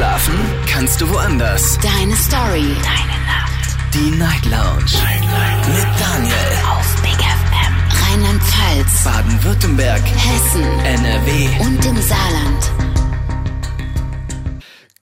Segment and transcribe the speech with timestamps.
[0.00, 0.34] Schlafen
[0.66, 1.78] kannst du woanders.
[1.82, 2.74] Deine Story.
[2.82, 3.76] Deine Nacht.
[3.92, 4.94] Die Night Lounge.
[4.94, 5.68] Night, Night.
[5.68, 6.34] Mit Daniel.
[6.70, 7.74] Auf Big FM.
[8.08, 9.04] Rheinland-Pfalz.
[9.04, 10.00] Baden-Württemberg.
[10.00, 10.62] Hessen.
[10.86, 11.48] NRW.
[11.60, 12.72] Und im Saarland.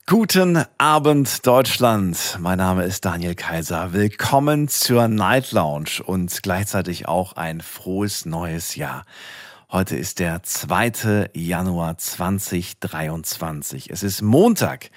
[0.06, 2.36] Guten Abend, Deutschland.
[2.40, 3.92] Mein Name ist Daniel Kaiser.
[3.92, 9.04] Willkommen zur Night Lounge und gleichzeitig auch ein frohes neues Jahr.
[9.71, 11.29] Heute ist der 2.
[11.35, 13.91] Januar 2023.
[13.91, 14.89] Es ist Montag.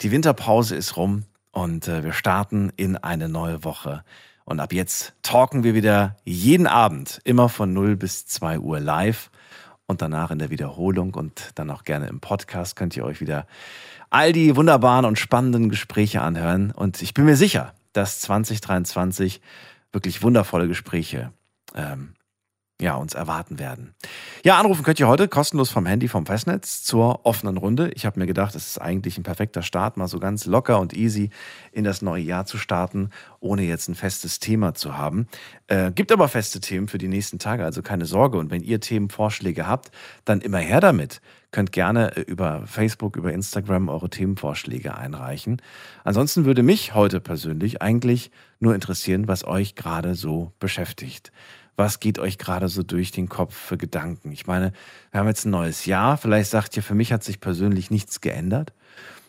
[0.00, 4.04] Die Winterpause ist rum und äh, wir starten in eine neue Woche.
[4.44, 9.32] Und ab jetzt talken wir wieder jeden Abend, immer von 0 bis 2 Uhr live
[9.86, 13.48] und danach in der Wiederholung und dann auch gerne im Podcast könnt ihr euch wieder
[14.08, 16.70] all die wunderbaren und spannenden Gespräche anhören.
[16.70, 19.40] Und ich bin mir sicher, dass 2023
[19.90, 21.32] wirklich wundervolle Gespräche
[21.74, 22.14] ähm,
[22.80, 23.94] ja, uns erwarten werden.
[24.44, 27.92] Ja, anrufen könnt ihr heute kostenlos vom Handy vom Festnetz zur offenen Runde.
[27.94, 30.92] Ich habe mir gedacht, es ist eigentlich ein perfekter Start, mal so ganz locker und
[30.92, 31.30] easy
[31.70, 35.28] in das neue Jahr zu starten, ohne jetzt ein festes Thema zu haben.
[35.68, 38.38] Äh, gibt aber feste Themen für die nächsten Tage, also keine Sorge.
[38.38, 39.92] Und wenn ihr Themenvorschläge habt,
[40.24, 41.20] dann immer her damit.
[41.52, 45.62] Könnt gerne äh, über Facebook, über Instagram eure Themenvorschläge einreichen.
[46.02, 51.30] Ansonsten würde mich heute persönlich eigentlich nur interessieren, was euch gerade so beschäftigt
[51.76, 54.32] was geht euch gerade so durch den Kopf für Gedanken?
[54.32, 54.72] Ich meine,
[55.10, 56.16] wir haben jetzt ein neues Jahr.
[56.16, 58.72] Vielleicht sagt ihr, für mich hat sich persönlich nichts geändert.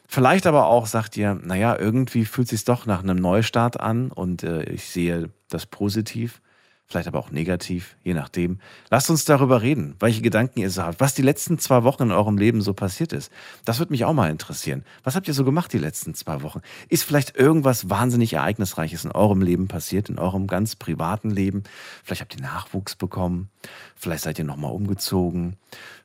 [0.07, 4.11] Vielleicht aber auch sagt ihr, naja, irgendwie fühlt es sich doch nach einem Neustart an
[4.11, 6.41] und äh, ich sehe das positiv
[6.87, 8.59] vielleicht aber auch negativ, je nachdem.
[8.89, 12.11] Lasst uns darüber reden, welche Gedanken ihr so habt, was die letzten zwei Wochen in
[12.11, 13.31] eurem Leben so passiert ist.
[13.65, 14.83] Das würde mich auch mal interessieren.
[15.03, 16.61] Was habt ihr so gemacht die letzten zwei Wochen?
[16.89, 21.63] Ist vielleicht irgendwas wahnsinnig Ereignisreiches in eurem Leben passiert, in eurem ganz privaten Leben?
[22.03, 23.49] Vielleicht habt ihr Nachwuchs bekommen,
[23.95, 25.55] vielleicht seid ihr nochmal umgezogen,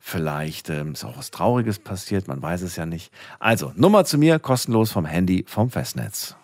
[0.01, 3.13] vielleicht ähm, ist auch was Trauriges passiert, man weiß es ja nicht.
[3.39, 6.37] Also, Nummer zu mir, kostenlos vom Handy, vom Festnetz.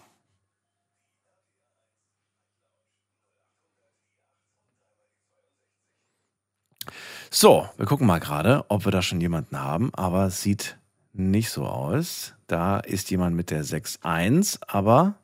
[7.36, 10.78] So, wir gucken mal gerade, ob wir da schon jemanden haben, aber es sieht
[11.12, 12.34] nicht so aus.
[12.46, 15.16] Da ist jemand mit der 6.1, aber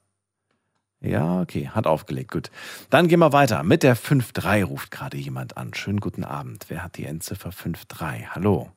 [1.01, 2.33] ja, okay, hat aufgelegt.
[2.33, 2.51] Gut.
[2.91, 3.63] Dann gehen wir weiter.
[3.63, 5.73] Mit der 5.3 ruft gerade jemand an.
[5.73, 6.65] Schönen guten Abend.
[6.67, 8.31] Wer hat die Endziffer 5.3?
[8.31, 8.73] Hallo.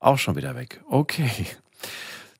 [0.00, 0.82] Auch schon wieder weg.
[0.88, 1.30] Okay.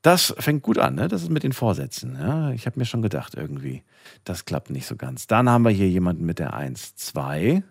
[0.02, 1.06] Das fängt gut an, ne?
[1.06, 2.16] Das ist mit den Vorsätzen.
[2.16, 3.84] Ja, ich habe mir schon gedacht, irgendwie.
[4.24, 5.28] Das klappt nicht so ganz.
[5.28, 7.62] Dann haben wir hier jemanden mit der 1.2.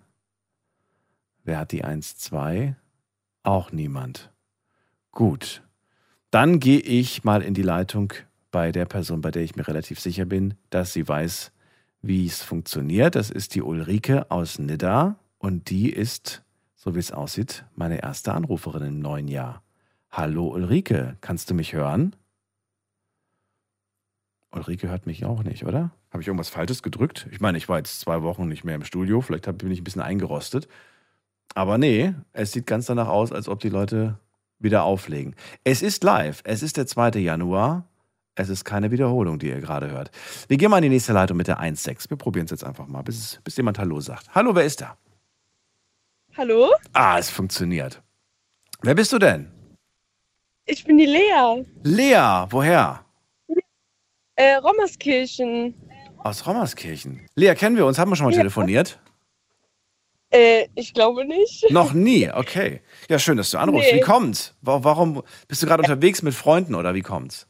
[1.44, 2.76] Wer hat die 1-2?
[3.44, 4.31] Auch niemand.
[5.12, 5.62] Gut.
[6.31, 8.14] Dann gehe ich mal in die Leitung
[8.50, 11.52] bei der Person, bei der ich mir relativ sicher bin, dass sie weiß,
[12.02, 13.16] wie es funktioniert.
[13.16, 16.44] Das ist die Ulrike aus Nidda und die ist,
[16.76, 19.62] so wie es aussieht, meine erste Anruferin im neuen Jahr.
[20.12, 22.16] Hallo Ulrike, kannst du mich hören?
[24.52, 25.92] Ulrike hört mich auch nicht, oder?
[26.12, 27.28] Habe ich irgendwas Falsches gedrückt?
[27.32, 29.84] Ich meine, ich war jetzt zwei Wochen nicht mehr im Studio, vielleicht bin ich ein
[29.84, 30.68] bisschen eingerostet.
[31.56, 34.18] Aber nee, es sieht ganz danach aus, als ob die Leute
[34.59, 35.36] wieder auflegen.
[35.64, 36.41] Es ist live.
[36.46, 37.19] Es ist der 2.
[37.19, 37.88] Januar.
[38.36, 40.09] Es ist keine Wiederholung, die ihr gerade hört.
[40.47, 42.09] Wir gehen mal in die nächste Leitung mit der 1.6.
[42.09, 44.34] Wir probieren es jetzt einfach mal, bis, bis jemand Hallo sagt.
[44.34, 44.97] Hallo, wer ist da?
[46.36, 46.72] Hallo?
[46.94, 48.02] Ah, es funktioniert.
[48.81, 49.52] Wer bist du denn?
[50.66, 51.64] Ich bin die Lea.
[51.84, 53.06] Lea, woher?
[54.35, 55.75] Äh, Rommerskirchen.
[56.18, 57.28] Aus Rommerskirchen.
[57.35, 58.00] Lea, kennen wir uns?
[58.00, 58.40] Haben wir schon mal ja.
[58.40, 59.00] telefoniert?
[60.34, 61.70] Äh, ich glaube nicht.
[61.70, 62.82] Noch nie, okay.
[63.08, 63.92] Ja, schön, dass du anrufst.
[63.92, 64.00] Nee.
[64.00, 64.56] Wie kommt's?
[64.62, 67.48] Warum bist du gerade unterwegs mit Freunden oder wie kommt's?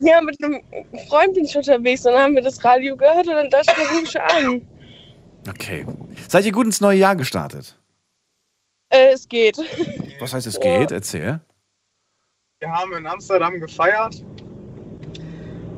[0.00, 0.60] Ja, mit einem
[1.08, 3.90] Freund bin ich unterwegs und dann haben wir das Radio gehört und dann dachte ich,
[3.90, 4.68] rufe ich an.
[5.48, 5.86] Okay.
[6.28, 7.78] Seid ihr gut ins neue Jahr gestartet?
[8.88, 9.56] Äh, es geht.
[10.18, 10.78] Was heißt es ja.
[10.78, 10.90] geht?
[10.90, 11.40] Erzähl.
[12.58, 14.24] Wir haben in Amsterdam gefeiert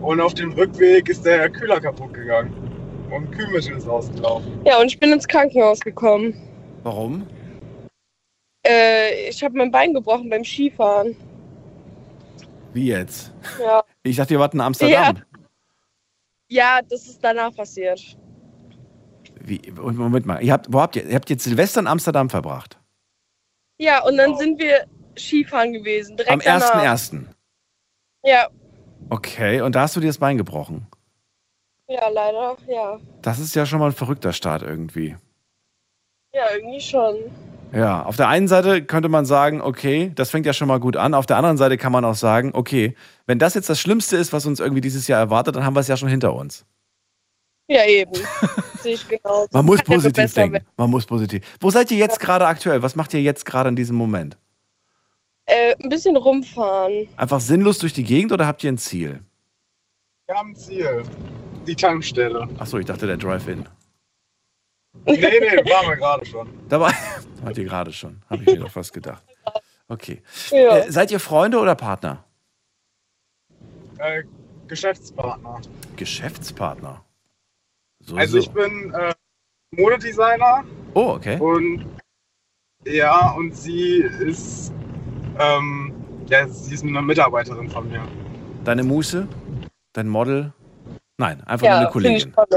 [0.01, 2.66] und auf dem Rückweg ist der Kühler kaputt gegangen
[3.11, 4.61] und Kühlmittel ist ausgelaufen.
[4.65, 6.35] Ja, und ich bin ins Krankenhaus gekommen.
[6.83, 7.27] Warum?
[8.67, 11.17] Äh, ich habe mein Bein gebrochen beim Skifahren.
[12.73, 13.33] Wie jetzt?
[13.61, 13.83] Ja.
[14.03, 15.17] Ich dachte, ihr wart in Amsterdam.
[16.49, 18.17] Ja, ja das ist danach passiert.
[19.41, 19.61] Wie?
[19.71, 22.79] Moment mal, ihr habt, wo habt ihr, ihr habt jetzt Silvester in Amsterdam verbracht?
[23.79, 24.87] Ja, und dann sind wir
[25.17, 26.17] Skifahren gewesen.
[26.27, 27.25] Am 1.1.
[28.25, 28.49] Ja.
[29.11, 30.87] Okay, und da hast du dir das Bein gebrochen?
[31.89, 32.99] Ja, leider, ja.
[33.23, 35.17] Das ist ja schon mal ein verrückter Start irgendwie.
[36.35, 37.17] Ja, irgendwie schon.
[37.73, 40.97] Ja, auf der einen Seite könnte man sagen, okay, das fängt ja schon mal gut
[40.97, 41.15] an.
[41.15, 42.97] Auf der anderen Seite kann man auch sagen, okay,
[43.27, 45.81] wenn das jetzt das Schlimmste ist, was uns irgendwie dieses Jahr erwartet, dann haben wir
[45.81, 46.65] es ja schon hinter uns.
[47.69, 48.13] Ja, eben.
[48.81, 49.47] Sehe ich genau.
[49.51, 50.65] Man muss positiv denken.
[50.77, 51.45] Man muss positiv.
[51.61, 52.25] Wo seid ihr jetzt ja.
[52.25, 52.83] gerade aktuell?
[52.83, 54.37] Was macht ihr jetzt gerade in diesem Moment?
[55.47, 57.09] Äh, ein bisschen rumfahren.
[57.17, 59.21] Einfach sinnlos durch die Gegend oder habt ihr ein Ziel?
[60.27, 61.03] Wir haben ein Ziel.
[61.67, 62.49] Die Tankstelle.
[62.59, 63.67] Achso, ich dachte der Drive-In.
[65.05, 66.49] Nee, nee, waren wir gerade schon.
[66.69, 66.93] Dabei
[67.43, 68.23] wart ihr gerade schon.
[68.31, 69.23] Habe ich mir doch fast gedacht.
[69.89, 70.23] Okay.
[70.51, 70.79] Ja.
[70.79, 72.25] Äh, seid ihr Freunde oder Partner?
[73.99, 74.25] Äh,
[74.67, 75.61] Geschäftspartner.
[75.97, 77.05] Geschäftspartner.
[78.01, 78.39] So, Also so.
[78.39, 79.15] ich bin äh,
[79.73, 80.65] Modedesigner
[80.95, 81.39] Oh, okay.
[81.39, 81.87] und
[82.85, 84.73] ja, und sie ist
[85.39, 85.93] ähm,
[86.29, 88.03] ja, sie ist eine Mitarbeiterin von mir.
[88.65, 89.29] Deine Muse?
[89.93, 90.53] Dein Model?
[91.19, 92.55] Nein, einfach nur Ja, eine finde ich Kollegin.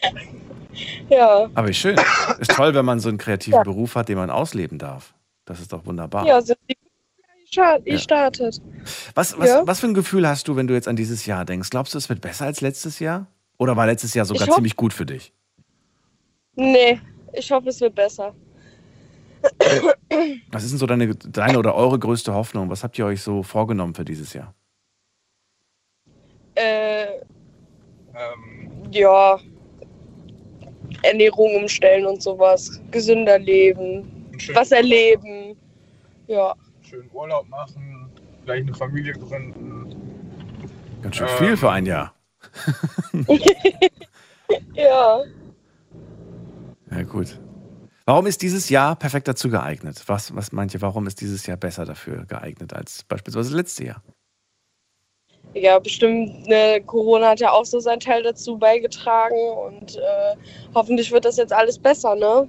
[1.08, 1.96] ja, Aber wie schön.
[2.38, 5.14] Ist toll, wenn man so einen kreativen Beruf hat, den man ausleben darf.
[5.44, 6.26] Das ist doch wunderbar.
[6.26, 6.76] ja, sind die
[7.46, 7.92] Start- Ja.
[7.94, 8.60] gestartet.
[9.14, 9.66] Was, was, Ja.
[9.66, 11.70] was für ein Gefühl hast du, wenn du jetzt an dieses Jahr denkst?
[11.70, 13.26] Glaubst du, es wird besser als letztes Jahr?
[13.58, 15.32] Oder war letztes Jahr sogar ziemlich gut für dich?
[16.54, 17.00] Nee,
[17.32, 18.34] ich hoffe, es wird besser.
[20.50, 22.70] Was ist denn so deine, deine oder eure größte Hoffnung?
[22.70, 24.54] Was habt ihr euch so vorgenommen für dieses Jahr?
[26.60, 27.20] Äh,
[28.12, 29.38] Ähm, ja,
[31.02, 32.80] Ernährung umstellen und sowas.
[32.90, 34.04] Gesünder leben,
[34.52, 35.56] was erleben.
[36.26, 38.10] Ja, schönen Urlaub machen,
[38.42, 39.94] vielleicht eine Familie gründen.
[41.02, 41.38] Ganz schön Ähm.
[41.38, 42.14] viel für ein Jahr.
[44.74, 45.20] ja.
[46.90, 47.38] Ja, gut.
[48.06, 50.02] Warum ist dieses Jahr perfekt dazu geeignet?
[50.06, 54.02] Was, was meint ihr, warum ist dieses Jahr besser dafür geeignet als beispielsweise letztes Jahr?
[55.54, 59.36] Ja, bestimmt, ne, Corona hat ja auch so seinen Teil dazu beigetragen
[59.66, 60.36] und äh,
[60.74, 62.46] hoffentlich wird das jetzt alles besser, ne?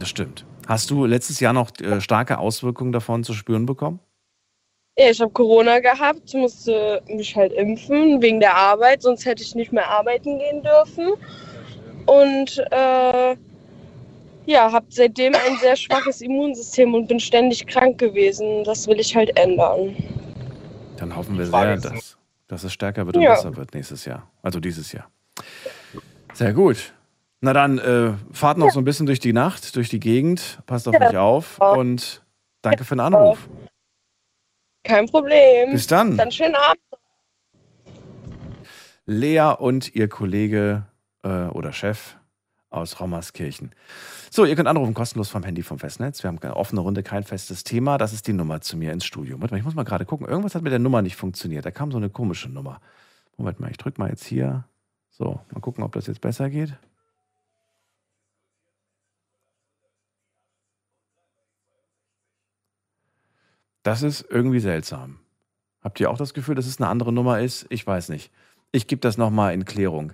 [0.00, 0.44] Das stimmt.
[0.66, 4.00] Hast du letztes Jahr noch äh, starke Auswirkungen davon zu spüren bekommen?
[4.98, 9.54] Ja, ich habe Corona gehabt, musste mich halt impfen wegen der Arbeit, sonst hätte ich
[9.54, 11.12] nicht mehr arbeiten gehen dürfen.
[12.06, 13.36] Und äh,
[14.46, 18.64] ja, habe seitdem ein sehr schwaches Immunsystem und bin ständig krank gewesen.
[18.64, 19.94] Das will ich halt ändern.
[20.96, 22.16] Dann hoffen wir sehr, dass,
[22.48, 23.34] dass es stärker wird und Ja.
[23.34, 24.30] besser wird nächstes Jahr.
[24.42, 25.10] Also dieses Jahr.
[26.32, 26.92] Sehr gut.
[27.40, 30.60] Na dann, äh, fahrt noch so ein bisschen durch die Nacht, durch die Gegend.
[30.66, 31.08] Passt auf Ja.
[31.08, 32.24] euch auf und
[32.62, 33.48] danke für den Anruf.
[34.84, 35.72] Kein Problem.
[35.72, 36.16] Bis dann.
[36.16, 36.80] Dann schönen Abend.
[39.04, 40.86] Lea und ihr Kollege
[41.22, 42.16] äh, oder Chef
[42.70, 43.72] aus Rommerskirchen.
[44.36, 46.22] So, ihr könnt anrufen kostenlos vom Handy vom Festnetz.
[46.22, 47.96] Wir haben keine offene Runde, kein festes Thema.
[47.96, 49.40] Das ist die Nummer zu mir ins Studio.
[49.40, 50.26] Warte mal, ich muss mal gerade gucken.
[50.26, 51.64] Irgendwas hat mit der Nummer nicht funktioniert.
[51.64, 52.82] Da kam so eine komische Nummer.
[53.38, 54.64] Moment mal, ich drücke mal jetzt hier.
[55.10, 56.76] So, mal gucken, ob das jetzt besser geht.
[63.82, 65.18] Das ist irgendwie seltsam.
[65.80, 67.64] Habt ihr auch das Gefühl, dass es eine andere Nummer ist?
[67.70, 68.30] Ich weiß nicht.
[68.70, 70.12] Ich gebe das nochmal in Klärung.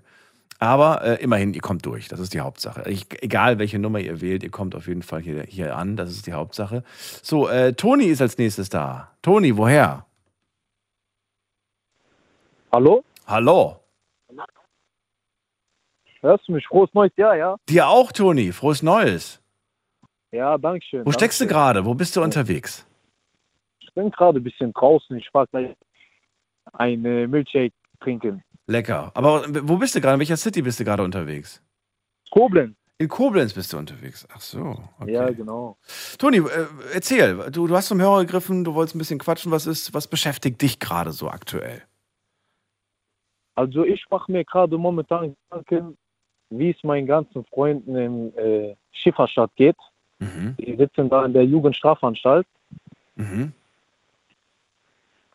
[0.63, 2.07] Aber äh, immerhin, ihr kommt durch.
[2.07, 2.89] Das ist die Hauptsache.
[2.89, 5.97] Ich, egal, welche Nummer ihr wählt, ihr kommt auf jeden Fall hier, hier an.
[5.97, 6.85] Das ist die Hauptsache.
[7.21, 9.11] So, äh, Toni ist als nächstes da.
[9.23, 10.07] Toni, woher?
[12.71, 13.03] Hallo?
[13.27, 13.81] Hallo.
[16.21, 16.65] Hörst du mich?
[16.69, 17.57] Frohes neues Jahr, ja?
[17.69, 18.53] Dir auch, Toni.
[18.53, 19.43] Frohes Neues.
[20.31, 21.05] Ja, danke schön.
[21.05, 21.85] Wo steckst du gerade?
[21.85, 22.87] Wo bist du unterwegs?
[23.81, 25.17] Ich bin gerade ein bisschen draußen.
[25.17, 25.75] Ich war gleich
[26.75, 28.45] ein äh, Milkshake trinken.
[28.67, 29.11] Lecker.
[29.15, 30.15] Aber wo bist du gerade?
[30.15, 31.63] In welcher City bist du gerade unterwegs?
[32.31, 32.77] Koblenz.
[32.99, 34.27] In Koblenz bist du unterwegs.
[34.33, 34.77] Ach so.
[35.01, 35.13] Okay.
[35.13, 35.77] Ja, genau.
[36.19, 37.51] Toni, äh, erzähl.
[37.51, 39.51] Du, du hast zum Hörer gegriffen, du wolltest ein bisschen quatschen.
[39.51, 41.83] Was ist, was beschäftigt dich gerade so aktuell?
[43.55, 45.99] Also ich mache mir gerade momentan Gedanken,
[46.51, 49.77] wie es meinen ganzen Freunden in äh, Schifferstadt geht.
[50.21, 50.57] Mhm.
[50.59, 52.47] Die sitzen da in der Jugendstrafanstalt.
[53.17, 53.53] Mhm.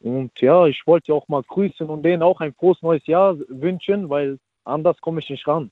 [0.08, 4.10] Und ja, ich wollte auch mal grüßen und denen auch ein frohes neues Jahr wünschen,
[4.10, 5.70] weil anders komme ich nicht ran.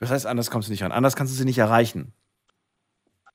[0.00, 0.90] Das heißt, anders kommst du nicht ran.
[0.90, 2.12] Anders kannst du sie nicht erreichen.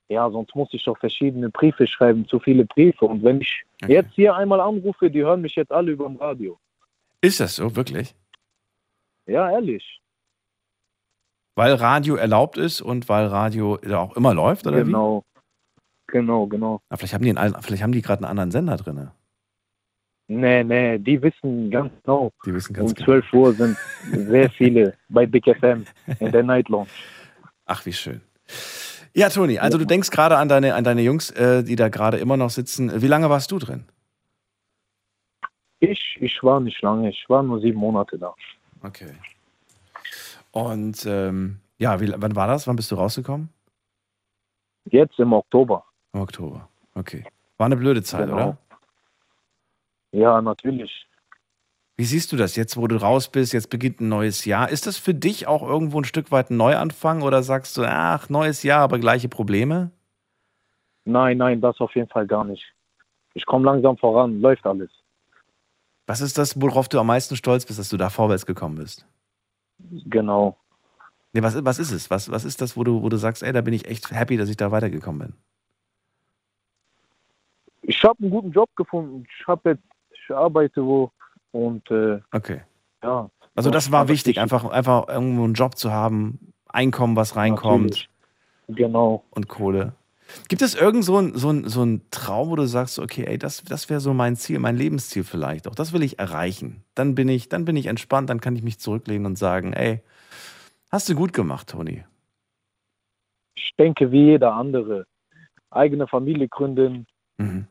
[0.09, 3.05] Ja, sonst muss ich doch verschiedene Briefe schreiben, zu viele Briefe.
[3.05, 3.93] Und wenn ich Okay.
[3.93, 6.59] jetzt hier einmal anrufe, die hören mich jetzt alle über dem Radio.
[7.21, 8.15] Ist das so, wirklich?
[9.27, 10.01] Ja, ehrlich.
[11.55, 14.83] Weil Radio erlaubt ist und weil Radio auch immer läuft, oder wie?
[14.85, 15.23] Genau.
[16.07, 16.79] Genau, genau.
[16.89, 19.09] Na, vielleicht haben die, einen vielleicht haben die gerade einen anderen Sender drin.
[20.29, 22.31] Nee, nee, die wissen ganz genau.
[22.45, 23.05] Die wissen ganz Um genau.
[23.21, 23.77] 12 Uhr sind
[24.11, 25.85] sehr viele bei Big FM
[26.19, 26.89] in der Night Lounge.
[27.65, 28.21] Ach, wie schön.
[29.13, 32.17] Ja, Toni, also du denkst gerade an deine, an deine Jungs, äh, die da gerade
[32.17, 33.01] immer noch sitzen.
[33.01, 33.85] Wie lange warst du drin?
[35.79, 38.33] Ich, ich war nicht lange, ich war nur sieben Monate da.
[38.83, 39.11] Okay.
[40.51, 42.67] Und ähm, ja, wie, wann war das?
[42.67, 43.49] Wann bist du rausgekommen?
[44.85, 45.83] Jetzt im Oktober.
[46.13, 46.67] Im Oktober.
[46.95, 47.23] Okay.
[47.57, 48.35] War eine blöde Zeit, Genau.
[48.35, 48.57] oder?
[50.17, 51.05] Ja, natürlich.
[51.95, 53.53] Wie siehst du das jetzt, wo du raus bist?
[53.53, 54.69] Jetzt beginnt ein neues Jahr.
[54.69, 58.27] Ist das für dich auch irgendwo ein Stück weit ein Neuanfang oder sagst du, ach,
[58.27, 59.91] neues Jahr, aber gleiche Probleme?
[61.05, 62.63] Nein, nein, das auf jeden Fall gar nicht.
[63.35, 64.89] Ich komme langsam voran, läuft alles.
[66.07, 69.05] Was ist das, worauf du am meisten stolz bist, dass du da vorwärts gekommen bist?
[69.77, 70.57] Genau.
[71.31, 72.09] Nee, was, was ist es?
[72.09, 74.35] Was, was ist das, wo du, wo du sagst, ey, da bin ich echt happy,
[74.37, 75.33] dass ich da weitergekommen bin?
[77.87, 79.25] Ich habe einen guten Job gefunden.
[79.39, 79.83] Ich habe jetzt,
[80.31, 81.11] arbeite wo
[81.51, 82.61] und äh, Okay.
[83.03, 83.29] ja.
[83.55, 87.83] Also das war wichtig, ich- einfach, einfach irgendwo einen Job zu haben, Einkommen, was reinkommt
[87.91, 88.09] Natürlich.
[88.67, 89.23] Genau.
[89.31, 89.93] und Kohle.
[90.49, 93.37] Gibt es irgend so ein, so ein, so ein Traum, wo du sagst, okay, ey,
[93.37, 95.73] das, das wäre so mein Ziel, mein Lebensziel vielleicht auch.
[95.75, 96.83] Das will ich erreichen.
[96.95, 100.01] Dann bin ich, dann bin ich entspannt, dann kann ich mich zurücklehnen und sagen, ey,
[100.91, 102.03] hast du gut gemacht, Toni.
[103.55, 105.05] Ich denke wie jeder andere.
[105.69, 107.07] Eigene Familie gründen
[107.37, 107.67] Mhm.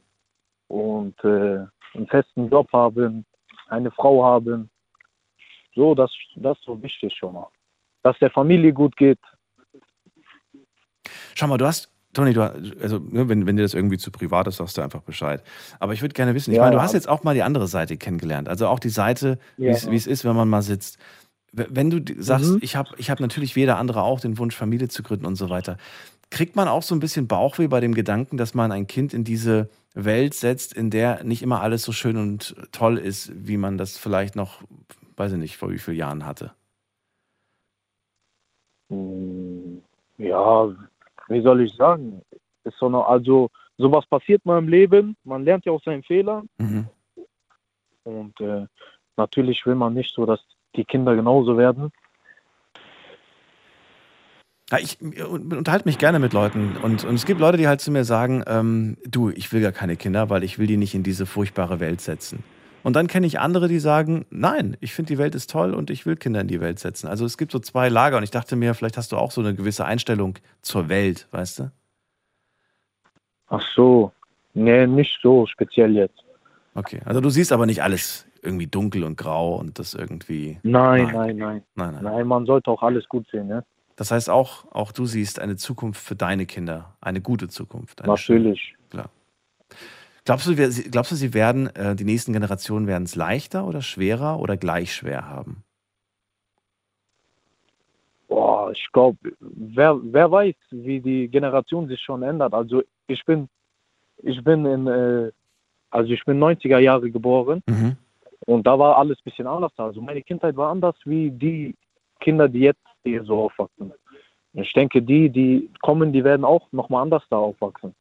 [0.68, 3.24] und äh, einen festen Job haben,
[3.68, 4.70] eine Frau haben.
[5.74, 7.48] So, das, das ist so wichtig schon mal.
[8.02, 9.18] Dass der Familie gut geht.
[11.34, 12.42] Schau mal, du hast, Toni, du,
[12.80, 15.42] also ne, wenn, wenn dir das irgendwie zu privat ist, sagst du einfach Bescheid.
[15.80, 17.66] Aber ich würde gerne wissen, ich Ja, meine, du hast jetzt auch mal die andere
[17.66, 18.48] Seite kennengelernt.
[18.48, 19.72] Also auch die Seite, wie Ja.
[19.72, 20.98] es wie es ist, wenn man mal sitzt.
[21.52, 22.58] Wenn du sagst, Mhm.
[22.62, 25.36] ich habe ich hab natürlich wie jeder andere auch den Wunsch, Familie zu gründen und
[25.36, 25.78] so weiter,
[26.30, 29.25] kriegt man auch so ein bisschen Bauchweh bei dem Gedanken, dass man ein Kind in
[29.25, 33.78] diese Welt setzt, in der nicht immer alles so schön und toll ist, wie man
[33.78, 34.62] das vielleicht noch,
[35.16, 36.52] weiß ich nicht, vor wie vielen Jahren hatte?
[38.90, 39.83] Hm,
[40.18, 40.68] Ja,
[41.28, 42.23] wie soll ich sagen?
[42.64, 45.16] Ist so eine, also sowas passiert mal im Leben.
[45.25, 46.49] Man lernt ja aus seinen Fehlern.
[46.59, 46.88] Mhm.
[48.04, 48.66] Und äh,
[49.16, 50.40] natürlich will man nicht so, dass
[50.76, 51.90] die Kinder genauso werden.
[54.70, 57.92] Ja, ich unterhalte mich gerne mit Leuten und, und es gibt Leute, die halt zu
[57.92, 61.04] mir sagen, ähm, du, ich will gar keine Kinder, weil ich will die nicht in
[61.04, 62.42] diese furchtbare Welt setzen.
[62.82, 65.90] Und dann kenne ich andere, die sagen, nein, ich finde die Welt ist toll und
[65.90, 67.06] ich will Kinder in die Welt setzen.
[67.06, 69.40] Also es gibt so zwei Lager und ich dachte mir, vielleicht hast du auch so
[69.40, 71.73] eine gewisse Einstellung zur Welt, weißt du?
[73.49, 74.12] Ach so.
[74.54, 76.25] Nee, nicht so speziell jetzt.
[76.75, 81.06] Okay, also du siehst aber nicht alles irgendwie dunkel und grau und das irgendwie, Nein,
[81.06, 81.14] Nein.
[81.14, 81.62] nein, nein.
[81.75, 82.04] nein, nein.
[82.04, 83.64] Nein, man sollte auch alles gut sehen, ne?
[83.96, 88.02] Das heißt auch, auch du siehst eine Zukunft für deine Kinder, eine gute Zukunft.
[88.02, 88.12] Eine.
[88.12, 88.74] Natürlich.
[90.24, 93.64] Glaubst du, wir- sie- glaubst du, sie werden, äh, die nächsten Generationen werden es leichter
[93.66, 95.62] oder schwerer oder gleich schwer haben?
[98.28, 102.52] Boah, ich glaube, wer, wer weiß, wie die Generation sich schon ändert.
[102.54, 103.48] Also ich bin,
[104.18, 105.30] ich bin in, äh,
[105.90, 107.96] also ich bin 90er Jahre geboren Mhm.
[108.46, 109.72] und da war alles ein bisschen anders.
[109.76, 111.76] Also meine Kindheit war anders wie die
[112.18, 113.92] Kinder, die jetzt hier so aufwachsen.
[114.52, 117.94] Ich denke, die, die kommen, die werden auch nochmal anders da aufwachsen.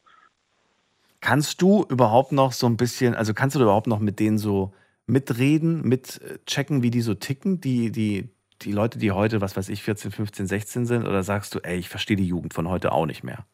[1.20, 4.74] Kannst du überhaupt noch so ein bisschen, also kannst du überhaupt noch mit denen so
[5.08, 8.30] mitreden, mit äh, checken, wie die so ticken, die, die,
[8.62, 11.08] die Leute, die heute, was weiß ich, 14, 15, 16 sind?
[11.08, 13.46] Oder sagst du, ey, ich verstehe die Jugend von heute auch nicht mehr?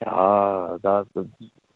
[0.00, 1.04] Ja, da,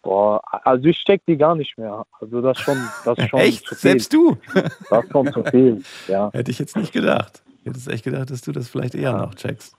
[0.05, 2.07] boah, also ich steck die gar nicht mehr.
[2.21, 3.67] Also das schon, das ist schon Echt?
[3.67, 3.91] zu viel.
[3.91, 4.37] Selbst du?
[4.91, 5.85] Das ist schon zu viel.
[6.07, 7.43] Ja, Hätte ich jetzt nicht gedacht.
[7.61, 9.19] Ich hätte es echt gedacht, dass du das vielleicht eher Ja.
[9.19, 9.75] noch checkst.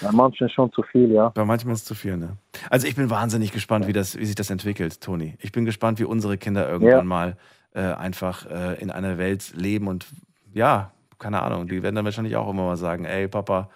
[0.00, 1.26] bei manchen schon zu viel, ja.
[1.26, 2.36] Aber manchmal ist es zu viel, ne?
[2.70, 5.36] Also ich bin wahnsinnig gespannt, wie, das, wie sich das entwickelt, Toni.
[5.40, 7.02] Ich bin gespannt, wie unsere Kinder irgendwann Ja.
[7.04, 7.36] mal
[7.74, 10.06] äh, einfach äh, in einer Welt leben und
[10.52, 13.70] ja, keine Ahnung, die werden dann wahrscheinlich auch immer mal sagen, ey Papa,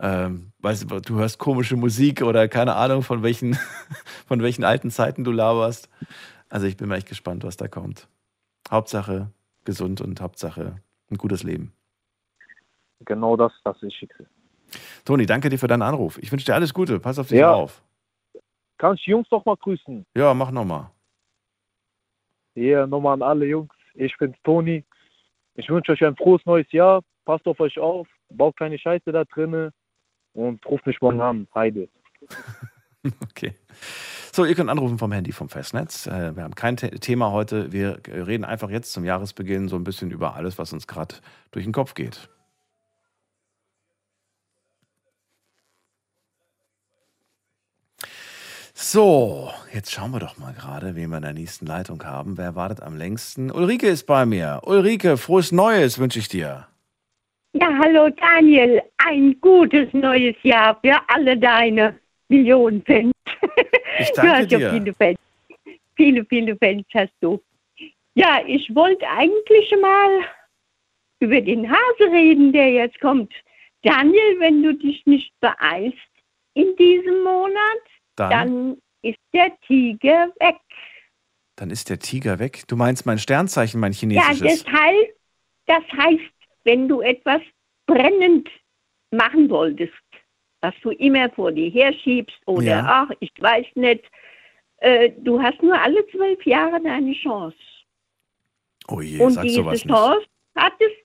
[0.00, 3.54] ähm, weißt du, du hörst komische Musik oder keine Ahnung, von welchen,
[4.26, 5.88] von welchen alten Zeiten du laberst.
[6.48, 8.08] Also ich bin mal echt gespannt, was da kommt.
[8.70, 9.30] Hauptsache
[9.64, 10.76] gesund und Hauptsache
[11.10, 11.72] ein gutes Leben.
[13.00, 14.26] Genau das ist das Wichtigste.
[15.04, 16.18] Toni, danke dir für deinen Anruf.
[16.18, 17.00] Ich wünsche dir alles Gute.
[17.00, 17.52] Pass auf dich Ja.
[17.52, 17.82] auf.
[18.76, 20.04] Kannst die Jungs doch mal grüßen.
[20.14, 20.90] Ja, mach nochmal.
[22.54, 23.72] Hier nochmal an alle Jungs.
[23.94, 24.84] Ich bin's Toni.
[25.54, 27.02] Ich wünsche euch ein frohes neues Jahr.
[27.24, 28.06] Passt auf euch auf.
[28.30, 29.72] Baut keine Scheiße da drinne.
[30.34, 31.48] Und ruft mich morgen an.
[31.54, 31.88] Heide.
[33.22, 33.54] Okay.
[34.32, 36.06] So, ihr könnt anrufen vom Handy vom Festnetz.
[36.08, 37.72] Äh, Wir haben kein The Thema heute.
[37.72, 41.14] Wir reden einfach jetzt zum Jahresbeginn so ein bisschen über alles, was uns gerade
[41.52, 42.28] durch den Kopf geht.
[48.74, 52.38] So, jetzt schauen wir doch mal gerade, wen wir in der nächsten Leitung haben.
[52.38, 53.50] Wer wartet am längsten?
[53.50, 54.60] Ulrike ist bei mir.
[54.64, 56.68] Ulrike, frohes Neues wünsche ich dir.
[57.52, 58.82] Ja, hallo Daniel.
[58.98, 63.12] Ein gutes neues Jahr für alle deine Millionen Fans.
[63.98, 64.70] Ich du danke hast ja dir.
[64.70, 65.18] viele Fans.
[65.96, 67.42] Viele, viele Fans hast du.
[68.14, 70.20] Ja, ich wollte eigentlich mal
[71.20, 73.32] über den Hase reden, der jetzt kommt.
[73.82, 75.98] Daniel, wenn du dich nicht beeilst
[76.54, 77.82] in diesem Monat,
[78.16, 80.56] Dann, dann ist der Tiger weg.
[81.56, 82.62] Dann ist der Tiger weg.
[82.68, 84.64] Du meinst mein Sternzeichen, mein Ja, chinesisches?
[84.64, 85.10] das heißt,
[85.66, 86.32] das heißt,
[86.68, 87.40] wenn du etwas
[87.86, 88.46] brennend
[89.10, 89.94] machen wolltest,
[90.60, 92.84] was du immer vor dir herschiebst oder Ja.
[92.86, 94.04] ach, ich weiß nicht,
[94.78, 97.56] äh, du hast nur alle zwölf Jahre deine Chance.
[98.88, 99.94] oh je, Und sag diese sowas nicht.
[99.96, 100.96] Chance hattest,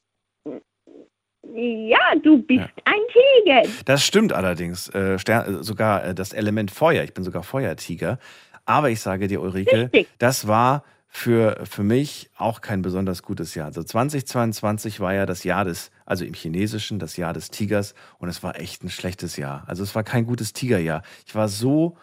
[1.56, 2.84] ja, du bist Ja.
[2.86, 3.62] ein Tiger.
[3.86, 4.90] Das stimmt allerdings.
[4.90, 7.04] Äh, äh, sogar äh, das Element Feuer.
[7.04, 8.20] Ich bin sogar Feuertiger.
[8.66, 10.08] Aber ich sage dir, Ulrike, Richtig.
[10.20, 10.84] das war
[11.16, 13.68] für, für mich auch kein besonders gutes Jahr.
[13.68, 17.94] Also 2022 war ja das Jahr des, also im Chinesischen, das Jahr des Tigers.
[18.18, 19.64] Und es war echt ein schlechtes Jahr.
[19.68, 21.04] Also es war kein gutes Tigerjahr.
[21.28, 21.98] Ich war so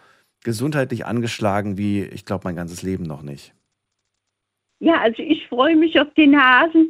[0.44, 3.52] gesundheitlich angeschlagen wie, ich glaube, mein ganzes Leben noch nicht.
[4.78, 6.88] Ja, also ich freue mich auf den Hasen.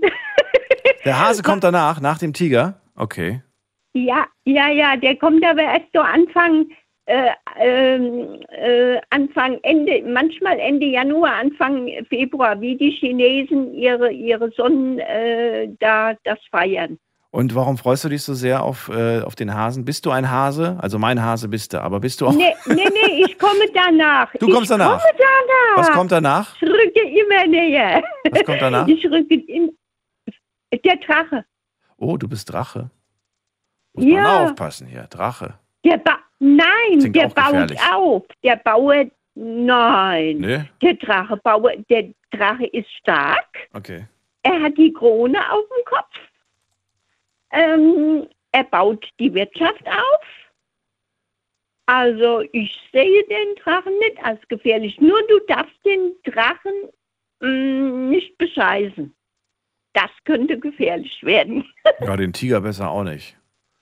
[1.06, 2.82] Der Hase kommt danach, nach dem Tiger.
[2.94, 3.42] Okay.
[3.94, 6.66] Ja, ja, ja, der kommt aber erst so Anfang,
[7.10, 14.50] äh, ähm, äh, Anfang, Ende, manchmal Ende Januar, Anfang Februar, wie die Chinesen ihre, ihre
[14.52, 16.98] Sonnen äh, da das feiern.
[17.32, 19.84] Und warum freust du dich so sehr auf, äh, auf den Hasen?
[19.84, 20.76] Bist du ein Hase?
[20.80, 22.32] Also mein Hase bist du, aber bist du auch.
[22.32, 24.32] Nee, nee, nee, ich komme danach.
[24.40, 24.96] Du kommst danach?
[24.98, 25.76] Ich komme danach.
[25.88, 26.56] Was kommt danach?
[26.56, 28.02] Ich rücke immer näher.
[28.30, 28.86] Was kommt danach?
[28.88, 29.70] Ich rücke in,
[30.84, 31.44] der Drache.
[31.96, 32.90] Oh, du bist Drache.
[33.94, 34.44] Muss man Ja.
[34.44, 35.02] aufpassen hier.
[35.10, 35.54] Drache.
[35.84, 38.22] Der ba Nein, Klingt der baut auf.
[38.42, 40.38] Der Bauer, nein.
[40.38, 40.68] Ne?
[40.80, 43.68] Der Drache, Bauer, der Drache ist stark.
[43.74, 44.06] Okay.
[44.42, 46.16] Er hat die Krone auf dem Kopf.
[47.52, 50.26] Ähm, er baut die Wirtschaft auf.
[51.84, 54.98] Also ich sehe den Drachen nicht als gefährlich.
[54.98, 56.88] Nur du darfst den Drachen
[57.40, 59.14] mh, nicht bescheißen.
[59.92, 61.68] Das könnte gefährlich werden.
[62.00, 63.36] Ja, den Tiger besser auch nicht.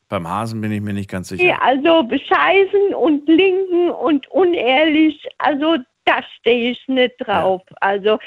[0.08, 1.44] Beim Hasen bin ich mir nicht ganz sicher.
[1.44, 7.60] Ja, also bescheißen und linken und unehrlich, also da stehe ich nicht drauf.
[7.80, 8.18] Also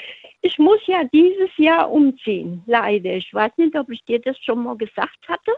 [0.42, 3.10] ich muss ja dieses Jahr umziehen, leider.
[3.14, 5.52] Ich weiß nicht, ob ich dir das schon mal gesagt hatte.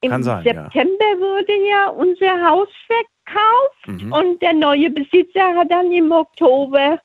[0.00, 0.64] Im Kann sein, ja.
[0.64, 4.12] September wurde ja unser Haus verkauft Mhm.
[4.12, 7.00] und der neue Besitzer hat dann im Oktober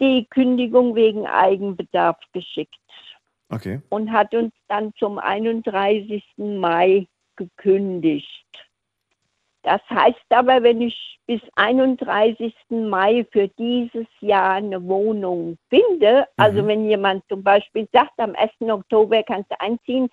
[0.00, 2.76] die Kündigung wegen Eigenbedarf geschickt
[3.50, 3.80] Okay.
[3.88, 6.22] und hat uns dann zum 31.
[6.36, 8.46] Mai gekündigt.
[9.62, 12.52] Das heißt aber, wenn ich bis 31.
[12.70, 16.66] Mai für dieses Jahr eine Wohnung finde, also Mhm.
[16.66, 18.70] wenn jemand zum Beispiel sagt, am 1.
[18.72, 20.08] Oktober kannst du einziehen,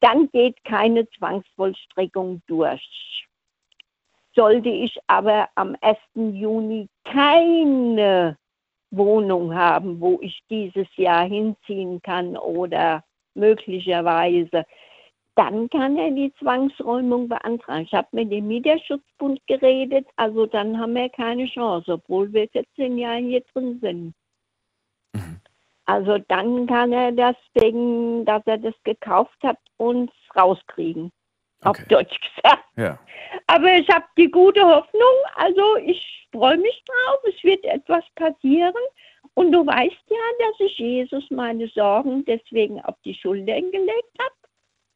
[0.00, 3.26] dann geht keine Zwangsvollstreckung durch.
[4.34, 5.98] Sollte ich aber am 1.
[6.34, 8.36] Juni keine
[8.90, 14.64] Wohnung haben, wo ich dieses Jahr hinziehen kann oder möglicherweise,
[15.36, 17.84] dann kann er die Zwangsräumung beantragen.
[17.84, 22.98] Ich habe mit dem Mieterschutzbund geredet, also dann haben wir keine Chance, obwohl wir 14
[22.98, 24.14] Jahre hier drin sind.
[25.12, 25.40] Mhm.
[25.86, 31.10] Also dann kann er das wegen, dass er das gekauft hat, uns rauskriegen.
[31.62, 31.86] Auf Okay.
[31.88, 32.64] Deutsch gesagt.
[32.76, 32.98] Ja.
[33.46, 38.74] Aber ich habe die gute Hoffnung, also ich freue mich drauf, es wird etwas passieren.
[39.34, 44.43] Und du weißt ja, dass ich Jesus meine Sorgen deswegen auf die Schultern gelegt habe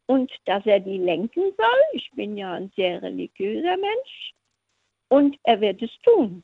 [0.08, 1.82] und dass er die lenken soll.
[1.92, 4.32] Ich bin ja ein sehr religiöser Mensch
[5.08, 6.42] und er wird es tun.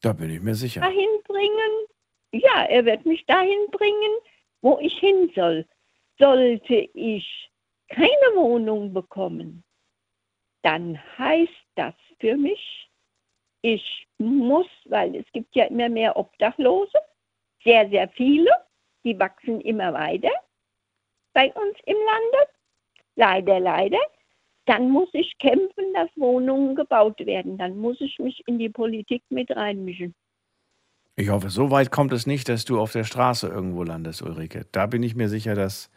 [0.00, 0.80] Da bin ich mir sicher.
[0.80, 1.86] Dahin bringen,
[2.32, 4.12] ja, er wird mich dahin bringen,
[4.62, 5.66] wo ich hin soll.
[6.18, 7.50] Sollte ich
[7.88, 9.64] keine Wohnung bekommen,
[10.62, 12.88] dann heißt das für mich,
[13.62, 16.98] ich muss, weil es gibt ja immer mehr Obdachlose,
[17.64, 18.50] sehr, sehr viele,
[19.04, 20.30] die wachsen immer weiter
[21.32, 22.50] bei uns im Lande,
[23.20, 23.98] leider, leider.
[24.66, 27.56] Dann muss ich kämpfen, dass Wohnungen gebaut werden.
[27.58, 30.14] Dann muss ich mich in die Politik mit reinmischen.
[31.16, 34.66] Ich hoffe, so weit kommt es nicht, dass du auf der Straße irgendwo landest, Ulrike.
[34.72, 35.90] Da bin ich mir sicher, dass,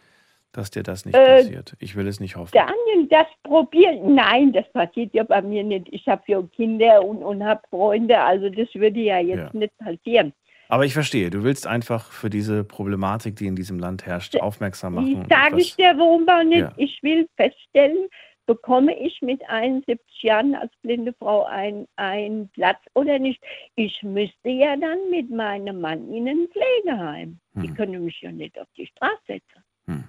[0.52, 1.76] dass dir das nicht Äh, passiert.
[1.80, 2.52] Ich will es nicht hoffen.
[2.54, 4.16] Daniel, das probieren.
[4.16, 5.88] Nein, das passiert ja bei mir nicht.
[5.92, 9.60] Ich habe ja Kinder und, und habe Freunde, also das würde ja jetzt Ja.
[9.60, 10.34] nicht passieren.
[10.74, 14.96] Aber ich verstehe, du willst einfach für diese Problematik, die in diesem Land herrscht, aufmerksam
[14.96, 15.28] machen.
[15.30, 16.62] Sage ich der Wohnbau nicht.
[16.62, 16.74] Ja.
[16.78, 18.08] Ich will feststellen,
[18.48, 23.40] bekomme ich mit 71 Jahren als blinde Frau ein- einen Platz oder nicht.
[23.76, 27.40] Ich müsste ja dann mit meinem Mann in ein Pflegeheim.
[27.54, 27.76] Die Hm.
[27.76, 29.64] können mich ja nicht auf die Straße setzen.
[29.86, 30.04] Hm.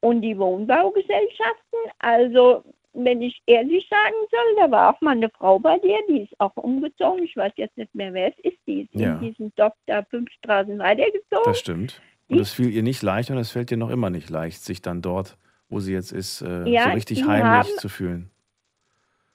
[0.00, 5.58] Und die Wohnbaugesellschaften, also wenn ich ehrlich sagen soll, da war auch mal eine Frau
[5.58, 7.22] bei dir, die ist auch umgezogen.
[7.24, 8.58] Ich weiß jetzt nicht mehr, wer es ist.
[8.66, 9.14] Die ist Ja.
[9.14, 11.44] in diesen Dorf da fünf Straßen weitergezogen.
[11.44, 12.00] Das stimmt.
[12.28, 14.82] Und es fiel ihr nicht leicht und es fällt dir noch immer nicht leicht, sich
[14.82, 15.36] dann dort,
[15.68, 18.30] wo sie jetzt ist, äh, Ja, so richtig heimlich haben- zu fühlen.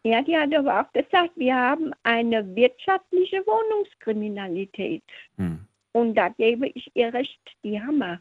[0.04, 5.04] Ja, die hat aber auch gesagt, wir haben eine wirtschaftliche Wohnungskriminalität.
[5.38, 5.60] Hm.
[5.94, 8.20] Und da gebe ich ihr recht, die Hammer.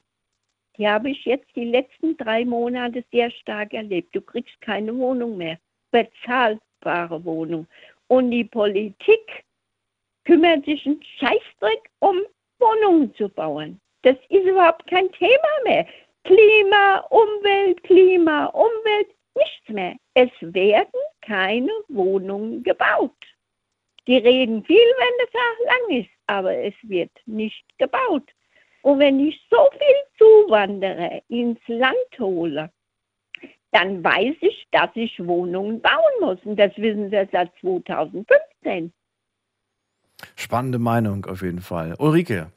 [0.77, 4.15] Die habe ich jetzt die letzten drei Monate sehr stark erlebt.
[4.15, 5.59] Du kriegst keine Wohnung mehr,
[5.91, 7.67] bezahlbare Wohnung.
[8.09, 9.45] Und die Politik
[10.25, 12.21] kümmert sich einen Scheißdreck um
[12.59, 13.81] Wohnungen zu bauen.
[14.03, 15.87] Das ist überhaupt kein Thema mehr.
[16.25, 19.95] Klima, Umwelt, Klima, Umwelt, nichts mehr.
[20.15, 23.13] Es werden keine Wohnungen gebaut.
[24.07, 28.31] Die reden viel, wenn der Tag lang ist, aber es wird nicht gebaut.
[28.85, 32.71] Und wenn ich so viel Zuwanderer ins Land hole,
[33.73, 36.39] dann weiß ich, dass ich Wohnungen bauen muss.
[36.45, 38.93] Und das wissen sie seit 2015.
[40.37, 41.95] Spannende Meinung auf jeden Fall.
[41.99, 42.53] Ulrike,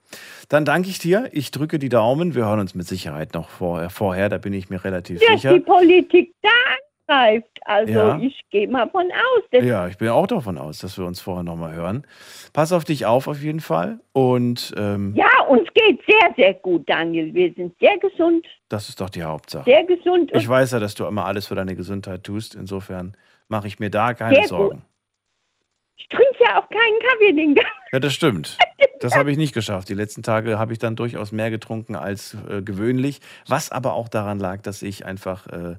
[0.49, 1.29] dann danke ich dir.
[1.31, 2.35] Ich drücke die Daumen.
[2.35, 5.53] Wir hören uns mit Sicherheit noch vorher, vorher da bin ich mir relativ Dass sicher.
[5.53, 6.49] die Politik da
[7.07, 7.47] angreift.
[7.65, 8.19] Also Ja.
[8.19, 9.43] ich gehe mal von aus.
[9.63, 12.05] Ja, ich bin auch davon aus, dass wir uns vorher nochmal hören.
[12.53, 13.99] Pass auf dich auf, auf jeden Fall.
[14.13, 17.33] Und ähm, Ja, uns geht sehr, sehr gut, Daniel.
[17.33, 19.65] Wir sind sehr gesund, das ist doch die Hauptsache.
[19.65, 20.31] sehr gesund.
[20.33, 22.55] Ich weiß ja, dass du immer alles für deine Gesundheit tust.
[22.55, 23.15] Insofern
[23.47, 24.49] mache ich mir da keine Sehr gut.
[24.49, 24.85] Sorgen.
[25.95, 28.57] ich trinke ja auch keinen Kaffee den ganzen Ja, das stimmt.
[28.99, 29.89] Das habe ich nicht geschafft.
[29.89, 34.09] Die letzten Tage habe ich dann durchaus mehr getrunken als äh, gewöhnlich, was aber auch
[34.09, 35.75] daran lag, dass ich einfach äh,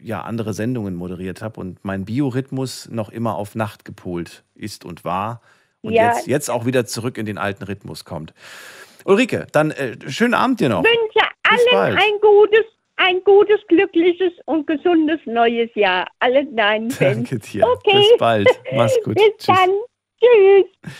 [0.00, 5.04] ja andere Sendungen moderiert habe und mein Biorhythmus noch immer auf Nacht gepolt ist und
[5.04, 5.40] war
[5.82, 6.08] und Ja.
[6.14, 8.32] jetzt, jetzt auch wieder zurück in den alten Rhythmus kommt.
[9.04, 10.82] Ulrike, dann äh, schönen Abend dir noch.
[10.82, 12.64] wünsche Bis allen ein gutes,
[12.96, 16.06] ein gutes, glückliches und gesundes neues Jahr.
[16.20, 17.16] Alle deinen Fans.
[17.28, 17.66] Danke dir.
[17.66, 17.98] Okay.
[17.98, 18.48] Bis bald.
[18.74, 19.14] Mach's gut.
[19.16, 19.46] Bis Tschüss.
[19.56, 19.70] dann.
[20.20, 20.94] Tschüss.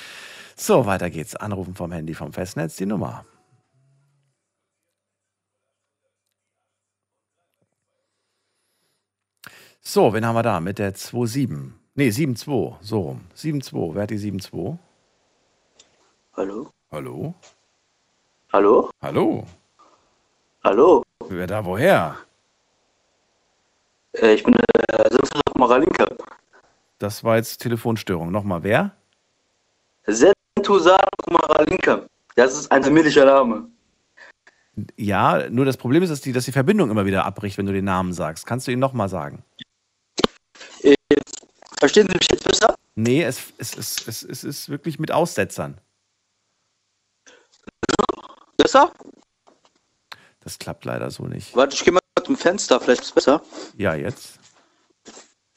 [0.56, 1.34] So, weiter geht's.
[1.34, 3.24] Anrufen vom Handy vom Festnetz, die Nummer.
[9.86, 10.60] So, wen haben wir da?
[10.60, 11.72] Mit der 2.7.
[11.94, 12.76] Nee, 7.2.
[12.80, 13.20] So rum.
[13.36, 13.94] 7.2.
[13.94, 14.78] Wer hat die 7.2?
[16.36, 16.70] Hallo?
[16.90, 17.34] Hallo?
[18.52, 18.90] Hallo?
[19.02, 19.46] Hallo?
[20.64, 21.02] Hallo?
[21.28, 22.16] Wer da woher?
[24.14, 26.06] Äh, ich bin der Silvester Maralinka.
[26.98, 28.30] Das war jetzt Telefonstörung.
[28.30, 28.92] Nochmal, wer?
[30.06, 30.96] Sentusan
[31.30, 32.06] Maralinka.
[32.36, 33.68] Das ist ein tamilischer Name.
[34.96, 37.72] Ja, nur das Problem ist, dass die, dass die Verbindung immer wieder abbricht, wenn du
[37.72, 38.46] den Namen sagst.
[38.46, 39.44] Kannst du ihn nochmal sagen?
[41.78, 42.74] Verstehen Sie mich jetzt besser?
[42.94, 45.80] Nee, es, es, es, es, es ist wirklich mit Aussetzern.
[48.56, 48.92] Besser?
[50.40, 51.54] Das klappt leider so nicht.
[51.56, 53.42] Warte, ich gehe mal zum Fenster, vielleicht ist es besser.
[53.76, 54.38] Ja, jetzt.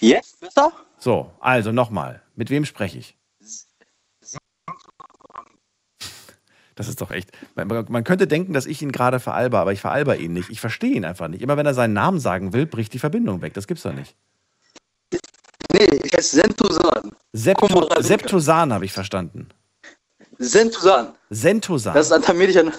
[0.02, 0.40] Jetzt?
[0.40, 0.72] Besser?
[0.98, 2.22] So, also nochmal.
[2.36, 3.18] Mit wem spreche ich?
[6.76, 7.32] Das ist doch echt.
[7.56, 10.52] Man, man könnte denken, dass ich ihn gerade veralber, aber ich veralber ihn nicht.
[10.52, 11.42] Ich verstehe ihn einfach nicht.
[11.42, 13.56] Immer wenn er seinen Namen sagen will, bricht die Verbindung weg.
[13.56, 14.16] Das gibt's doch nicht.
[15.74, 16.38] Nee, ich heiße.
[16.38, 16.68] Septo,
[17.68, 18.02] Kumaralinka.
[18.02, 19.50] Septosan habe ich verstanden.
[20.40, 21.14] Sentusan.
[21.30, 21.94] Sentosan.
[21.94, 22.72] Das ist ein tamilischer.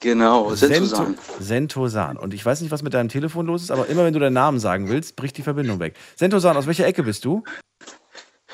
[0.00, 1.16] Genau, Sentusan.
[1.16, 2.16] Sento- Sentosan.
[2.16, 4.34] Und ich weiß nicht, was mit deinem Telefon los ist, aber immer wenn du deinen
[4.34, 5.96] Namen sagen willst, bricht die Verbindung weg.
[6.16, 7.42] Sentosan, aus welcher Ecke bist du?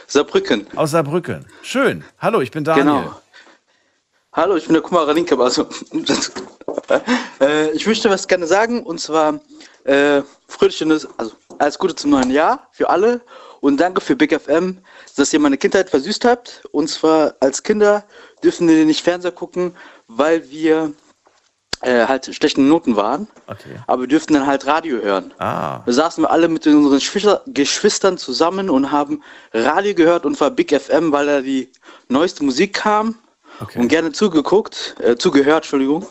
[0.07, 0.67] Saarbrücken.
[0.77, 1.45] Aus Saarbrücken.
[1.63, 2.05] Schön.
[2.19, 2.85] Hallo, ich bin Daniel.
[2.85, 3.21] Genau.
[4.33, 5.37] Hallo, ich bin der Kumaralinka.
[5.37, 5.69] Also,
[7.41, 9.41] äh, ich möchte was gerne sagen und zwar
[9.85, 13.21] äh, fröhliches, also alles Gute zum neuen Jahr für alle
[13.65, 14.77] und danke für Big FM,
[15.17, 16.65] dass ihr meine Kindheit versüßt habt.
[16.71, 18.05] Und zwar als Kinder
[18.43, 19.75] dürfen wir nicht Fernseher gucken,
[20.07, 20.93] weil wir
[21.81, 23.77] äh, halt schlechten Noten waren, Okay.
[23.87, 25.33] aber wir dürften dann halt Radio hören.
[25.39, 29.23] Ah, Da saßen wir alle mit unseren Geschwister, Geschwistern zusammen und haben
[29.55, 31.73] Radio gehört und zwar Big FM, weil da die
[32.09, 33.15] neueste Musik kam
[33.61, 33.79] okay.
[33.79, 36.07] und gerne zugeguckt, äh, zugehört, Entschuldigung.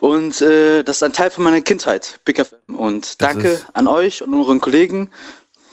[0.00, 2.76] Und äh, das ist ein Teil von meiner Kindheit, Big FM.
[2.76, 5.10] Und Das danke an euch und unseren Kollegen.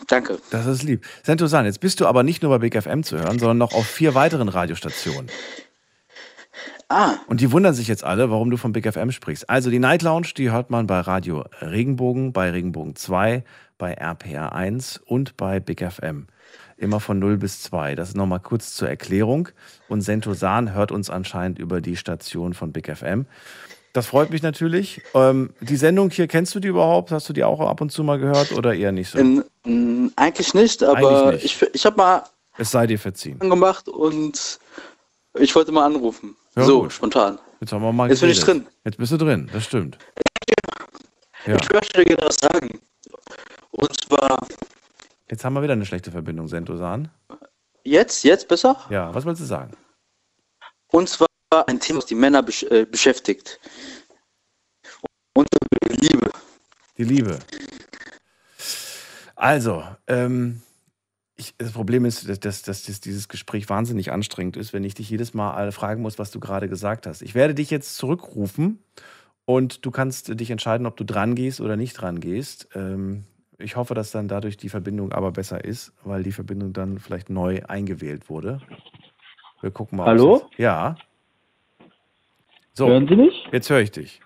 [0.08, 0.40] Danke.
[0.52, 1.06] Das ist lieb.
[1.24, 3.86] Sentosan, jetzt bist du aber nicht nur bei Big FM zu hören, sondern noch auf
[3.88, 5.30] vier weiteren Radiostationen.
[6.90, 9.50] Ah, Und die wundern sich jetzt alle, warum du von Big FM sprichst.
[9.50, 13.44] Also die Night Lounge, die hört man bei Radio Regenbogen, bei Regenbogen 2,
[13.80, 16.28] bei RPR 1 und bei Big FM.
[16.78, 17.96] Immer von 0 bis 2.
[17.96, 19.50] Das ist nochmal kurz zur Erklärung.
[19.88, 23.26] Und Sentosan hört uns anscheinend über die Station von Big FM.
[23.94, 25.02] Das freut mich natürlich.
[25.14, 27.12] Ähm, die Sendung hier, kennst du die überhaupt?
[27.12, 29.20] Hast du die auch ab und zu mal gehört oder eher nicht so?
[29.20, 31.62] in, in, eigentlich nicht, aber Eigentlich nicht.
[31.62, 32.24] ich, ich habe mal
[32.58, 33.40] Es sei dir verziehen.
[33.40, 34.60] angemacht und
[35.36, 36.36] ich wollte mal anrufen.
[36.56, 36.94] Ja, so, gut.
[36.94, 37.38] spontan.
[37.62, 38.66] Jetzt haben wir mal Jetzt bin ich geredet.
[38.66, 38.74] drin.
[38.84, 39.98] Jetzt bist du drin, das stimmt.
[41.46, 41.56] Ja.
[41.56, 42.80] Ich möchte gerne was sagen.
[43.72, 44.38] Und zwar
[45.30, 47.10] Jetzt haben wir wieder eine schlechte Verbindung, Sentosan.
[47.84, 48.76] jetzt, jetzt besser?
[48.90, 49.74] Ja, was willst du sagen?
[50.88, 51.28] Und zwar
[51.62, 53.60] ein Thema, das die Männer besch äh, beschäftigt.
[55.34, 55.48] Und
[56.02, 56.32] Liebe.
[56.98, 57.40] Die Liebe.
[59.36, 60.62] Also, ähm,
[61.36, 65.10] Ich, das Problem ist, dass, dass, dass, dieses Gespräch wahnsinnig anstrengend ist, wenn ich dich
[65.10, 67.22] jedes Mal alle fragen muss, was du gerade gesagt hast.
[67.24, 68.80] Ich werde dich jetzt zurückrufen
[69.46, 72.70] und du kannst dich entscheiden, ob du dran gehst oder nicht dran gehst.
[72.76, 73.24] Ähm,
[73.58, 77.30] ich hoffe, dass dann dadurch die Verbindung aber besser ist, weil die Verbindung dann vielleicht
[77.30, 78.62] neu eingewählt wurde.
[79.62, 80.06] Wir gucken mal.
[80.06, 80.50] Hallo?
[80.58, 80.96] Ja.
[82.74, 83.48] So, Hören Sie mich?
[83.52, 84.20] jetzt höre ich dich.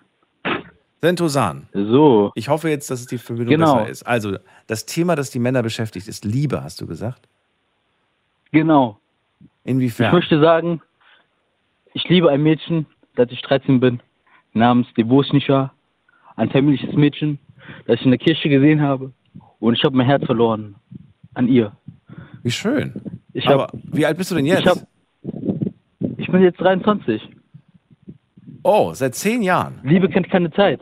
[1.02, 1.68] Sentosan.
[1.72, 3.76] So, Ich hoffe jetzt, dass es die Verbindung Genau.
[3.76, 4.02] besser ist.
[4.04, 7.28] Also, das Thema, das die Männer beschäftigt, ist Liebe, hast du gesagt?
[8.50, 8.98] genau.
[9.64, 10.14] Ich Inwiefern?
[10.14, 10.80] möchte sagen,
[11.92, 14.00] ich liebe ein Mädchen, seit ich 13 bin,
[14.54, 15.72] namens Devosnisha,
[16.36, 17.38] ein familisches Mädchen,
[17.86, 19.12] das ich in der Kirche gesehen habe.
[19.60, 20.76] Und ich habe mein Herz verloren
[21.34, 21.72] an ihr.
[22.42, 22.94] Wie schön.
[23.34, 24.60] Ich, Aber hab, wie alt bist du denn jetzt?
[24.60, 24.78] ich, hab,
[26.16, 27.20] ich bin jetzt 23.
[28.68, 29.80] oh, seit zehn Jahren.
[29.82, 30.80] Liebe kennt keine Zeit.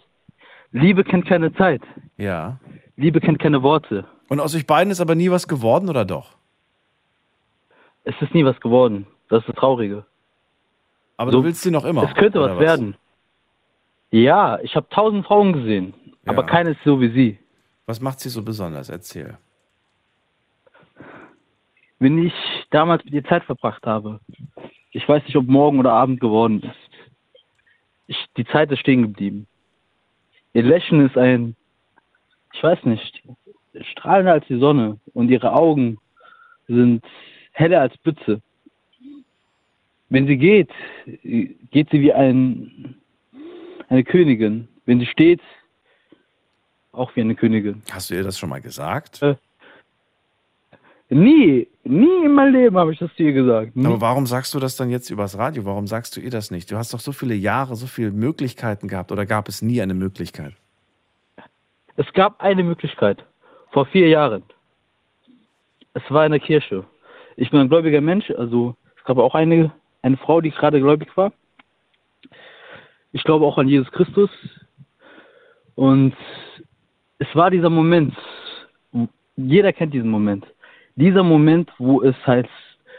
[0.72, 1.82] Liebe kennt keine Zeit.
[2.16, 2.58] Ja.
[2.96, 4.04] Liebe kennt keine Worte.
[4.28, 6.28] Und aus euch beiden ist aber nie was geworden, oder doch?
[8.04, 9.06] Es ist nie was geworden.
[9.28, 10.04] Das ist das Traurige.
[11.16, 12.04] Aber So, du willst sie noch immer.
[12.04, 12.96] es könnte oder was werden.
[14.10, 15.94] Ja, ich habe tausend Frauen gesehen,
[16.26, 16.48] aber Ja.
[16.48, 17.38] keine ist so wie sie.
[17.86, 18.88] Was macht sie so besonders?
[18.88, 19.38] Erzähl.
[21.98, 22.34] wenn ich
[22.70, 24.20] damals mit ihr Zeit verbracht habe.
[24.90, 26.85] Ich weiß nicht, ob morgen oder Abend geworden ist.
[28.06, 29.46] Ich, die Zeit ist stehen geblieben.
[30.52, 31.56] Ihr Lächeln ist ein,
[32.52, 33.22] ich weiß nicht,
[33.92, 35.98] strahlender als die Sonne und ihre Augen
[36.68, 37.04] sind
[37.52, 38.40] heller als Blitze.
[40.08, 40.70] Wenn sie geht,
[41.22, 42.96] geht sie wie ein,
[43.88, 44.68] eine Königin.
[44.84, 45.40] Wenn sie steht,
[46.92, 47.82] auch wie eine Königin.
[47.90, 49.20] Hast du ihr das schon mal gesagt?
[49.22, 49.34] Äh,
[51.08, 53.76] Nie, nie in meinem Leben habe ich das dir gesagt.
[53.76, 53.86] Nie.
[53.86, 55.64] Aber warum sagst du das dann jetzt übers Radio?
[55.64, 56.70] Warum sagst du ihr das nicht?
[56.70, 59.12] Du hast doch so viele Jahre, so viele Möglichkeiten gehabt.
[59.12, 60.54] Oder gab es nie eine Möglichkeit?
[61.96, 63.24] Es gab eine Möglichkeit
[63.70, 64.42] vor vier Jahren.
[65.94, 66.84] Es war in der Kirche.
[67.36, 71.16] Ich bin ein gläubiger Mensch, also es gab auch eine, eine Frau, die gerade gläubig
[71.16, 71.32] war.
[73.12, 74.30] Ich glaube auch an Jesus Christus.
[75.74, 76.14] Und
[77.18, 78.14] es war dieser Moment,
[79.36, 80.46] jeder kennt diesen Moment.
[80.96, 82.48] Dieser Moment, wo es heißt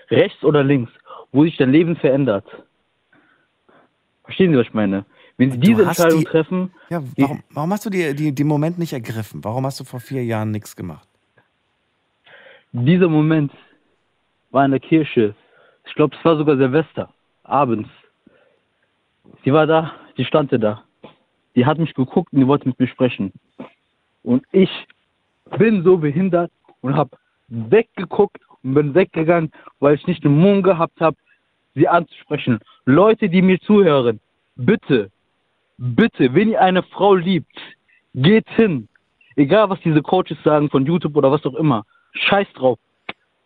[0.10, 0.92] rechts oder links,
[1.32, 2.46] wo sich dein Leben verändert.
[4.24, 5.06] Verstehen Sie, was ich meine?
[5.38, 8.78] Wenn Sie diese Entscheidung die- treffen, Ja, warum, warum hast du die, die, den Moment
[8.80, 9.44] nicht ergriffen?
[9.44, 11.08] Warum hast du vor vier Jahren nichts gemacht?
[12.72, 13.52] Dieser Moment
[14.52, 15.36] war in der Kirche.
[15.86, 17.10] Ich glaube, es war sogar Silvester,
[17.44, 17.90] abends.
[19.44, 20.84] Sie war da, sie stand da.
[21.56, 23.32] Die hat mich geguckt und die wollte mit mir sprechen.
[24.24, 24.70] Und ich
[25.58, 31.00] bin so behindert und habe weggeguckt und bin weggegangen, weil ich nicht den Mumm gehabt
[31.00, 31.18] habe,
[31.76, 32.60] sie anzusprechen.
[32.86, 34.20] Leute, die mir zuhören,
[34.56, 35.12] bitte,
[35.78, 37.58] bitte, wenn ihr eine Frau liebt,
[38.14, 38.88] geht hin.
[39.36, 41.86] Egal, was diese Coaches sagen von YouTube oder was auch immer.
[42.14, 42.80] Scheiß drauf.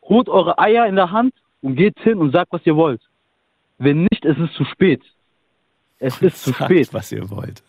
[0.04, 3.02] Holt eure Eier in der Hand und geht hin und sagt, was ihr wollt.
[3.78, 5.02] Wenn nicht, es ist zu spät.
[6.00, 6.94] Es ist zu Sagt, spät.
[6.94, 7.62] was ihr wollt.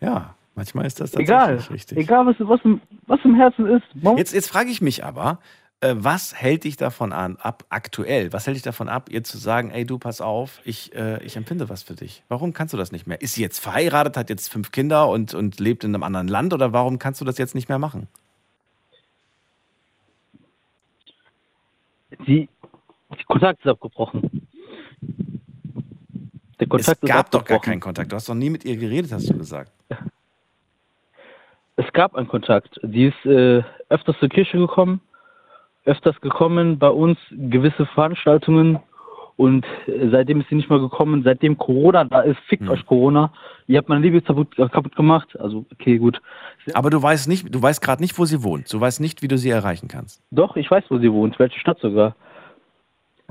[0.00, 1.48] Ja, manchmal ist das Egal.
[1.48, 1.98] tatsächlich richtig.
[1.98, 3.84] Egal, was, was, im, was im Herzen ist.
[4.16, 5.38] Jetzt, jetzt frage ich mich aber,
[5.80, 8.32] äh, was hält dich davon an, ab aktuell?
[8.32, 11.36] Was hält dich davon ab, ihr zu sagen, ey du, pass auf, ich, äh, ich
[11.36, 12.22] empfinde was für dich?
[12.28, 13.20] Warum kannst du das nicht mehr?
[13.20, 16.54] Ist sie jetzt verheiratet, hat jetzt fünf Kinder und, und lebt in einem anderen Land
[16.54, 18.08] oder warum kannst du das jetzt nicht mehr machen?
[22.26, 22.48] Die,
[23.18, 24.48] die Kontakt ist abgebrochen.
[26.58, 28.10] Der Kontakt es gab doch gar keinen Kontakt.
[28.10, 29.70] Du hast doch nie mit ihr geredet, hast du gesagt.
[31.76, 32.80] Es gab einen Kontakt.
[32.82, 35.00] Die ist äh, öfters zur Kirche gekommen,
[35.84, 38.78] öfters gekommen bei uns, gewisse Veranstaltungen.
[39.36, 41.22] Und äh, seitdem ist sie nicht mehr gekommen.
[41.22, 42.70] Seitdem Corona da ist, fickt Hm.
[42.70, 43.30] euch Corona.
[43.66, 45.38] Ihr habt meine Liebe kaputt, äh, kaputt gemacht.
[45.38, 46.22] Also, okay, gut.
[46.72, 48.72] Aber du weißt nicht, du weißt gerade nicht, wo sie wohnt.
[48.72, 50.22] Du weißt nicht, wie du sie erreichen kannst.
[50.30, 52.16] Doch, ich weiß, wo sie wohnt, welche Stadt sogar.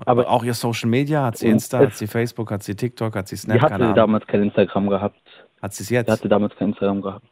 [0.06, 3.28] Aber auch ihr Social Media, hat sie Insta, hat sie Facebook, hat sie TikTok, hat
[3.30, 3.96] sie Die Snap, hatte keine Ahnung.
[3.96, 5.18] damals kein Instagram gehabt.
[5.62, 6.12] Hat sie es Die jetzt?
[6.12, 7.26] hatte damals kein Instagram gehabt.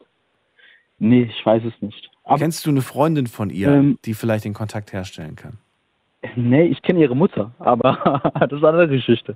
[1.04, 2.10] Nee, ich weiß es nicht.
[2.24, 5.58] Aber, Kennst du eine Freundin von ihr, Ähm, die vielleicht den Kontakt herstellen kann?
[6.36, 9.36] nee, ich kenne ihre Mutter, aber das ist eine andere Geschichte.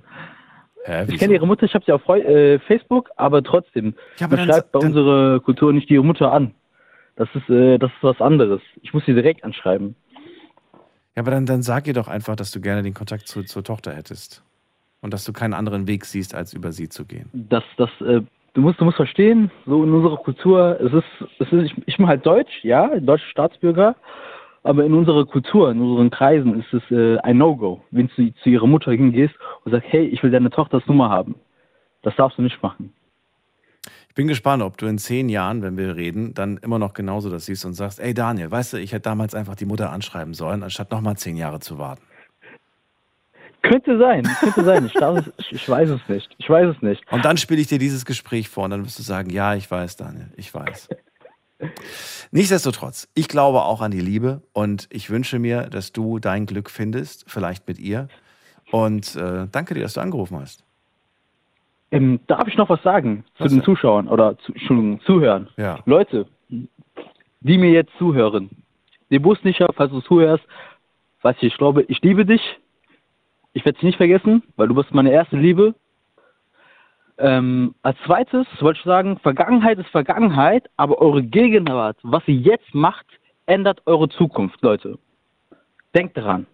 [0.84, 3.94] Hä, Ich kenne ihre Mutter, ich habe sie auf äh, Facebook, aber trotzdem.
[4.18, 6.54] Ja, aber man dann- schreibt bei dann- unserer Kultur nicht ihre Mutter an.
[7.16, 8.62] Das ist, äh, das ist was anderes.
[8.80, 9.94] Ich muss sie direkt anschreiben.
[11.16, 13.64] Ja, aber dann, dann sag ihr doch einfach, dass du gerne den Kontakt zu, zur
[13.64, 14.42] Tochter hättest.
[15.02, 17.28] Und dass du keinen anderen Weg siehst, als über sie zu gehen.
[17.34, 18.22] Das, das, äh,
[18.54, 21.96] du musst, du musst verstehen, so in unserer Kultur, es ist, es ist, ich, ich
[21.96, 23.96] bin halt Deutsch, ja, deutscher Staatsbürger,
[24.62, 28.48] aber in unserer Kultur, in unseren Kreisen ist es äh, ein No-Go, wenn du zu
[28.48, 29.34] ihrer Mutter hingehst
[29.64, 31.36] und sagst, hey, ich will deine Tochters Nummer haben.
[32.02, 32.92] Das darfst du nicht machen.
[34.14, 37.46] bin gespannt, ob du in zehn Jahren, wenn wir reden, dann immer noch genauso das
[37.46, 40.62] siehst und sagst, ey Daniel, weißt du, ich hätte damals einfach die Mutter anschreiben sollen,
[40.62, 42.02] anstatt nochmal zehn Jahre zu warten.
[43.62, 44.86] Könnte sein, könnte sein.
[44.86, 46.34] Ich, es, ich, weiß es nicht.
[46.38, 47.02] Ich weiß es nicht.
[47.10, 49.70] Und dann spiele ich dir dieses Gespräch vor und dann wirst du sagen, ja, ich
[49.70, 50.88] weiß, Daniel, ich weiß.
[52.30, 56.70] Nichtsdestotrotz, ich glaube auch an die Liebe und ich wünsche mir, dass du dein Glück
[56.70, 58.08] findest, vielleicht mit ihr.
[58.70, 60.64] Und äh, danke dir, dass du angerufen hast.
[61.90, 63.64] Ähm, darf ich noch was sagen zu Was den denn?
[63.64, 65.48] Zuschauern oder zu, Entschuldigung, Zuhören?
[65.56, 65.80] Ja.
[65.86, 68.50] Leute, die mir jetzt zuhören,
[69.10, 70.44] den Bus nicht falls du zuhörst,
[71.24, 72.42] ich, ich glaube, ich liebe dich.
[73.58, 75.74] Ich werde dich nicht vergessen, weil du bist meine erste Liebe.
[77.18, 82.72] Ähm, als zweites wollte ich sagen, Vergangenheit ist Vergangenheit, aber eure Gegenwart, was ihr jetzt
[82.72, 83.04] macht,
[83.46, 84.96] ändert eure Zukunft, Leute.
[85.92, 86.46] Denkt daran.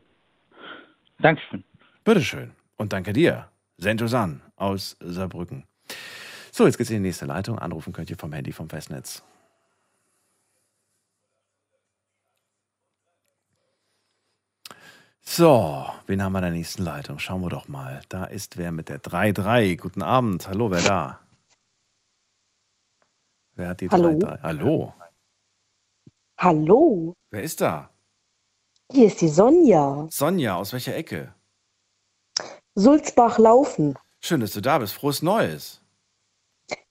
[1.18, 1.62] Dankeschön.
[2.04, 2.52] Bitteschön.
[2.78, 5.64] Und danke dir, Sentosan aus Saarbrücken.
[6.52, 7.58] So, jetzt geht's in die nächste Leitung.
[7.58, 9.22] Anrufen könnt ihr vom Handy vom Festnetz.
[15.26, 17.18] So, wen haben wir in der nächsten Leitung?
[17.18, 18.02] Schauen wir doch mal.
[18.08, 19.76] Da ist wer mit der 3-3.
[19.80, 20.46] Guten Abend.
[20.48, 21.20] Hallo, wer da?
[23.54, 24.08] Wer hat die Hallo.
[24.10, 24.42] 3-3?
[24.42, 24.94] Hallo.
[26.38, 27.90] Hallo, Wer ist da?
[28.92, 30.06] hier ist die Sonja.
[30.10, 31.32] Sonja, aus welcher Ecke?
[32.74, 33.96] Sulzbach laufen.
[34.20, 34.94] Schön, dass du da bist.
[34.94, 35.80] Frohes Neues.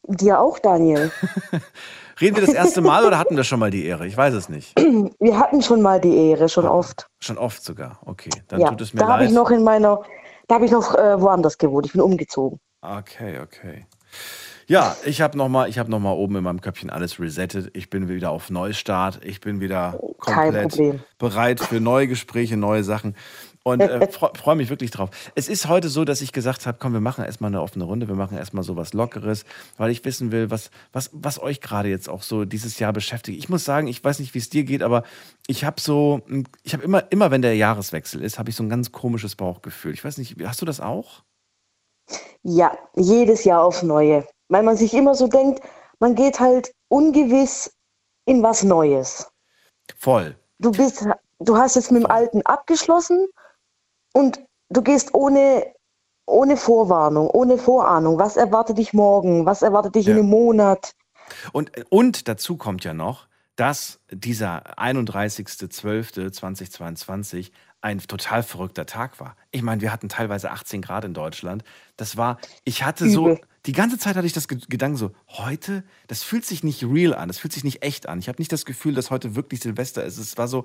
[0.08, 1.12] Dir auch, Daniel.
[2.22, 4.06] Reden wir das erste Mal oder hatten wir schon mal die Ehre?
[4.06, 4.80] Ich weiß es nicht.
[5.20, 7.08] Wir hatten schon mal die Ehre, schon oft.
[7.20, 8.00] Schon oft sogar.
[8.06, 9.30] Okay, dann ja, tut es mir da habe leid.
[9.30, 10.04] ich noch in meiner,
[10.48, 11.86] da habe ich noch äh, woanders gewohnt.
[11.88, 12.60] Ich bin umgezogen.
[12.82, 13.88] Okay, okay.
[14.68, 17.72] Ja, ich habe nochmal hab noch mal oben in meinem Köpfchen alles resettet.
[17.74, 19.20] Ich bin wieder auf Neustart.
[19.24, 20.80] Ich bin wieder komplett
[21.18, 23.16] bereit für neue Gespräche, neue Sachen.
[23.64, 25.10] Und äh, freue freu mich wirklich drauf.
[25.36, 28.08] Es ist heute so, dass ich gesagt habe, komm, wir machen erstmal eine offene Runde,
[28.10, 29.46] wir machen erstmal so was Lockeres,
[29.78, 33.40] weil ich wissen will, was, was, was euch gerade jetzt auch so dieses Jahr beschäftigt.
[33.40, 35.04] Ich muss sagen, ich weiß nicht, wie es dir geht, aber
[35.48, 36.22] ich habe so,
[36.64, 39.94] ich habe immer, immer, wenn der Jahreswechsel ist, habe ich so ein ganz komisches Bauchgefühl.
[39.94, 41.24] Ich weiß nicht, hast du das auch?
[42.44, 44.28] Ja, jedes Jahr aufs Neue.
[44.50, 45.62] Weil man sich immer so denkt,
[46.00, 47.74] man geht halt ungewiss
[48.26, 49.32] in was Neues.
[49.98, 50.36] Voll.
[50.60, 51.08] Du bist,
[51.40, 53.28] du hast jetzt mit dem Alten abgeschlossen
[54.14, 55.66] und du gehst ohne,
[56.26, 58.18] ohne Vorwarnung, ohne Vorahnung.
[58.20, 59.46] Was erwartet dich morgen?
[59.46, 60.20] Was erwartet dich in Ja.
[60.20, 60.94] einem Monat?
[61.52, 69.36] Und, und dazu kommt ja noch, dass dieser 31.12.2022 ein total verrückter Tag war.
[69.52, 71.64] Ich meine, wir hatten teilweise 18 Grad in Deutschland.
[71.98, 73.42] Das war, ich hatte so, Übel.
[73.66, 77.14] die ganze Zeit hatte ich das Ge- Gedanken so, heute, das fühlt sich nicht real
[77.14, 78.20] an, das fühlt sich nicht echt an.
[78.20, 80.18] Ich habe nicht das Gefühl, dass heute wirklich Silvester ist.
[80.18, 80.64] Es war so,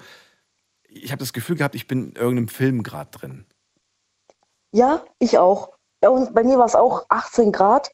[0.88, 3.46] ich habe das Gefühl gehabt, ich bin in irgendeinem Film gerade drin.
[4.72, 5.72] Ja, ich auch.
[6.04, 7.90] Und bei mir war es auch 18 Grad.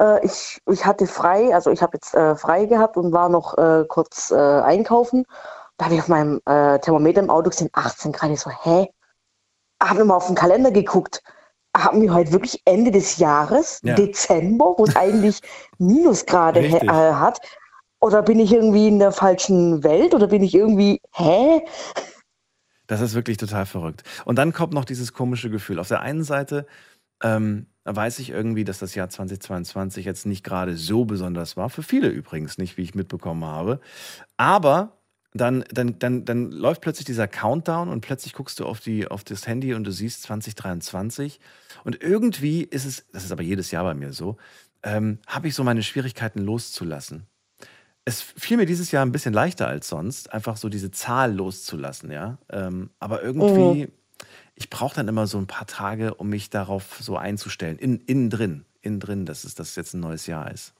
[0.00, 3.56] Äh, ich, ich hatte frei, also ich habe jetzt äh, frei gehabt und war noch
[3.56, 5.24] äh, kurz einkaufen.
[5.76, 8.30] Da habe ich auf meinem Thermometer im Auto gesehen, 18 Grad.
[8.30, 8.88] Ich so, hä?
[9.82, 11.22] Habe mal auf den Kalender geguckt.
[11.76, 13.94] Haben wir heute wirklich Ende des Jahres, Ja.
[13.94, 15.42] Dezember, wo es eigentlich
[15.78, 17.40] Minusgrade äh, hat?
[18.00, 20.14] Oder bin ich irgendwie in der falschen Welt?
[20.14, 21.62] Oder bin ich irgendwie, hä?
[22.86, 24.02] Das ist wirklich total verrückt.
[24.24, 25.78] Und dann kommt noch dieses komische Gefühl.
[25.78, 26.66] Auf der einen Seite
[27.22, 31.70] ähm, weiß ich irgendwie, dass das Jahr 2022 jetzt nicht gerade so besonders war.
[31.70, 33.80] Für viele übrigens nicht, wie ich mitbekommen habe.
[34.36, 34.98] Aber
[35.34, 39.22] dann, dann, dann, dann läuft plötzlich dieser Countdown und plötzlich guckst du auf, die, auf
[39.24, 41.40] das Handy und du siehst 2023.
[41.84, 44.36] Und irgendwie ist es, das ist aber jedes Jahr bei mir so,
[44.82, 47.26] ähm, habe ich so meine Schwierigkeiten loszulassen
[48.06, 52.12] es fiel mir dieses Jahr ein bisschen leichter als sonst, einfach so diese Zahl loszulassen,
[52.12, 52.38] ja.
[52.50, 53.88] Ähm, aber irgendwie,
[54.54, 57.78] ich brauche dann immer so ein paar Tage, um mich darauf so einzustellen.
[57.78, 60.72] In, innen drin, innen drin, dass es das jetzt ein neues Jahr ist.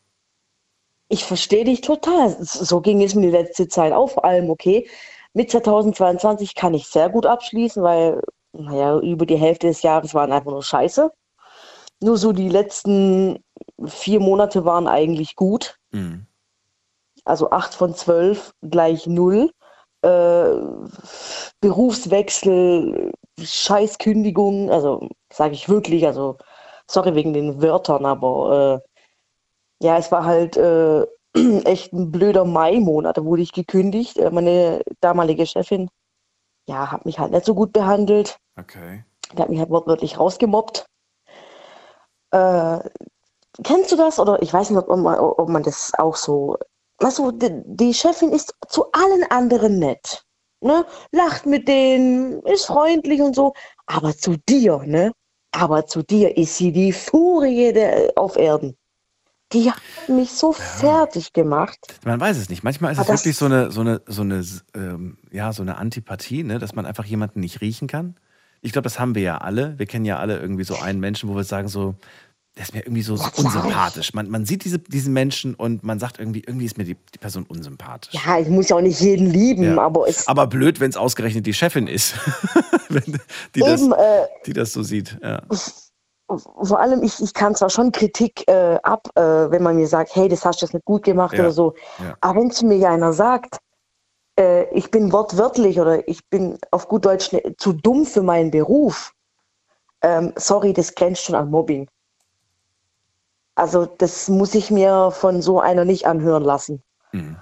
[1.09, 2.37] Ich verstehe dich total.
[2.41, 4.89] So ging es mir die letzte Zeit auch, vor allem, okay.
[5.35, 10.33] Mit 2022 kann ich sehr gut abschließen, weil, naja, über die Hälfte des Jahres waren
[10.33, 11.11] einfach nur Scheiße.
[12.01, 13.43] Nur so die letzten
[13.85, 15.79] vier Monate waren eigentlich gut.
[15.91, 16.27] Mhm.
[17.27, 19.51] Also acht von zwölf gleich null.
[20.03, 20.51] Äh,
[21.61, 26.39] Berufswechsel, Scheißkündigung, also sage ich wirklich, also
[26.89, 28.83] sorry wegen den Wörtern, aber
[29.81, 31.05] äh, ja, es war halt äh,
[31.65, 33.19] echt ein blöder Mai-Monat.
[33.19, 34.19] Da wurde ich gekündigt.
[34.19, 35.91] Äh, Meine damalige Chefin,
[36.69, 38.39] ja, hat mich halt nicht so gut behandelt.
[38.59, 39.05] Okay.
[39.33, 40.87] Die hat mich halt wortwörtlich rausgemobbt.
[42.31, 42.79] Äh,
[43.63, 44.19] kennst du das?
[44.19, 46.57] Oder ich weiß nicht, ob man, ob man das auch so.
[46.99, 50.25] Weißt du, die, die Chefin ist zu allen anderen nett.
[50.61, 50.87] Ne?
[51.13, 53.53] Lacht mit denen, ist freundlich und so.
[53.87, 55.13] Aber zu dir, ne?
[55.53, 58.77] Aber zu dir ist sie die Furie der, auf Erden.
[59.53, 61.79] die hat mich so fertig gemacht.
[62.05, 62.65] Man weiß es nicht.
[62.65, 64.45] Manchmal ist Aber es wirklich so eine, so eine, so eine,
[64.75, 66.59] ähm, ja, so eine Antipathie, ne?
[66.59, 68.17] dass man einfach jemanden nicht riechen kann.
[68.61, 69.79] Ich glaube, das haben wir ja alle.
[69.79, 71.95] Wir kennen ja alle irgendwie so einen Menschen, wo wir sagen so,
[72.57, 74.15] der ist mir irgendwie so Ja, unsympathisch.
[74.15, 77.19] Man, man sieht diese, diesen Menschen und man sagt irgendwie, irgendwie ist mir die, die
[77.19, 78.15] Person unsympathisch.
[78.15, 79.79] Ja, ich muss ja auch nicht jeden lieben, Ja.
[79.83, 82.15] aber es Aber blöd, wenn es ausgerechnet die Chefin ist,
[83.55, 85.19] die, das, eben, äh, die das so sieht.
[85.23, 85.43] Ja.
[86.29, 90.17] vor allem, ich, ich kann zwar schon Kritik äh, ab, äh, wenn man mir sagt,
[90.17, 91.75] hey, das hast du jetzt nicht gut gemacht oder so.
[92.23, 93.59] Aber wenn zu mir einer sagt,
[94.39, 98.51] äh, ich bin wortwörtlich oder ich bin auf gut Deutsch ne- zu dumm für meinen
[98.51, 99.13] Beruf,
[100.03, 101.87] ähm, sorry, das grenzt schon an Mobbing.
[103.57, 106.83] Also das muss ich mir von so einer nicht anhören lassen.
[107.13, 107.39] Mhm.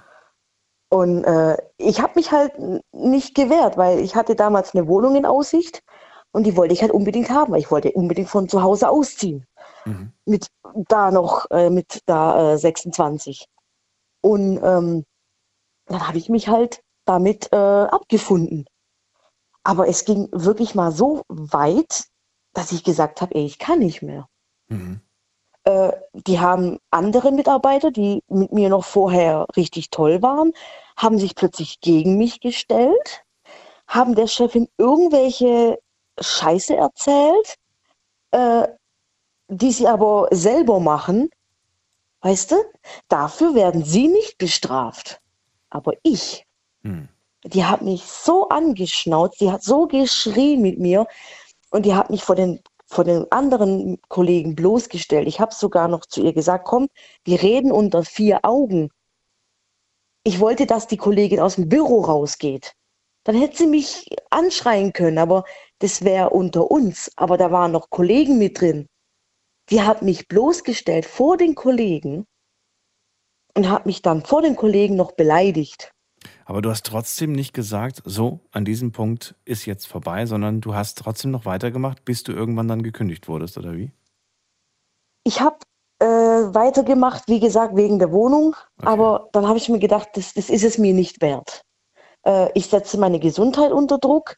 [0.89, 2.53] Und äh, ich habe mich halt
[2.93, 5.83] nicht gewehrt, weil ich hatte damals eine Wohnung in Aussicht
[6.31, 9.45] und die wollte ich halt unbedingt haben, weil ich wollte unbedingt von zu Hause ausziehen.
[9.83, 10.13] Mhm.
[10.25, 10.47] Mit
[10.87, 13.47] da noch, äh, mit da äh, 26.
[14.21, 15.05] Und ähm,
[15.87, 18.65] dann habe ich mich halt damit äh, abgefunden.
[19.63, 22.05] Aber es ging wirklich mal so weit,
[22.53, 24.29] dass ich gesagt habe, ey, ich kann nicht mehr.
[24.67, 25.01] Mhm.
[25.65, 30.53] Äh, die haben andere Mitarbeiter, die mit mir noch vorher richtig toll waren,
[30.95, 33.23] haben sich plötzlich gegen mich gestellt,
[33.87, 35.79] haben der Chefin irgendwelche
[36.19, 37.55] Scheiße erzählt,
[38.31, 38.67] äh,
[39.47, 41.29] die sie aber selber machen.
[42.21, 42.55] Weißt du,
[43.07, 45.19] dafür werden sie nicht bestraft.
[45.69, 46.45] Aber ich,
[46.83, 47.09] Mhm.
[47.43, 51.07] die hat mich so angeschnauzt, die hat so geschrien mit mir
[51.71, 55.27] und die hat mich vor den, vor den anderen Kollegen bloßgestellt.
[55.27, 56.87] Ich habe sogar noch zu ihr gesagt, komm,
[57.23, 58.89] wir reden unter vier Augen.
[60.23, 62.73] Ich wollte, dass die Kollegin aus dem Büro rausgeht.
[63.23, 65.45] Dann hätte sie mich anschreien können, aber
[65.79, 67.11] das wäre unter uns.
[67.15, 68.87] Aber da waren noch Kollegen mit drin.
[69.69, 72.27] Die hat mich bloßgestellt vor den Kollegen
[73.55, 75.94] und hat mich dann vor den Kollegen noch beleidigt.
[76.45, 80.75] Aber du hast trotzdem nicht gesagt, so, an diesem Punkt ist jetzt vorbei, sondern du
[80.75, 83.91] hast trotzdem noch weitergemacht, bis du irgendwann dann gekündigt wurdest, oder wie?
[85.23, 85.57] Ich habe
[85.99, 90.49] äh, weitergemacht, wie gesagt, wegen der Wohnung, aber dann habe ich mir gedacht, das, das
[90.49, 91.63] ist es mir nicht wert.
[92.25, 94.37] Äh, ich setze meine Gesundheit unter Druck,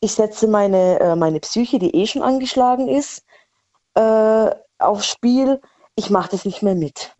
[0.00, 3.24] ich setze meine, äh, meine Psyche, die eh schon angeschlagen ist,
[3.94, 5.60] äh, aufs Spiel.
[5.94, 7.14] Ich mache das nicht mehr mit.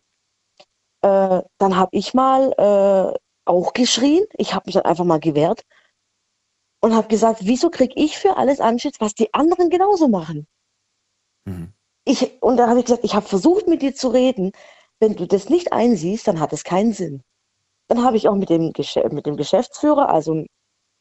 [1.02, 3.18] Äh, dann habe ich mal äh,
[3.50, 5.62] auch geschrien, ich habe mich dann einfach mal gewehrt
[6.80, 10.46] und habe gesagt, wieso kriege ich für alles Anschiss, was die anderen genauso machen?
[12.04, 14.52] Ich, und dann habe ich gesagt, ich habe versucht mit dir zu reden.
[15.00, 17.22] Wenn du das nicht einsiehst, dann hat es keinen Sinn.
[17.88, 18.72] Dann habe ich auch mit dem,
[19.12, 20.44] mit dem Geschäftsführer, also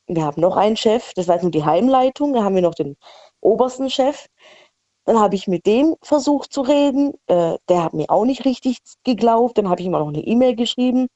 [0.08, 2.76] wir haben noch einen Chef, das war jetzt nur die Heimleitung, da haben wir noch
[2.76, 2.98] den
[3.42, 4.28] obersten Chef.
[5.06, 7.14] Dann habe ich mit dem versucht zu reden.
[7.28, 9.58] Äh, der hat mir auch nicht richtig geglaubt.
[9.58, 11.08] Dann habe ich ihm auch noch eine E-Mail geschrieben.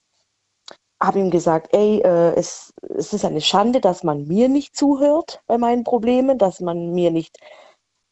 [1.01, 5.41] Habe ihm gesagt, ey, äh, es, es ist eine Schande, dass man mir nicht zuhört
[5.47, 7.37] bei meinen Problemen, dass man mir nicht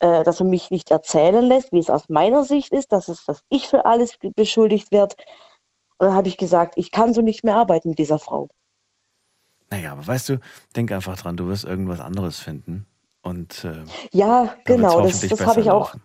[0.01, 3.23] äh, dass man mich nicht erzählen lässt, wie es aus meiner Sicht ist, dass, es,
[3.25, 5.15] dass ich für alles be- beschuldigt werde.
[5.99, 8.49] Und dann habe ich gesagt, ich kann so nicht mehr arbeiten mit dieser Frau.
[9.69, 10.39] Naja, aber weißt du,
[10.75, 12.87] denk einfach dran, du wirst irgendwas anderes finden.
[13.21, 16.01] Und äh, Ja, genau, das, das habe ich auch, laufen.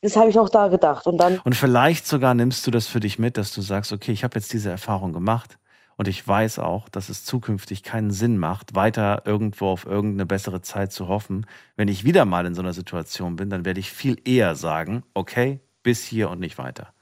[0.00, 1.06] das habe ich auch da gedacht.
[1.06, 4.12] Und dann, Und vielleicht sogar nimmst du das für dich mit, dass du sagst, okay,
[4.12, 5.57] ich habe jetzt diese Erfahrung gemacht
[5.98, 10.62] und ich weiß auch, dass es zukünftig keinen Sinn macht, weiter irgendwo auf irgendeine bessere
[10.62, 11.46] Zeit zu hoffen.
[11.76, 15.04] Wenn ich wieder mal in so einer Situation bin, dann werde ich viel eher sagen,
[15.14, 16.94] okay, bis hier und nicht weiter.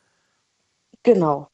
[1.02, 1.48] genau.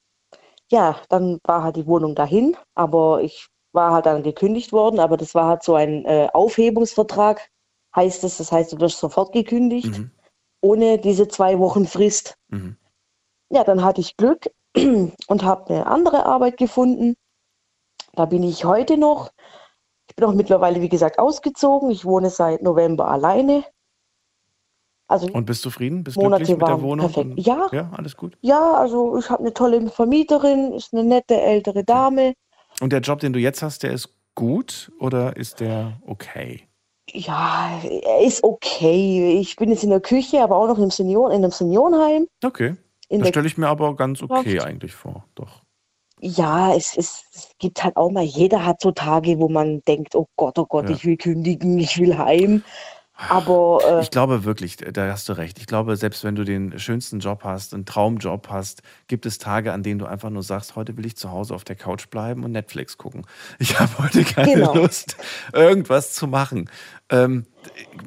[0.70, 5.16] Ja, dann war halt die Wohnung dahin, aber ich war halt dann gekündigt worden, aber
[5.16, 7.50] das war halt so ein äh, Aufhebungsvertrag,
[7.94, 8.38] heißt es.
[8.38, 10.00] Das heißt, du wirst sofort gekündigt,
[10.62, 12.38] ohne diese zwei Wochen Frist.
[12.48, 12.76] Mhm.
[13.50, 17.16] Ja, dann hatte ich Glück und habe eine andere Arbeit gefunden.
[18.14, 19.32] Da bin ich heute noch.
[20.08, 21.90] Ich bin auch mittlerweile, wie gesagt, ausgezogen.
[21.90, 23.64] Ich wohne seit November alleine.
[25.08, 26.04] Also Und bist zufrieden?
[26.04, 27.06] Bist Monate glücklich mit der Wohnung?
[27.06, 27.30] perfekt.
[27.38, 27.68] Und- Ja.
[27.72, 28.36] Ja, alles gut.
[28.40, 32.34] ja, also ich habe eine tolle Vermieterin, ist eine nette ältere Dame.
[32.80, 36.68] Und der Job, den du jetzt hast, der ist gut oder ist der okay?
[37.10, 39.38] Ja, er ist okay.
[39.38, 42.26] Ich bin jetzt in der Küche, aber auch noch im Senioren, in einem Seniorenheim.
[42.42, 42.76] Okay.
[43.08, 44.66] In das stelle ich mir aber ganz okay Kraft.
[44.66, 45.24] eigentlich vor.
[45.34, 45.61] Doch.
[46.24, 50.14] Ja, es, es, es gibt halt auch mal, jeder hat so Tage, wo man denkt,
[50.14, 50.94] oh Gott, oh Gott, Ja.
[50.94, 52.62] ich will kündigen, ich will heim.
[53.28, 55.58] Aber äh, Ich glaube wirklich, da hast du recht.
[55.58, 59.72] Ich glaube, selbst wenn du den schönsten Job hast, einen Traumjob hast, gibt es Tage,
[59.72, 62.42] an denen du einfach nur sagst, heute will ich zu Hause auf der Couch bleiben
[62.44, 63.26] und Netflix gucken.
[63.58, 64.74] Ich habe heute keine Genau.
[64.74, 65.16] Lust,
[65.52, 66.70] irgendwas zu machen.
[67.10, 67.46] Ähm,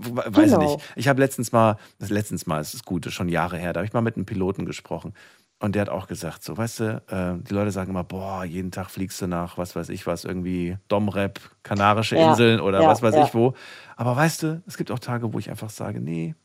[0.01, 0.74] we- weiß ich Genau.
[0.74, 0.80] nicht.
[0.95, 3.88] Ich habe letztens mal, das letztens mal, es ist gut, schon Jahre her, da habe
[3.88, 5.13] ich mal mit einem Piloten gesprochen.
[5.60, 8.72] Und der hat auch gesagt, so, weißt du, äh, die Leute sagen immer, boah, jeden
[8.72, 12.88] Tag fliegst du nach, was weiß ich was, irgendwie Domrep, Kanarische Ja, Inseln oder ja,
[12.88, 13.24] was weiß ja.
[13.26, 13.53] ich wo.
[13.95, 16.36] Aber weißt du, es gibt auch Tage, wo ich einfach sage, nee,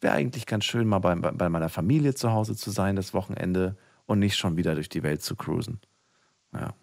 [0.00, 3.76] wäre eigentlich ganz schön, mal bei, bei meiner Familie zu Hause zu sein, das Wochenende
[4.06, 5.80] und nicht schon wieder durch die Welt zu cruisen.
[6.54, 6.74] Ja,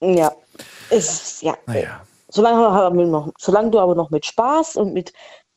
[0.00, 0.32] Ja,
[0.90, 1.56] es, ja.
[1.66, 2.02] naja.
[2.28, 5.12] Solange, solange du aber noch mit Spaß und mit,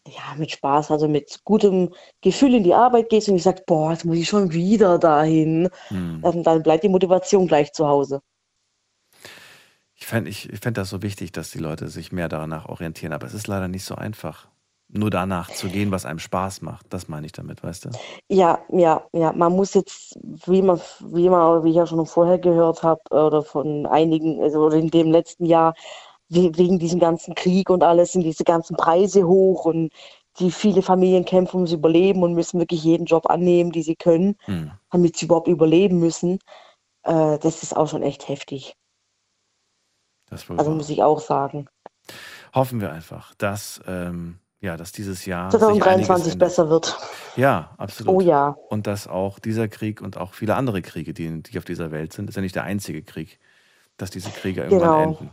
[0.08, 3.91] ja, mit Spaß, also mit gutem Gefühl in die Arbeit gehst und ich sag, boah,
[3.91, 6.22] jetzt muss ich schon wieder dahin, Hm.
[6.22, 8.22] dann, dann bleibt die Motivation gleich zu Hause.
[9.95, 13.14] Ich fände ich, ich fänd das so wichtig, dass die Leute sich mehr danach orientieren,
[13.14, 14.47] aber es ist leider nicht so einfach.
[14.88, 17.89] Nur danach zu gehen, was einem Spaß macht, das meine ich damit, weißt du?
[18.30, 22.39] Ja, ja, ja, man muss jetzt, wie man, wie man, wie ich ja schon vorher
[22.39, 25.76] gehört habe, oder von einigen, also oder in dem letzten Jahr,
[26.30, 29.91] wegen diesem ganzen Krieg und alles, sind diese ganzen Preise hoch und
[30.39, 34.36] die viele Familien kämpfen ums Überleben und müssen wirklich jeden Job annehmen, die sie können,
[34.45, 34.71] Hm.
[34.91, 36.39] damit sie überhaupt überleben müssen.
[37.03, 38.76] Äh, das ist auch schon echt heftig.
[40.30, 40.69] Also wahr.
[40.69, 41.67] muss ich auch sagen.
[42.53, 46.39] Hoffen wir einfach, dass, ähm, ja, dass dieses Jahr sich einiges 2023 ändert.
[46.39, 46.97] besser wird.
[47.36, 48.15] Ja, absolut.
[48.15, 48.57] Oh ja.
[48.69, 52.13] Und dass auch dieser Krieg und auch viele andere Kriege, die, die auf dieser Welt
[52.13, 53.39] sind, ist ja nicht der einzige Krieg,
[53.98, 55.04] dass diese Kriege irgendwann Genau.
[55.04, 55.30] enden.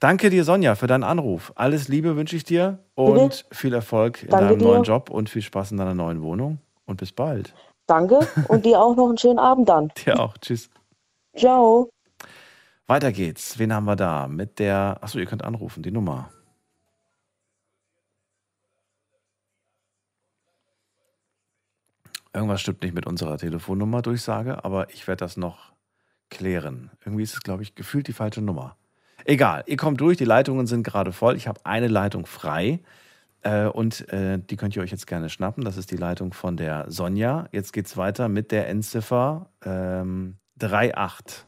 [0.00, 1.52] Danke dir, Sonja, für deinen Anruf.
[1.54, 3.10] Alles Liebe wünsche ich dir Bitte.
[3.10, 4.64] und viel Erfolg in Danke deinem dir.
[4.66, 7.54] neuen Job und viel Spaß in deiner neuen Wohnung und bis bald.
[7.86, 9.88] Danke und dir auch noch einen schönen Abend dann.
[10.04, 10.36] Dir auch.
[10.38, 10.70] Tschüss.
[11.36, 11.90] Ciao.
[12.86, 13.58] Weiter geht's.
[13.58, 14.26] Wen haben wir da?
[14.26, 14.98] Mit der.
[15.00, 16.30] Achso, ihr könnt anrufen, die Nummer.
[22.32, 25.72] Irgendwas stimmt nicht mit unserer Telefonnummer-Durchsage, aber ich werde das noch
[26.30, 26.90] klären.
[27.04, 28.76] Irgendwie ist es, glaube ich, gefühlt die falsche Nummer.
[29.24, 31.36] Egal, ihr kommt durch, die Leitungen sind gerade voll.
[31.36, 32.80] Ich habe eine Leitung frei
[33.42, 35.64] äh, und äh, die könnt ihr euch jetzt gerne schnappen.
[35.64, 37.48] Das ist die Leitung von der Sonja.
[37.52, 41.46] Jetzt geht's weiter mit der Endziffer ähm, 38.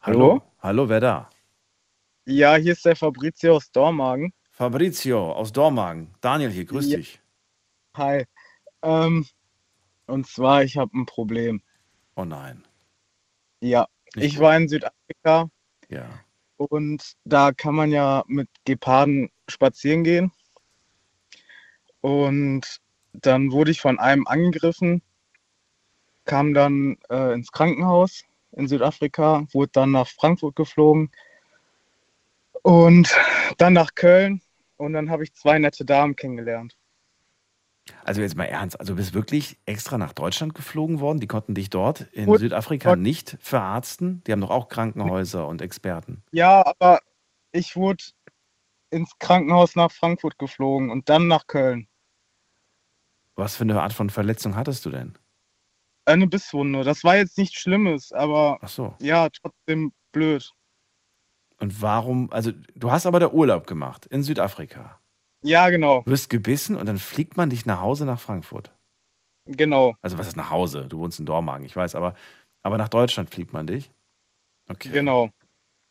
[0.00, 0.42] Hallo?
[0.60, 1.30] Hallo, wer da?
[2.26, 4.32] Ja, hier ist der Fabrizio aus Dormagen.
[4.50, 6.14] Fabrizio aus Dormagen.
[6.20, 6.96] Daniel hier, grüß Ja.
[6.98, 7.20] dich.
[7.96, 8.24] Hi.
[8.82, 9.26] Ähm,
[10.06, 11.62] und zwar, ich habe ein Problem.
[12.16, 12.67] Oh nein.
[13.60, 15.50] Ja, ich war in Südafrika
[15.88, 16.08] Ja.
[16.56, 20.32] und da kann man ja mit Geparden spazieren gehen.
[22.00, 22.80] Und
[23.12, 25.02] dann wurde ich von einem angegriffen,
[26.24, 31.10] kam dann äh, ins Krankenhaus in Südafrika, wurde dann nach Frankfurt geflogen
[32.62, 33.14] und
[33.56, 34.40] dann nach Köln
[34.76, 36.77] und dann habe ich zwei nette Damen kennengelernt.
[38.04, 41.20] Also jetzt mal ernst, also du bist wirklich extra nach Deutschland geflogen worden?
[41.20, 42.98] Die konnten dich dort in Gut, Südafrika Gott.
[42.98, 44.22] nicht verarzten?
[44.26, 46.22] Die haben doch auch Krankenhäuser und Experten.
[46.32, 47.00] Ja, aber
[47.52, 48.04] ich wurde
[48.90, 51.88] ins Krankenhaus nach Frankfurt geflogen und dann nach Köln.
[53.34, 55.16] Was für eine Art von Verletzung hattest du denn?
[56.04, 56.84] Eine Bisswunde.
[56.84, 58.94] Das war jetzt nichts Schlimmes, aber so.
[59.00, 60.50] ja, trotzdem blöd.
[61.60, 65.00] Und warum, also du hast aber da Urlaub gemacht in Südafrika.
[65.42, 68.72] Ja, genau, Du wirst gebissen und dann fliegt man dich nach Hause nach Frankfurt.
[69.46, 70.86] genau, Also was ist nach Hause?
[70.88, 72.14] Du wohnst in Dormagen, ich weiß, aber,
[72.62, 73.90] aber nach Deutschland fliegt man dich?
[74.68, 74.90] Okay.
[74.90, 75.30] genau.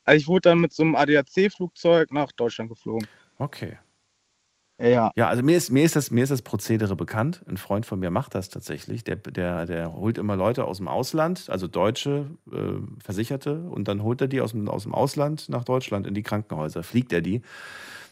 [0.04, 3.08] Also ich wurde dann mit so einem ADAC-Flugzeug nach Deutschland geflogen.
[3.39, 3.78] Okay.
[4.80, 7.43] Ja, Ja, also mir ist, mir ist, das, mir ist das Prozedere bekannt.
[7.48, 9.04] Ein Freund von mir macht das tatsächlich.
[9.04, 12.74] Der, der, der holt immer Leute aus dem Ausland, also deutsche äh,
[13.04, 16.22] Versicherte, und dann holt er die aus dem, aus dem Ausland nach Deutschland in die
[16.22, 17.41] Krankenhäuser, fliegt er die.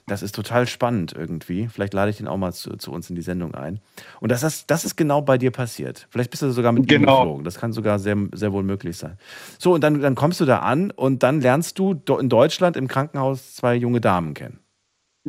[0.07, 1.67] Das ist total spannend irgendwie.
[1.67, 3.79] Vielleicht lade ich den auch mal zu, zu uns in die Sendung ein.
[4.19, 6.07] Und das ist, das ist genau bei dir passiert.
[6.11, 7.21] Vielleicht bist du sogar mit ihm Genau.
[7.21, 7.43] geflogen.
[7.43, 9.17] Das kann sogar sehr, sehr wohl möglich sein.
[9.57, 12.87] So, und dann, dann kommst du da an und dann lernst du in Deutschland im
[12.87, 14.59] Krankenhaus zwei junge Damen kennen.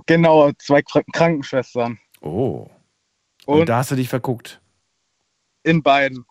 [0.07, 1.99] genau, zwei Kr Krankenschwestern.
[2.21, 2.69] Oh.
[3.47, 4.61] Und, Und da hast du dich verguckt.
[5.63, 6.27] in beiden.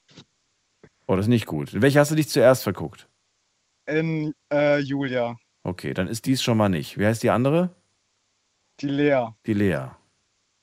[1.07, 1.73] Oh, das ist nicht gut.
[1.73, 3.07] In welche hast du dich zuerst verguckt?
[3.87, 6.99] In äh, Julia, Okay, dann ist dies schon mal nicht.
[6.99, 7.71] Wie heißt die andere?
[8.81, 9.27] Die Lea.
[9.45, 9.87] Die Lea.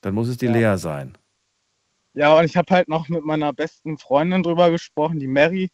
[0.01, 0.53] Dann muss es die Ja.
[0.53, 1.17] Lea sein.
[2.15, 5.71] Ja, und ich habe halt noch mit meiner besten Freundin drüber gesprochen, die Mary.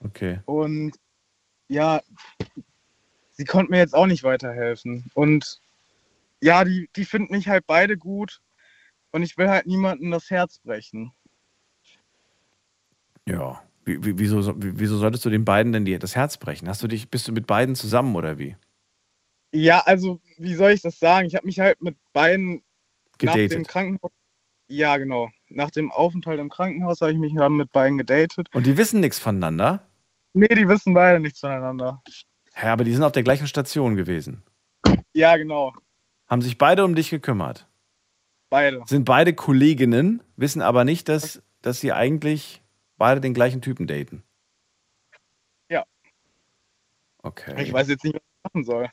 [0.00, 0.40] Okay.
[0.44, 0.92] Und
[1.68, 2.00] ja,
[3.32, 5.10] sie konnte mir jetzt auch nicht weiterhelfen.
[5.14, 5.60] Und
[6.40, 8.40] ja, die, die finden mich halt beide gut.
[9.10, 11.12] Und ich will halt niemandem das Herz brechen.
[13.26, 13.62] Ja.
[13.84, 16.68] Wie, wie, wieso, so- wie- wieso solltest du den beiden denn die, das Herz brechen?
[16.68, 18.56] Hast du dich, bist du mit beiden zusammen oder wie?
[19.52, 21.26] Ja, also, wie soll ich das sagen?
[21.26, 22.62] Ich habe mich halt mit beiden
[23.20, 23.68] nach dem Gedatet.
[23.68, 24.10] Krankenhaus.
[24.68, 25.28] Ja, genau.
[25.48, 28.48] Nach dem Aufenthalt im Krankenhaus habe ich mich dann mit beiden gedatet.
[28.54, 29.86] Und die wissen nichts voneinander?
[30.32, 32.02] Nee, die wissen beide nichts voneinander.
[32.54, 34.42] Hä, aber die sind auf der gleichen Station gewesen.
[35.12, 35.74] Ja, genau.
[36.26, 37.68] Haben sich beide um dich gekümmert.
[38.48, 38.82] Beide.
[38.86, 42.62] Sind beide Kolleginnen, wissen aber nicht, dass, dass sie eigentlich
[42.96, 44.22] beide den gleichen Typen daten?
[45.68, 45.84] Ja.
[47.22, 47.62] Okay.
[47.62, 48.88] Ich weiß jetzt nicht, was ich machen soll.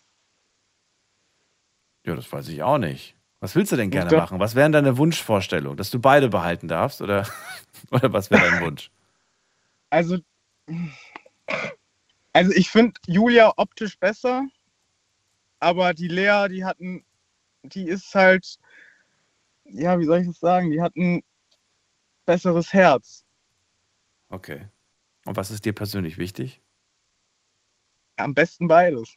[2.10, 3.16] Ja, das weiß ich auch nicht.
[3.40, 4.40] Was willst du denn gerne machen?
[4.40, 5.78] Was wäre deine Wunschvorstellung?
[5.78, 7.04] Dass du beide behalten darfst?
[7.04, 7.28] Oder,
[7.92, 8.90] oder was wäre dein Wunsch?
[9.92, 10.18] Also,
[12.34, 14.48] also ich finde Julia optisch besser,
[15.60, 17.06] aber die Lea, die hatten,
[17.62, 18.58] die ist halt,
[19.66, 20.72] ja, wie soll ich das sagen?
[20.72, 21.22] Die hat ein
[22.26, 23.24] besseres Herz.
[24.30, 24.68] Okay.
[25.26, 26.60] Und was ist dir persönlich wichtig?
[28.16, 29.14] Am besten beides.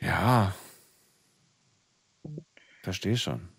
[0.00, 0.54] Ja.
[2.88, 3.50] Verstehe schon.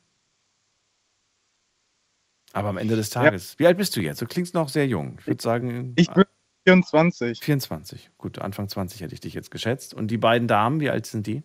[2.51, 4.19] Aber am Ende des Tages, wie alt bist du jetzt?
[4.23, 5.17] Du klingst noch sehr jung.
[5.19, 5.93] Ich würde sagen.
[5.97, 6.25] Ich bin
[6.65, 7.39] 24.
[7.39, 8.09] 24.
[8.17, 9.93] Gut, Anfang 20 hätte ich dich jetzt geschätzt.
[9.93, 11.43] Und die beiden Damen, wie alt sind die?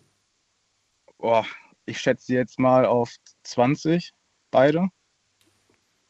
[1.19, 1.45] Boah,
[1.85, 3.13] ich schätze jetzt mal auf
[3.43, 4.13] 20,
[4.49, 4.89] beide.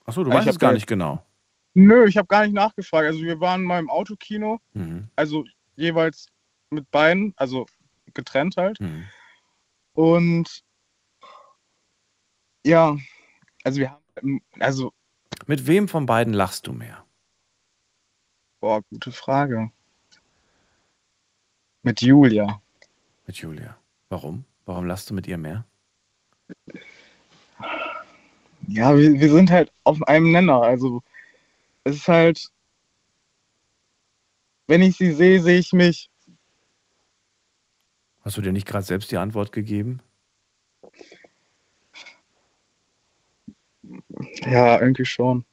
[0.06, 1.26] Achso, du Ich weißt es gar nicht genau.
[1.74, 3.06] Nö, ich habe gar nicht nachgefragt.
[3.08, 5.10] Also wir waren mal im Autokino, Mhm.
[5.18, 5.44] also
[5.76, 6.28] jeweils
[6.70, 7.66] mit beiden, also
[8.14, 8.80] getrennt halt.
[8.80, 9.10] Mhm.
[9.92, 10.64] Und
[12.66, 12.98] ja,
[13.64, 14.92] also wir haben, also,
[15.48, 17.06] Mit wem von beiden lachst du mehr?
[18.66, 19.70] boah, gute Frage.
[21.84, 22.60] Mit Julia.
[23.28, 23.78] Mit Julia.
[24.10, 24.44] Warum?
[24.66, 25.66] Warum lachst du mit ihr mehr?
[28.68, 30.64] Ja, wir, wir sind halt auf einem Nenner.
[30.64, 31.04] Also
[31.84, 32.50] es ist halt,
[34.66, 36.10] wenn ich sie sehe, sehe ich mich.
[38.22, 40.02] Hast du dir nicht gerade selbst die Antwort gegeben?
[44.46, 45.46] Ja, irgendwie schon.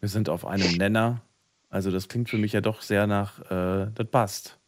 [0.00, 1.22] Wir sind auf einem Nenner.
[1.68, 4.58] Also das klingt für mich ja doch sehr nach, äh, das passt.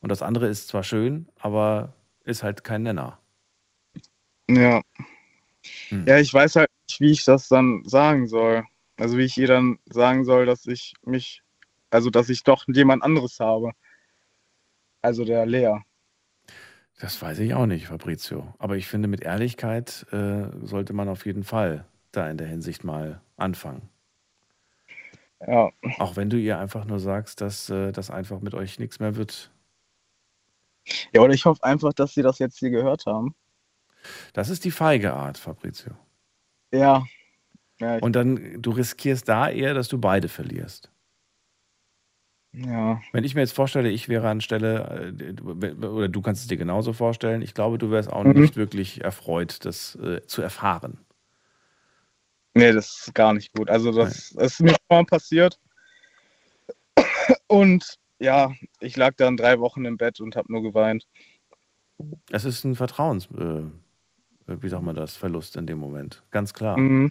[0.00, 1.94] Und das andere ist zwar schön, aber
[2.24, 3.18] ist halt kein Nenner.
[4.48, 4.82] Ja.
[5.88, 6.06] Hm.
[6.06, 8.64] Ja, ich weiß halt nicht, wie ich das dann sagen soll.
[8.96, 11.42] Also wie ich ihr dann sagen soll, dass ich mich,
[11.90, 13.72] also dass ich doch jemand anderes habe.
[15.02, 15.78] Also der Lea.
[16.98, 18.54] Das weiß ich auch nicht, Fabrizio.
[18.58, 22.84] Aber ich finde, mit Ehrlichkeit äh, sollte man auf jeden Fall da in der Hinsicht
[22.84, 23.88] mal anfangen.
[25.46, 25.70] Ja.
[25.98, 29.14] Auch wenn du ihr einfach nur sagst, dass äh, das einfach mit euch nichts mehr
[29.14, 29.52] wird.
[31.12, 33.34] Ja, oder ich hoffe einfach, dass sie das jetzt hier gehört haben.
[34.32, 35.92] Das ist die feige Art, Fabrizio.
[36.72, 37.04] Ja.
[37.80, 40.90] Ja, Und dann, du riskierst da eher, dass du beide verlierst.
[42.52, 43.00] ja.
[43.12, 45.40] Wenn ich mir jetzt vorstelle, ich wäre anstelle, äh,
[45.86, 48.32] oder du kannst es dir genauso vorstellen, ich glaube, du wärst auch Mhm.
[48.32, 50.98] nicht wirklich erfreut, das äh, zu erfahren.
[52.60, 53.70] Nee, das ist gar nicht gut.
[53.70, 55.58] Also das, das ist mir schon mal passiert.
[57.46, 61.06] Und ja, ich lag dann drei Wochen im Bett und habe nur geweint.
[62.30, 63.62] Es ist ein Vertrauens, äh,
[64.46, 66.22] wie sagt man das, Verlust in dem Moment.
[66.32, 66.76] Ganz klar.
[66.76, 67.08] Mhm.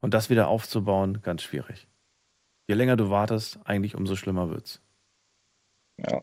[0.00, 1.88] Und das wieder aufzubauen, ganz schwierig.
[2.68, 4.80] Je länger du wartest, eigentlich umso schlimmer wird's.
[5.96, 6.20] Ja.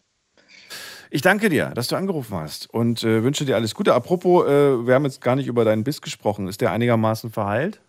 [1.10, 3.94] Ich danke dir, dass du angerufen hast und äh, wünsche dir alles Gute.
[3.94, 6.48] Apropos, äh, wir haben jetzt gar nicht über deinen Biss gesprochen.
[6.48, 7.82] Ist der einigermaßen verheilt?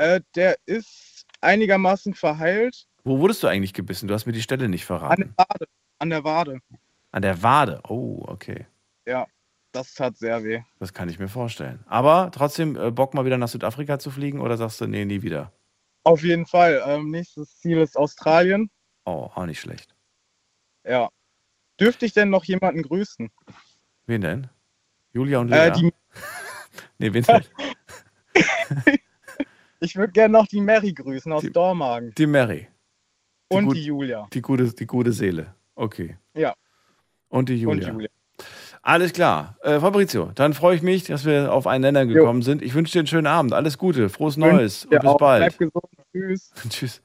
[0.00, 4.08] Äh, der ist einigermaßen verheilt Wo wurdest du eigentlich gebissen?
[4.08, 5.34] Du hast mir die Stelle nicht an verraten.
[5.36, 5.66] der Wade.
[5.98, 6.60] An der Wade.
[7.10, 7.80] An der Wade.
[7.86, 8.66] Oh, okay.
[9.06, 9.26] Ja,
[9.72, 10.62] das tat sehr weh.
[10.78, 11.84] Das kann ich mir vorstellen.
[11.86, 15.20] Aber trotzdem äh, Bock mal wieder nach Südafrika zu fliegen oder sagst du, nee, nie
[15.20, 15.52] wieder?
[16.02, 16.82] Auf jeden Fall.
[16.86, 18.70] Ähm, nächstes Ziel ist Australien.
[19.04, 19.94] Oh, auch nicht schlecht.
[20.82, 21.10] Ja.
[21.78, 23.30] Dürfte ich denn noch jemanden grüßen?
[24.06, 24.48] Wen denn?
[25.12, 25.66] Julia und Lea?
[25.66, 25.92] Äh, die,
[26.98, 27.44] nee, wen denn?
[29.80, 32.12] ich würde gerne noch die Mary grüßen aus Die- Dormagen.
[32.16, 32.68] Die Mary.
[33.52, 34.26] Die Und gut- die Julia.
[34.32, 35.54] Die gute, die gute Seele.
[35.74, 36.16] Okay.
[36.34, 36.54] Ja.
[37.28, 37.88] Und die Julia.
[37.88, 38.08] Und Julia.
[38.82, 39.56] Alles klar.
[39.62, 42.62] Äh, Fabrizio, dann freue ich mich, dass wir auf einen Nenner gekommen sind.
[42.62, 43.52] Ich wünsche dir einen schönen Abend.
[43.52, 45.18] Alles Gute, frohes Neues und bis auch.
[45.18, 45.40] bald.
[45.42, 45.84] Bleib gesund.
[46.12, 46.52] Tschüss.
[46.70, 47.02] Tschüss.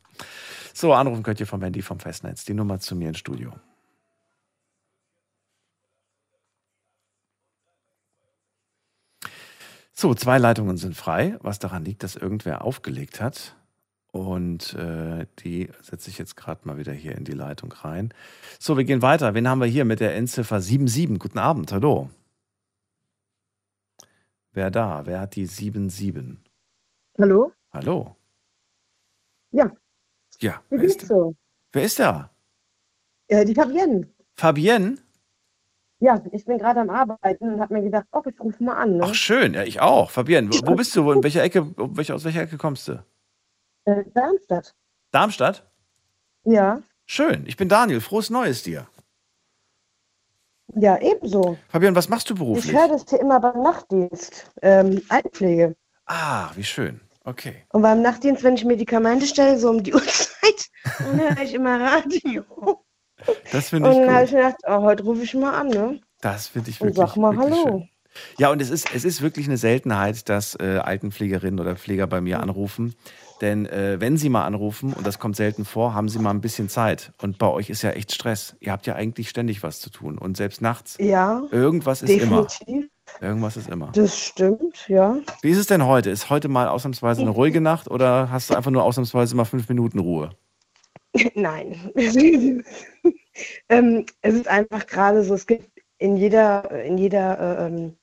[0.74, 2.46] So, anrufen könnt ihr vom Handy vom Festnetz.
[2.46, 3.52] Die Nummer zu mir ins Studio.
[9.98, 13.56] So, zwei Leitungen sind frei, was daran liegt, dass irgendwer aufgelegt hat.
[14.12, 18.14] Und äh, die setze ich jetzt gerade mal wieder hier in die Leitung rein.
[18.60, 19.34] So, wir gehen weiter.
[19.34, 21.18] Wen haben wir hier mit der Endziffer 77?
[21.18, 22.10] Guten Abend, hallo.
[24.52, 25.06] Wer da?
[25.06, 26.40] Wer hat die 77?
[27.18, 27.54] Hallo?
[27.72, 28.16] Hallo.
[29.52, 29.72] Ja.
[30.42, 31.36] Ja, Wie wer ist, geht's so?
[31.72, 32.30] wer ist da?
[33.28, 34.10] Äh, die Fabienne.
[34.36, 34.98] Fabienne?
[36.00, 38.98] Ja, ich bin gerade am Arbeiten und habe mir gedacht, oh, ich rufe mal an.
[38.98, 39.04] Ne?
[39.06, 40.12] Ach schön, ja, ich auch.
[40.12, 41.10] Fabienne, wo, wo bist du?
[41.12, 43.04] In welcher Ecke, aus welcher Ecke kommst du?
[43.86, 44.76] Äh, Darmstadt.
[45.12, 45.66] Darmstadt?
[46.44, 46.82] Ja.
[47.06, 48.02] Schön, ich bin Daniel.
[48.02, 48.88] Frohes Neues dir.
[50.76, 51.58] Ja, ebenso.
[51.70, 52.76] Fabienne, was machst du Ich beruflich?
[52.76, 54.52] höre das hier immer beim Nachtdienst.
[54.62, 55.76] Ähm, Altenpflege.
[56.06, 57.00] Ah, wie schön.
[57.24, 57.64] Okay.
[57.72, 60.70] Und beim Nachtdienst, wenn ich Medikamente stelle, so um die Uhrzeit,
[61.00, 62.44] dann höre ich immer Radio.
[63.52, 65.68] Das finde ich Und dann habe ich mir gedacht, oh, heute rufe ich mal an,
[65.70, 66.00] ne?
[66.22, 67.80] Das finde ich Und wirklich, sag mal wirklich Hallo.
[67.80, 67.90] schön.
[68.38, 72.22] Ja, und es ist, es ist wirklich eine Seltenheit, dass äh, Altenpflegerinnen oder Pfleger bei
[72.22, 72.96] mir anrufen.
[73.42, 76.40] Denn äh, wenn sie mal anrufen, und das kommt selten vor, haben sie mal ein
[76.40, 77.12] bisschen Zeit.
[77.22, 78.56] Und bei euch ist ja echt Stress.
[78.62, 80.18] Ihr habt ja eigentlich ständig was zu tun.
[80.18, 82.44] Und selbst nachts, Ja, irgendwas ist immer.
[82.44, 82.90] definitiv.
[83.22, 83.90] Irgendwas ist immer.
[83.94, 85.18] Das stimmt, ja.
[85.42, 86.10] Wie ist es denn heute?
[86.10, 89.68] Ist heute mal ausnahmsweise eine ruhige Nacht oder hast du einfach nur ausnahmsweise mal fünf
[89.68, 90.30] Minuten Ruhe?
[91.36, 91.92] Nein.
[93.70, 97.98] ähm, es ist einfach gerade so, es gibt in jeder, in jeder, äh, ähm,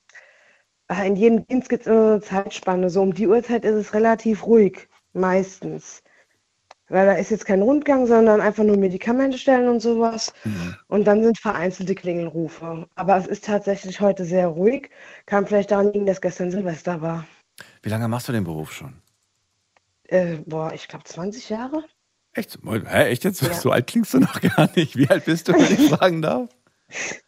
[0.87, 2.89] äh, in jedem Dienst gibt es immer so eine Zeitspanne.
[2.89, 6.01] So um die Uhrzeit ist es relativ ruhig, meistens.
[6.89, 10.33] Weil da ist jetzt kein Rundgang, sondern einfach nur Medikamente stellen und sowas.
[10.87, 12.87] Und dann sind vereinzelte Klingelrufe.
[12.95, 14.89] Aber es ist tatsächlich heute sehr ruhig.
[15.25, 17.25] Kann vielleicht daran liegen, dass gestern Silvester war.
[17.81, 18.93] Wie lange machst du den Beruf schon?
[20.07, 21.83] Äh, boah, ich glaube 20 Jahre.
[22.33, 22.57] Echt?
[22.65, 23.41] Hä, echt jetzt?
[23.41, 23.53] Ja.
[23.53, 24.97] So alt klingst du noch gar nicht.
[24.97, 26.49] Wie alt bist du, wenn ich fragen darf?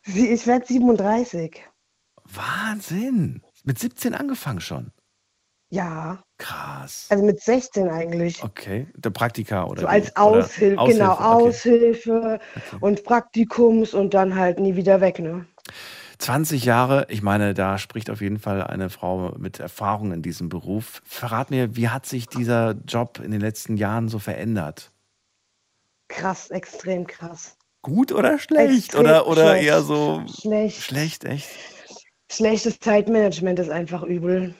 [0.06, 1.64] Ich werde 37.
[2.26, 3.41] Wahnsinn.
[3.64, 4.91] Mit 17 angefangen schon.
[5.70, 6.24] Ja.
[6.38, 7.08] Krass.
[7.10, 8.43] Also mit 16 eigentlich.
[8.43, 8.88] Okay.
[8.95, 11.24] Der Praktika oder So als Oder Aushilfe, genau, okay.
[11.24, 12.39] Aushilfe
[12.82, 15.45] und Praktikums und dann halt nie wieder weg, ne?
[16.18, 20.49] 20 Jahre, ich meine, da spricht auf jeden Fall eine Frau mit Erfahrung in diesem
[20.49, 21.01] Beruf.
[21.06, 24.91] Verrat mir, wie hat sich dieser Job in den letzten Jahren so verändert?
[26.08, 27.58] Krass, extrem krass.
[27.82, 28.93] Gut oder schlecht?
[28.93, 29.66] Extrem oder oder schlecht.
[29.68, 30.82] eher so Schlecht.
[30.82, 31.49] schlecht, echt?
[32.32, 34.56] Schlechtes Zeitmanagement ist einfach übel.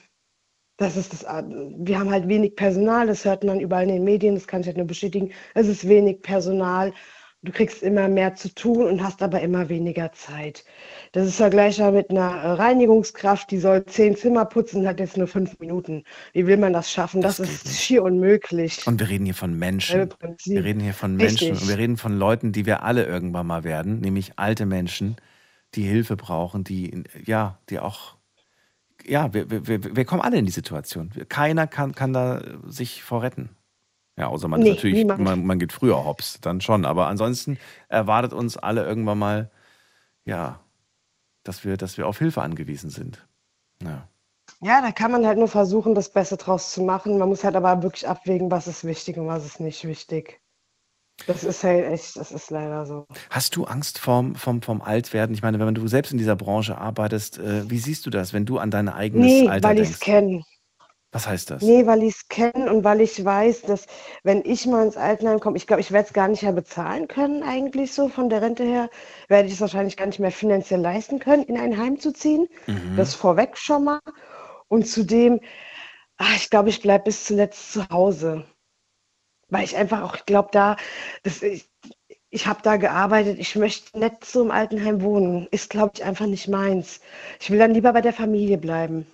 [0.78, 1.22] Das ist das.
[1.22, 4.66] Wir haben halt wenig Personal, das hört man überall in den Medien, das kann ich
[4.66, 5.32] halt nur bestätigen.
[5.54, 6.92] Es ist wenig Personal.
[7.46, 10.64] Du kriegst immer mehr zu tun und hast aber immer weniger Zeit.
[11.12, 15.28] Das ist vergleichbar mit einer äh, Reinigungskraft, die soll zehn Zimmer putzen hat jetzt nur
[15.28, 16.02] fünf Minuten.
[16.32, 17.20] Wie will man das schaffen?
[17.20, 18.84] Das, ist schier unmöglich.
[18.88, 20.10] Und wir reden hier von Menschen.
[20.44, 21.62] Wir reden hier von Menschen Richtig.
[21.62, 25.14] und wir reden von Leuten, die wir alle irgendwann mal werden, nämlich alte Menschen,
[25.76, 28.16] die Hilfe brauchen, die ja, die auch
[29.04, 31.10] ja, wir, wir, wir, kommen alle in die Situation.
[31.28, 33.50] Keiner kann, kann da sich vor retten.
[34.16, 35.18] Ja, außer man Nee, ist natürlich, niemand.
[35.18, 36.84] man, man geht früher hops, dann schon.
[36.86, 37.58] Aber ansonsten
[37.88, 39.50] erwartet uns alle irgendwann mal,
[40.26, 40.60] ja,
[41.44, 43.26] dass wir, dass wir auf Hilfe angewiesen sind.
[43.82, 44.08] Ja.
[44.60, 47.16] Ja, da kann man halt nur versuchen, das Beste draus zu machen.
[47.18, 50.40] Man muss halt aber wirklich abwägen, was ist wichtig und was ist nicht wichtig.
[51.26, 53.06] Das ist halt echt, das ist leider so.
[53.30, 55.34] Hast du Angst vorm, vom, vom Altwerden?
[55.34, 58.46] Ich meine, wenn du selbst in dieser Branche arbeitest, äh, wie siehst du das, wenn
[58.46, 60.00] du an dein eigenes Nee, Alter weil ich es denkst?
[60.00, 60.42] kenne.
[61.16, 61.62] Was heißt das?
[61.62, 63.86] Nee, weil ich es kenne und weil ich weiß, dass
[64.22, 67.08] wenn ich mal ins Altenheim komme, ich glaube, ich werde es gar nicht mehr bezahlen
[67.08, 68.90] können, eigentlich so von der Rente her,
[69.28, 72.48] werde ich es wahrscheinlich gar nicht mehr finanziell leisten können, in ein Heim zu ziehen.
[72.66, 72.96] Mhm.
[72.98, 74.00] Das vorweg schon mal.
[74.68, 75.40] Und zudem,
[76.18, 78.44] ah, ich glaube, ich bleibe bis zuletzt zu Hause.
[79.48, 80.76] Weil ich einfach auch, ich glaube, da,
[81.22, 81.66] das, ich,
[82.28, 85.48] ich habe da gearbeitet, ich möchte nicht so im Altenheim wohnen.
[85.50, 87.00] Ist, glaube ich, einfach nicht meins.
[87.40, 89.06] Ich will dann lieber bei der Familie bleiben.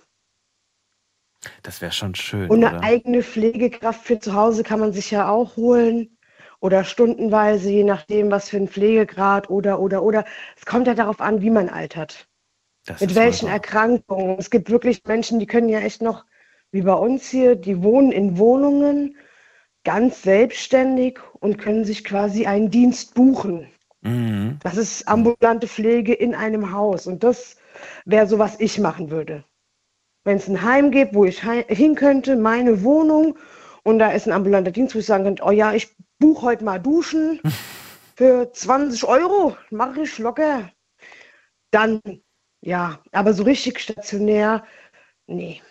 [1.61, 2.85] Das wäre schon schön, Und eine oder?
[2.85, 6.17] eigene Pflegekraft für zu Hause kann man sich ja auch holen.
[6.59, 10.23] Oder stundenweise, je nachdem, was für ein Pflegegrad oder, oder, oder.
[10.57, 12.29] Es kommt ja darauf an, wie man altert.
[12.85, 13.49] Das Mit welchen.
[13.49, 14.37] Erkrankungen.
[14.39, 16.25] Es gibt wirklich Menschen, die können ja echt noch,
[16.71, 19.17] wie bei uns hier, die wohnen in Wohnungen
[19.83, 23.67] ganz selbstständig und können sich quasi einen Dienst buchen.
[24.01, 24.59] Mhm.
[24.63, 27.07] Das ist ambulante Pflege in einem Haus.
[27.07, 27.57] Und das
[28.05, 29.43] wäre so, was ich machen würde.
[30.23, 33.37] Wenn es ein Heim gibt, wo ich hin könnte, meine Wohnung,
[33.83, 36.63] und da ist ein ambulanter Dienst, wo ich sagen könnte, oh ja, ich buche heute
[36.63, 37.41] mal Duschen
[38.15, 40.71] für 20 Euro, mache ich locker.
[41.71, 42.01] Dann,
[42.61, 44.63] ja, aber so richtig stationär,
[45.27, 45.61] nee.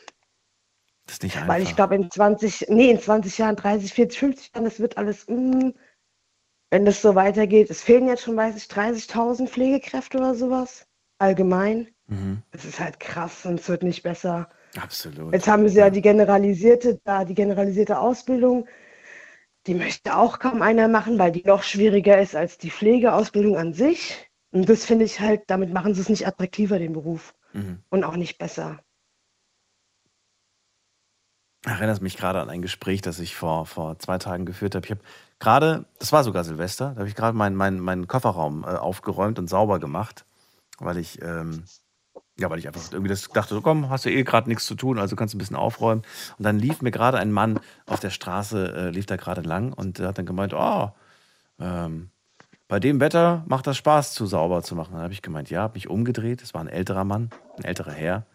[1.06, 1.48] Das ist nicht einfach.
[1.48, 4.98] Weil ich glaube, in 20, nee, in 20 Jahren, 30, 40, 50 Jahren, das wird
[4.98, 5.70] alles, mm,
[6.70, 7.70] wenn das so weitergeht.
[7.70, 10.86] Es fehlen jetzt schon, weiß ich, 30.000 Pflegekräfte oder sowas.
[11.18, 11.88] Allgemein.
[12.12, 12.42] Mhm.
[12.50, 14.48] Das ist halt krass und es wird nicht besser.
[14.80, 15.32] Absolut.
[15.32, 18.66] Jetzt haben sie ja die generalisierte, da die generalisierte Ausbildung.
[19.66, 23.72] Die möchte auch kaum einer machen, weil die noch schwieriger ist als die Pflegeausbildung an
[23.74, 24.28] sich.
[24.50, 27.34] Und das finde ich halt, damit machen sie es nicht attraktiver, den Beruf.
[27.52, 27.82] Mhm.
[27.88, 28.80] Und auch nicht besser.
[31.64, 34.84] Erinnert mich gerade an ein Gespräch, das ich vor, vor zwei Tagen geführt habe.
[34.84, 35.00] Ich habe
[35.38, 39.38] gerade, das war sogar Silvester, da habe ich gerade meinen mein, meinen Kofferraum äh, aufgeräumt
[39.38, 40.24] und sauber gemacht,
[40.78, 41.64] weil ich, ähm,
[42.42, 44.74] ja, weil ich einfach irgendwie das dachte, so, komm, hast du eh gerade nichts zu
[44.74, 46.02] tun, also kannst du ein bisschen aufräumen.
[46.36, 49.72] Und dann lief mir gerade ein Mann auf der Straße, äh, lief da gerade lang
[49.72, 50.90] und hat dann gemeint, oh,
[51.58, 52.10] ähm,
[52.68, 54.92] bei dem Wetter macht das Spaß, zu sauber zu machen.
[54.94, 56.42] Dann habe ich gemeint, ja, habe mich umgedreht.
[56.42, 58.26] Es war ein älterer Mann, ein älterer Herr.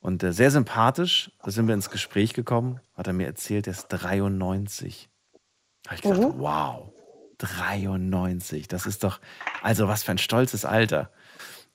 [0.00, 3.72] Und äh, sehr sympathisch, da sind wir ins Gespräch gekommen, hat er mir erzählt, er
[3.72, 5.08] ist 93.
[5.82, 6.38] Da habe ich gedacht, Mhm.
[6.38, 6.92] wow,
[7.38, 8.68] 93.
[8.68, 9.20] Das ist doch,
[9.62, 11.10] also was für ein stolzes Alter.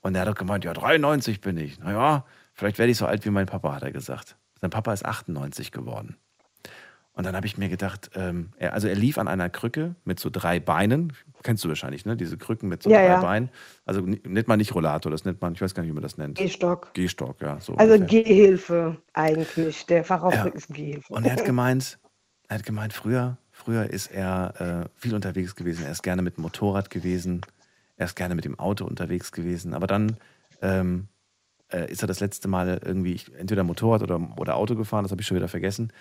[0.02, 1.78] Und er hat doch gemeint, ja, 93 bin ich.
[1.78, 2.24] Naja,
[2.54, 4.36] vielleicht werde ich so alt wie mein Papa, hat er gesagt.
[4.60, 6.16] Sein Papa ist 98 geworden.
[7.14, 10.18] Und dann habe ich mir gedacht, ähm, er, also er lief an einer Krücke mit
[10.18, 11.12] so drei Beinen.
[11.42, 12.16] Kennst du wahrscheinlich, ne?
[12.16, 13.20] Diese Krücken mit so Ja, drei ja.
[13.20, 13.50] Beinen.
[13.84, 16.16] Also nennt man nicht Rollator, das nennt man, ich weiß gar nicht, wie man das
[16.16, 16.38] nennt.
[16.38, 16.94] Gehstock.
[16.94, 17.60] Gehstock, ja.
[17.60, 18.22] So Also ungefähr.
[18.24, 19.84] Gehhilfe eigentlich.
[19.86, 20.58] Der Fachausdruck Ja.
[20.58, 21.12] ist Gehhilfe.
[21.12, 21.98] Und er hat gemeint,
[22.48, 25.84] er hat gemeint, früher, früher ist er äh, viel unterwegs gewesen.
[25.84, 27.42] Er ist gerne mit dem Motorrad gewesen.
[28.02, 29.74] Er ist gerne mit dem Auto unterwegs gewesen.
[29.74, 30.16] Aber dann
[30.60, 31.06] ähm,
[31.72, 35.04] äh, ist er das letzte Mal irgendwie entweder Motorrad oder, oder Auto gefahren.
[35.04, 35.92] Das habe ich schon wieder vergessen.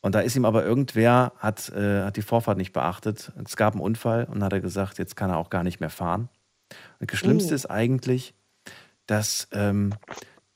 [0.00, 3.30] Und da ist ihm aber irgendwer, hat, äh, hat die Vorfahrt nicht beachtet.
[3.44, 5.90] Es gab einen Unfall und hat er gesagt, jetzt kann er auch gar nicht mehr
[5.90, 6.30] fahren.
[6.98, 7.56] Und das Schlimmste Oh.
[7.56, 8.32] ist eigentlich,
[9.06, 9.92] dass ähm,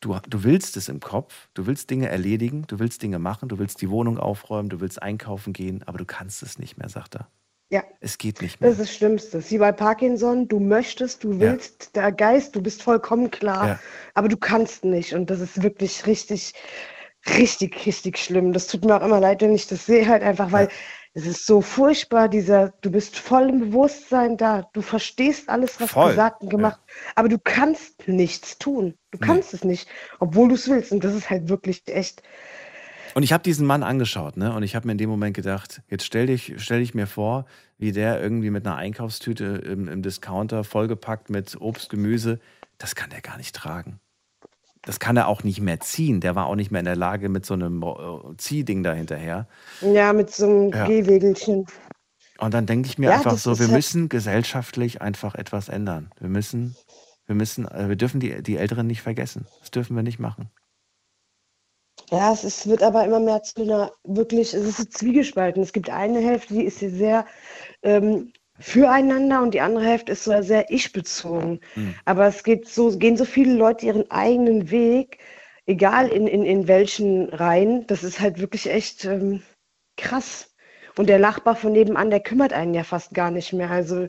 [0.00, 3.58] du, du willst es im Kopf, du willst Dinge erledigen, du willst Dinge machen, du
[3.58, 7.16] willst die Wohnung aufräumen, du willst einkaufen gehen, aber du kannst es nicht mehr, sagt
[7.16, 7.28] er.
[7.70, 7.82] Ja.
[8.00, 8.70] Es geht nicht mehr.
[8.70, 9.50] Das ist das Schlimmste.
[9.50, 13.78] Wie bei Parkinson, du möchtest, du willst, der Geist, du bist vollkommen klar, Ja.
[14.14, 15.14] aber du kannst nicht.
[15.14, 16.52] Und das ist wirklich richtig,
[17.28, 18.52] richtig, richtig schlimm.
[18.52, 20.68] Das tut mir auch immer leid, wenn ich das sehe, halt einfach, weil
[21.14, 25.92] es ist so furchtbar, dieser, du bist voll im Bewusstsein da, du verstehst alles, was
[25.92, 26.80] Voll, gesagt und gemacht,
[27.14, 28.98] aber du kannst nichts tun.
[29.12, 29.88] Du kannst es nicht,
[30.18, 30.90] obwohl du es willst.
[30.90, 32.22] Und das ist halt wirklich echt.
[33.14, 34.52] Und ich habe diesen Mann angeschaut, ne?
[34.54, 37.46] Und ich habe mir in dem Moment gedacht, jetzt stell dich, stell dich mir vor,
[37.78, 42.40] wie der irgendwie mit einer Einkaufstüte im, im Discounter vollgepackt mit Obst, Gemüse,
[42.78, 44.00] das kann der gar nicht tragen.
[44.82, 46.20] Das kann er auch nicht mehr ziehen.
[46.20, 49.46] Der war auch nicht mehr in der Lage mit so einem äh, Ziehding da hinterher.
[49.80, 50.86] Ja, mit so einem Ja.
[50.86, 51.66] Gehwegelchen.
[52.38, 56.10] Und dann denke ich mir Ja, einfach so, wir halt- müssen gesellschaftlich einfach etwas ändern.
[56.18, 56.74] Wir müssen,
[57.26, 59.46] wir müssen, äh, wir dürfen die, die Älteren nicht vergessen.
[59.60, 60.50] Das dürfen wir nicht machen.
[62.10, 65.62] Ja, es ist, wird aber immer mehr zu einer wirklich, es ist so zwiegespalten.
[65.62, 67.26] Es gibt eine Hälfte, die ist hier sehr
[67.82, 71.60] ähm, füreinander und die andere Hälfte ist so sehr ich-bezogen.
[71.74, 71.94] Hm.
[72.04, 75.18] Aber es geht so, gehen so viele Leute ihren eigenen Weg,
[75.66, 77.86] egal in, in, in welchen Reihen.
[77.86, 79.42] Das ist halt wirklich echt ähm,
[79.96, 80.54] krass.
[80.96, 83.70] Und der Nachbar von nebenan, der kümmert einen ja fast gar nicht mehr.
[83.70, 84.06] Also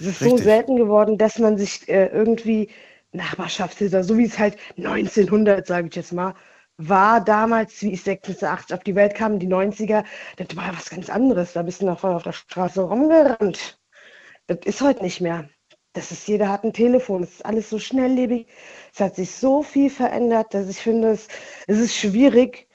[0.00, 0.44] es ist so Richtig.
[0.44, 2.70] selten geworden, dass man sich äh, irgendwie
[3.12, 6.34] Nachbarschaftshilfe, so wie es halt 1900, sage ich jetzt mal,
[6.78, 10.04] war damals, wie ich 86 auf die Welt kam, die 90er,
[10.36, 11.54] das war was ganz anderes.
[11.54, 13.80] Da bist du noch auf der Straße rumgerannt.
[14.46, 15.48] Das ist heute nicht mehr.
[15.92, 17.22] Das ist, jeder hat ein Telefon.
[17.22, 18.48] Es ist alles so schnelllebig.
[18.92, 21.28] Es hat sich so viel verändert, dass ich finde, es,
[21.66, 22.68] es ist schwierig,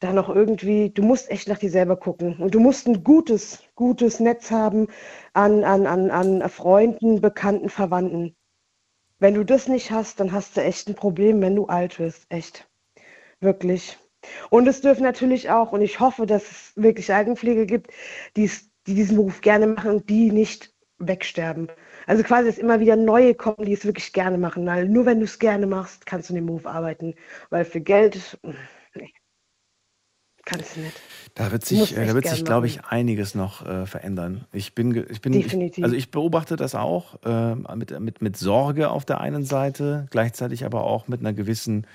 [0.00, 2.36] da noch irgendwie, du musst echt nach dir selber gucken.
[2.38, 4.88] Und du musst ein gutes, gutes Netz haben
[5.32, 8.36] an, an, an, an Freunden, Bekannten, Verwandten.
[9.18, 12.26] Wenn du das nicht hast, dann hast du echt ein Problem, wenn du alt wirst.
[12.28, 12.68] Echt.
[13.44, 13.98] Wirklich.
[14.48, 17.90] Und es dürfen natürlich auch, und ich hoffe, dass es wirklich Altenpflege gibt,
[18.36, 18.50] die,
[18.86, 21.68] die diesen Beruf gerne machen und die nicht wegsterben.
[22.06, 24.64] Also quasi, dass immer wieder neue kommen, die es wirklich gerne machen.
[24.64, 27.14] Weil nur wenn du es gerne machst, kannst du in dem Beruf arbeiten.
[27.50, 28.38] Weil für Geld,
[28.94, 29.12] nee,
[30.46, 31.00] kannst du nicht.
[31.34, 34.46] Da wird sich, äh, da wird sich, glaube ich, einiges noch äh, verändern.
[34.52, 35.78] Ich bin, ich bin, Definitiv.
[35.78, 40.06] Ich, also ich beobachte das auch äh, mit, mit, mit Sorge auf der einen Seite,
[40.10, 41.86] gleichzeitig aber auch mit einer gewissen,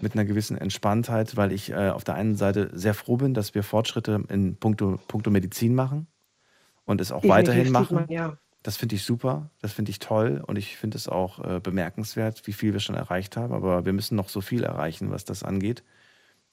[0.00, 3.54] mit einer gewissen Entspanntheit, weil ich äh, auf der einen Seite sehr froh bin, dass
[3.54, 6.06] wir Fortschritte in puncto, puncto Medizin machen
[6.84, 7.94] und es auch Definitiv weiterhin machen.
[7.96, 8.38] man, ja.
[8.62, 12.46] Das finde ich super, das finde ich toll und ich finde es auch äh, bemerkenswert,
[12.46, 13.54] wie viel wir schon erreicht haben.
[13.54, 15.84] Aber wir müssen noch so viel erreichen, was das angeht.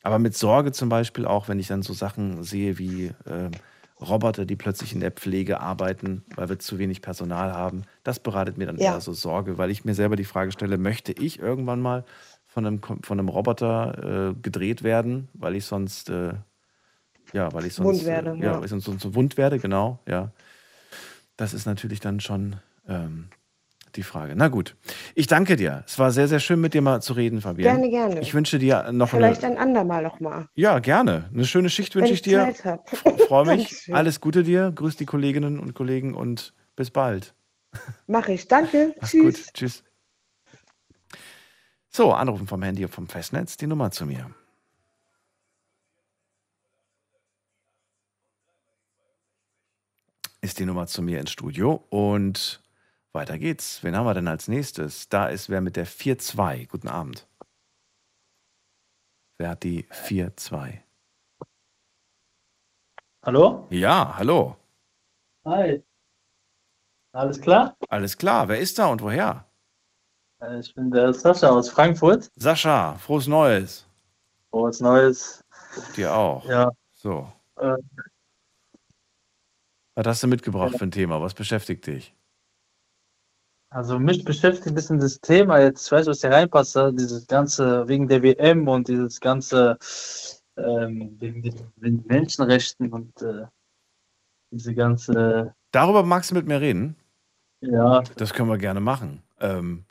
[0.04, 3.52] Aber mit Sorge zum Beispiel auch, wenn ich dann so Sachen sehe wie ähm,
[4.00, 8.58] Roboter, die plötzlich in der Pflege arbeiten, weil wir zu wenig Personal haben, das bereitet
[8.58, 8.93] mir dann Ja.
[8.93, 12.06] eher so Sorge, weil ich mir selber die Frage stelle, möchte ich irgendwann mal
[12.56, 16.36] von einem, von einem Roboter äh, gedreht werden, weil ich sonst, äh,
[17.34, 18.58] ja, weil ich sonst, Wund werde, ja, ja.
[18.58, 20.32] weil ich sonst, sonst so wund werde, genau, ja.
[21.36, 22.56] Das ist natürlich dann schon
[22.88, 23.28] ähm,
[23.97, 24.36] die Frage.
[24.38, 24.78] Na gut,
[25.16, 25.84] ich danke dir.
[25.86, 27.76] Es war sehr, sehr schön, mit dir mal zu reden, Fabian.
[27.76, 28.22] Gerne, gerne.
[28.22, 29.58] Ich wünsche dir noch Vielleicht eine.
[29.58, 30.47] ein andermal noch mal.
[30.56, 31.30] Ja, gerne.
[31.34, 32.53] Eine schöne Schicht wünsche ich dir.
[33.28, 33.93] Freue mich.
[33.93, 34.72] Alles Gute dir.
[34.74, 37.36] Grüß die Kolleginnen und Kollegen und bis bald.
[38.08, 38.47] Mach ich.
[38.47, 38.95] Danke.
[39.01, 39.45] Mach's Tschüss.
[39.47, 39.53] gut.
[39.53, 39.84] Tschüss.
[41.96, 43.56] So, anrufen vom Handy und vom Festnetz.
[43.56, 44.30] Die Nummer zu mir.
[50.41, 52.62] Ist die Nummer zu mir ins Studio und
[53.14, 53.82] weiter geht's.
[53.82, 55.08] Wen haben wir denn als nächstes?
[55.08, 56.68] Da ist wer mit der 4-2.
[56.68, 57.30] Guten Abend.
[59.38, 60.82] Wer hat die 4-2?
[63.24, 63.68] Hallo?
[63.70, 64.58] Ja, hallo.
[65.46, 65.82] Hi.
[67.14, 67.78] Alles klar?
[67.88, 68.50] Alles klar.
[68.50, 69.50] Wer ist da und woher?
[70.42, 72.30] Äh, Ich bin der Sascha aus Frankfurt.
[72.36, 73.86] Sascha, frohes Neues.
[74.50, 75.44] Frohes Neues.
[75.96, 76.46] Dir auch.
[76.48, 76.72] Ja.
[76.94, 77.32] So.
[77.58, 77.76] Äh,
[79.96, 81.22] Was hast du mitgebracht für ein Thema?
[81.22, 82.14] Was beschäftigt dich?
[83.70, 87.28] Also mich beschäftigt ein bisschen das Thema jetzt, ich weiß, was hier reinpasst, ja, dieses
[87.28, 89.78] ganze wegen der WM und dieses ganze
[90.56, 93.46] ähm, wegen den, wegen den Menschenrechten und äh,
[94.52, 95.54] diese ganze.
[95.72, 96.96] Darüber magst du mit mir reden?
[97.60, 98.02] Ja.
[98.16, 99.22] Das können wir gerne machen.
[99.42, 99.86] Ähm,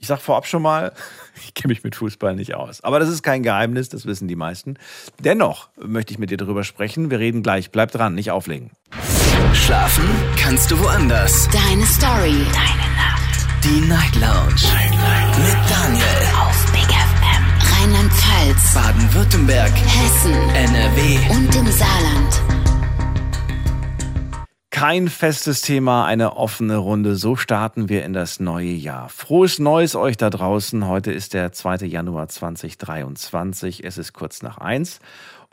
[0.00, 0.92] ich sag vorab schon mal,
[1.46, 2.82] ich kenne mich mit Fußball nicht aus.
[2.82, 4.76] Aber das ist kein Geheimnis, das wissen die meisten.
[5.20, 7.10] Dennoch möchte ich mit dir darüber sprechen.
[7.10, 7.70] Wir reden gleich.
[7.70, 8.70] Bleib dran, nicht auflegen.
[9.52, 10.04] Schlafen
[10.36, 11.48] kannst du woanders.
[11.48, 12.44] Deine Story.
[12.52, 13.64] Deine Nacht.
[13.64, 14.62] Die Night Lounge.
[15.44, 16.04] Mit Daniel.
[16.40, 17.82] Auf Big FM.
[17.82, 18.74] Rheinland-Pfalz.
[18.74, 19.72] Baden-Württemberg.
[19.72, 20.34] Hessen.
[20.50, 21.18] NRW.
[21.30, 22.59] Und im Saarland.
[24.80, 27.14] Kein festes Thema, eine offene Runde.
[27.14, 29.10] So starten wir in das neue Jahr.
[29.10, 30.88] Frohes Neues euch da draußen.
[30.88, 31.84] Heute ist der 2.
[31.84, 33.84] Januar 2023.
[33.84, 35.00] Es ist kurz nach eins.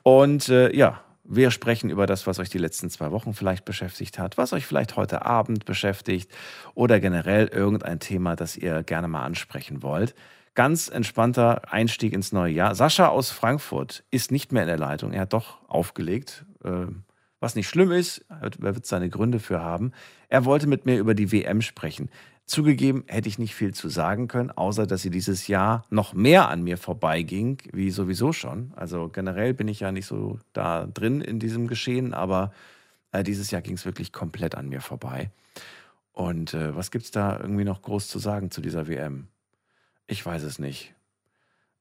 [0.01, 4.17] Und äh, ja, wir sprechen über das, was euch die letzten zwei Wochen vielleicht beschäftigt
[4.17, 6.31] hat, was euch vielleicht heute Abend beschäftigt
[6.73, 10.15] oder generell irgendein Thema, das ihr gerne mal ansprechen wollt.
[10.53, 12.75] Ganz entspannter Einstieg ins neue Jahr.
[12.75, 15.11] Sascha aus Frankfurt ist nicht mehr in der Leitung.
[15.11, 16.45] Er hat doch aufgelegt.
[16.63, 17.03] Ähm,
[17.39, 19.91] was nicht schlimm ist, er wird seine Gründe für haben.
[20.29, 22.09] Er wollte mit mir über die WM sprechen.
[22.45, 26.47] Zugegeben hätte ich nicht viel zu sagen können, außer dass sie dieses Jahr noch mehr
[26.47, 28.71] an mir vorbeiging, wie sowieso schon.
[28.75, 32.53] Also generell bin ich ja nicht so da drin in diesem Geschehen, aber
[33.11, 35.29] äh, dieses Jahr ging es wirklich komplett an mir vorbei.
[36.13, 39.27] Und äh, was gibt es da irgendwie noch groß zu sagen zu dieser WM?
[40.07, 40.93] Ich weiß es nicht.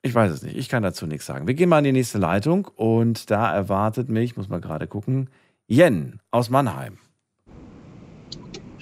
[0.02, 0.56] Ich weiß es nicht.
[0.56, 1.46] Ich kann dazu nichts sagen.
[1.46, 5.30] Wir gehen mal in die nächste Leitung und da erwartet mich, muss mal gerade gucken,
[5.68, 6.96] Jen aus Mannheim.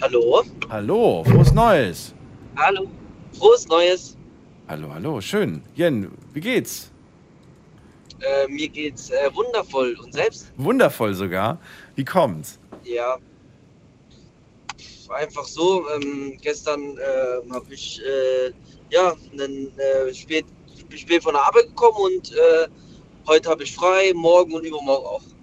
[0.02, 0.42] Hallo.
[0.68, 2.14] Hallo, frohes Neues.
[2.56, 2.86] Hallo.
[3.32, 4.18] Frohes Neues.
[4.68, 5.62] Hallo, hallo, schön.
[5.74, 6.92] Jen, wie geht's?
[8.20, 9.96] Äh, mir geht's äh, wundervoll.
[10.02, 10.52] Und selbst?
[10.58, 11.58] Wundervoll sogar.
[11.94, 12.58] Wie kommt's?
[12.84, 13.16] Ja.
[15.08, 15.88] Einfach so.
[15.88, 17.98] Ähm, gestern äh, habe ich
[18.90, 20.44] ja einen, äh, spät,
[20.94, 22.68] spät von der Arbeit gekommen und äh,
[23.26, 25.33] heute habe ich frei, morgen und übermorgen auch.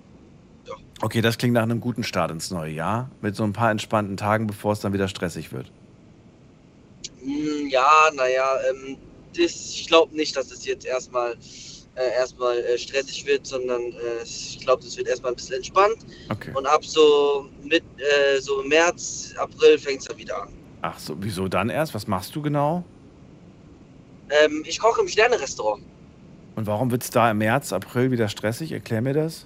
[1.02, 3.10] Okay, das klingt nach einem guten Start ins neue Jahr.
[3.22, 5.72] Mit so ein paar entspannten Tagen, bevor es dann wieder stressig wird.
[7.24, 8.98] Hm, Ja, naja, ähm,
[9.36, 11.36] das, ich glaube nicht, dass es jetzt erstmal
[11.96, 15.98] äh, erstmal äh, stressig wird, sondern äh, ich glaube, das wird erstmal ein bisschen entspannt.
[16.30, 16.52] Okay.
[16.54, 20.50] Und ab so mit äh, so März, April fängt es dann wieder an.
[20.84, 21.94] Ach so, wieso dann erst?
[21.94, 22.84] Was machst du genau?
[24.30, 25.84] Ähm, ich koche im Sterne-Restaurant.
[26.56, 28.72] Und warum wird es da im März, April wieder stressig?
[28.72, 29.46] Erklär mir das.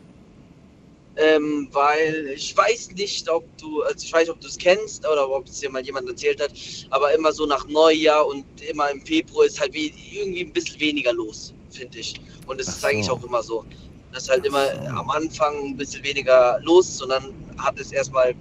[1.17, 5.07] Ähm, weil ich weiß nicht, ob du, also ich weiß, nicht, ob du es kennst
[5.07, 6.51] oder ob es dir mal jemand erzählt hat,
[6.89, 10.79] aber immer so nach Neujahr und immer im Februar ist halt wie, irgendwie ein bisschen
[10.81, 12.19] weniger los, finde ich.
[12.47, 13.13] Und es Ach ist eigentlich so.
[13.13, 13.63] auch immer so.
[14.11, 18.33] Das ist halt immer am Anfang ein bisschen weniger los, sondern hat es erstmal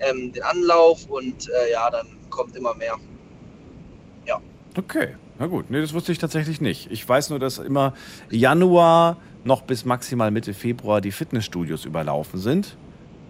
[0.00, 2.96] ähm, den Anlauf und äh, ja, dann kommt immer mehr.
[4.26, 4.40] Ja.
[4.76, 5.70] Okay, na gut.
[5.70, 6.90] Nee, das wusste ich tatsächlich nicht.
[6.90, 7.94] Ich weiß nur, dass immer
[8.30, 12.76] Januar noch bis maximal Mitte Februar die Fitnessstudios überlaufen sind.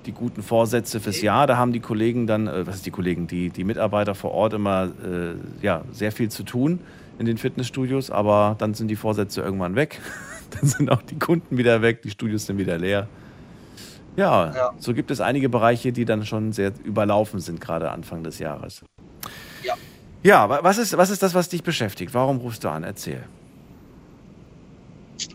[0.06, 3.26] Die guten Vorsätze fürs Jahr, da haben die Kollegen dann, äh, was ist die Kollegen,
[3.26, 6.80] die, die Mitarbeiter vor Ort immer äh, ja, sehr viel zu tun
[7.18, 10.00] in den Fitnessstudios, aber dann sind die Vorsätze irgendwann weg.
[10.50, 13.08] dann sind auch die Kunden wieder weg, die Studios sind wieder leer.
[14.16, 14.72] Ja, Ja.
[14.78, 18.82] so gibt es einige Bereiche, die dann schon sehr überlaufen sind, gerade Anfang des Jahres.
[19.62, 19.74] Ja.
[20.22, 22.14] Ja, wa- was ist, was ist das, was dich beschäftigt?
[22.14, 22.84] Warum rufst du an?
[22.84, 23.22] Erzähl.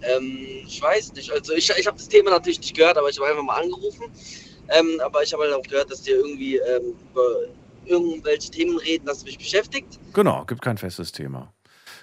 [0.01, 1.31] Ähm, ich weiß nicht.
[1.31, 4.05] Also ich, ich habe das Thema natürlich nicht gehört, aber ich habe einfach mal angerufen.
[4.69, 7.25] Ähm, aber ich habe halt auch gehört, dass dir irgendwie ähm, über
[7.85, 9.99] irgendwelche Themen reden, das mich beschäftigt.
[10.13, 11.51] Genau, gibt kein festes Thema.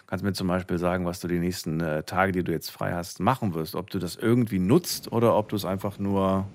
[0.06, 2.92] Kannst mir zum Beispiel sagen, was du die nächsten äh, Tage, die du jetzt frei
[2.92, 3.74] hast, machen wirst.
[3.74, 6.46] Ob du das irgendwie nutzt oder ob du es einfach nur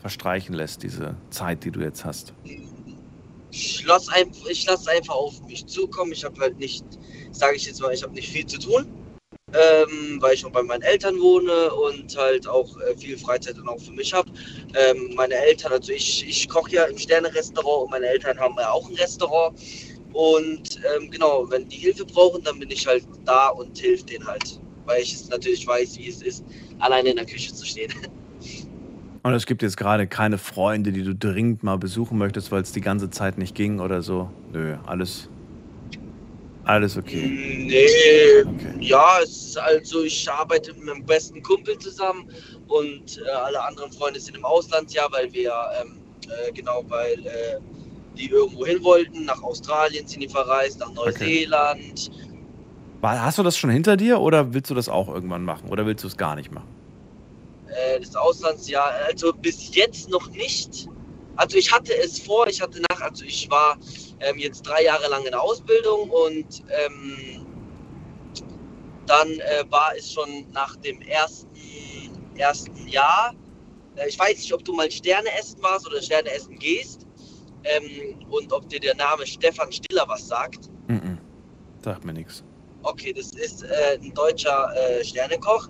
[0.00, 2.32] verstreichen lässt, diese Zeit, die du jetzt hast.
[3.50, 6.12] Ich lasse einfach, ich lass einfach auf mich zukommen.
[6.12, 6.84] Ich habe halt nicht,
[7.32, 8.86] sage ich jetzt mal, ich habe nicht viel zu tun,
[9.52, 13.68] ähm, weil ich noch bei meinen Eltern wohne und halt auch äh, viel Freizeit dann
[13.68, 14.30] auch für mich habe.
[14.74, 18.70] Ähm, meine Eltern, also ich, ich koche ja im Sterne-Restaurant und meine Eltern haben ja
[18.70, 19.58] auch ein Restaurant.
[20.12, 24.26] Und ähm, genau, wenn die Hilfe brauchen, dann bin ich halt da und hilf denen
[24.26, 24.60] halt.
[24.84, 26.44] Weil ich es natürlich weiß, wie es ist,
[26.78, 27.92] alleine in der Küche zu stehen.
[29.24, 32.72] Und es gibt jetzt gerade keine Freunde, die du dringend mal besuchen möchtest, weil es
[32.72, 34.28] die ganze Zeit nicht ging oder so.
[34.52, 35.28] Nö, alles,
[36.64, 37.26] alles okay.
[37.26, 38.44] Nee,
[38.80, 42.28] ja, es ist also ich arbeite mit meinem besten Kumpel zusammen
[42.68, 45.98] und äh, alle anderen Freunde sind im Ausland, ja, weil wir ähm,
[46.28, 47.58] äh, genau, weil äh,
[48.16, 52.10] die irgendwo hin wollten, nach Australien sind die verreist, nach Neuseeland.
[53.00, 55.86] War- Hast du das schon hinter dir oder willst du das auch irgendwann machen oder
[55.86, 56.68] willst du es gar nicht machen?
[57.68, 60.86] Äh, das Auslandsjahr, also bis jetzt noch nicht.
[61.36, 63.78] Also ich hatte es vor, ich hatte nach, also ich war
[64.20, 67.46] ähm, jetzt drei Jahre lang in der Ausbildung und ähm,
[69.06, 71.48] dann äh, war es schon nach dem ersten,
[72.36, 73.34] ersten Jahr.
[73.96, 77.06] Äh, ich weiß nicht, ob du mal Sterne essen warst oder Sterne essen gehst
[77.64, 80.68] ähm, und ob dir der Name Stefan Stiller was sagt.
[80.88, 81.18] Mhm.
[81.82, 82.44] Sagt mir nichts.
[82.82, 85.68] Okay, das ist äh, ein deutscher äh, Sternekoch,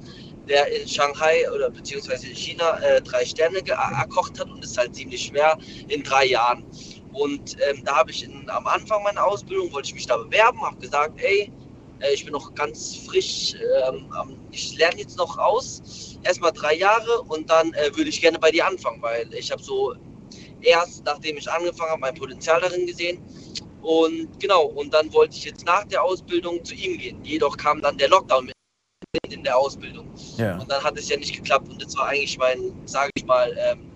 [0.49, 4.95] der in Shanghai oder beziehungsweise in China äh, drei Sterne erkocht hat und ist halt
[4.95, 6.65] ziemlich schwer in drei Jahren.
[7.13, 10.61] Und ähm, da habe ich in, am Anfang meiner Ausbildung, wollte ich mich da bewerben,
[10.63, 11.53] habe gesagt, ey,
[12.01, 13.55] äh, ich bin noch ganz frisch,
[13.89, 14.09] ähm,
[14.51, 18.51] ich lerne jetzt noch aus, erstmal drei Jahre und dann äh, würde ich gerne bei
[18.51, 19.95] dir anfangen, weil ich habe so
[20.63, 23.23] erst, nachdem ich angefangen habe, mein Potenzial darin gesehen.
[23.83, 27.23] Und genau, und dann wollte ich jetzt nach der Ausbildung zu ihm gehen.
[27.25, 28.55] Jedoch kam dann der Lockdown mit
[29.29, 30.09] in der Ausbildung.
[30.37, 30.59] Ja.
[30.59, 33.55] Und dann hat es ja nicht geklappt und das war eigentlich mein, sage ich mal,
[33.59, 33.91] ähm,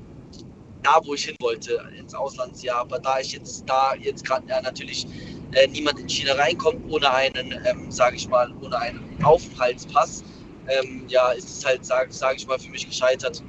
[0.82, 2.80] da, wo ich hin wollte, ins Auslandsjahr.
[2.80, 5.06] Aber da ich jetzt da jetzt gerade ja, natürlich
[5.52, 10.22] äh, niemand in China reinkommt ohne einen, ähm, sage ich mal, ohne einen Aufenthaltspass,
[10.68, 13.42] ähm, ja, ist es halt, sage sag ich mal, für mich gescheitert.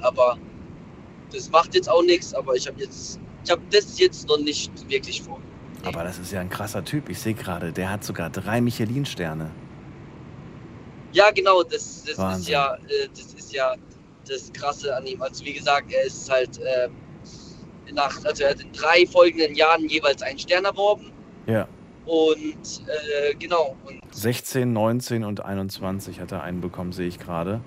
[0.00, 0.38] Aber
[1.32, 4.70] das macht jetzt auch nichts, aber ich habe jetzt, ich habe das jetzt noch nicht
[4.88, 5.40] wirklich vor.
[5.84, 7.08] Aber das ist ja ein krasser Typ.
[7.08, 9.50] Ich sehe gerade, der hat sogar drei Michelin-Sterne.
[11.16, 13.74] Ja, genau, das, das ist ja, äh, das ist ja
[14.28, 15.22] das Krasse an ihm.
[15.22, 16.92] Also wie gesagt, er ist halt ähm,
[17.94, 21.10] nach, also er hat in drei folgenden Jahren jeweils einen Stern erworben
[21.46, 21.66] Ja.
[22.04, 27.60] und äh, genau und 16, 19 und 21 hat er einen bekommen, sehe ich gerade.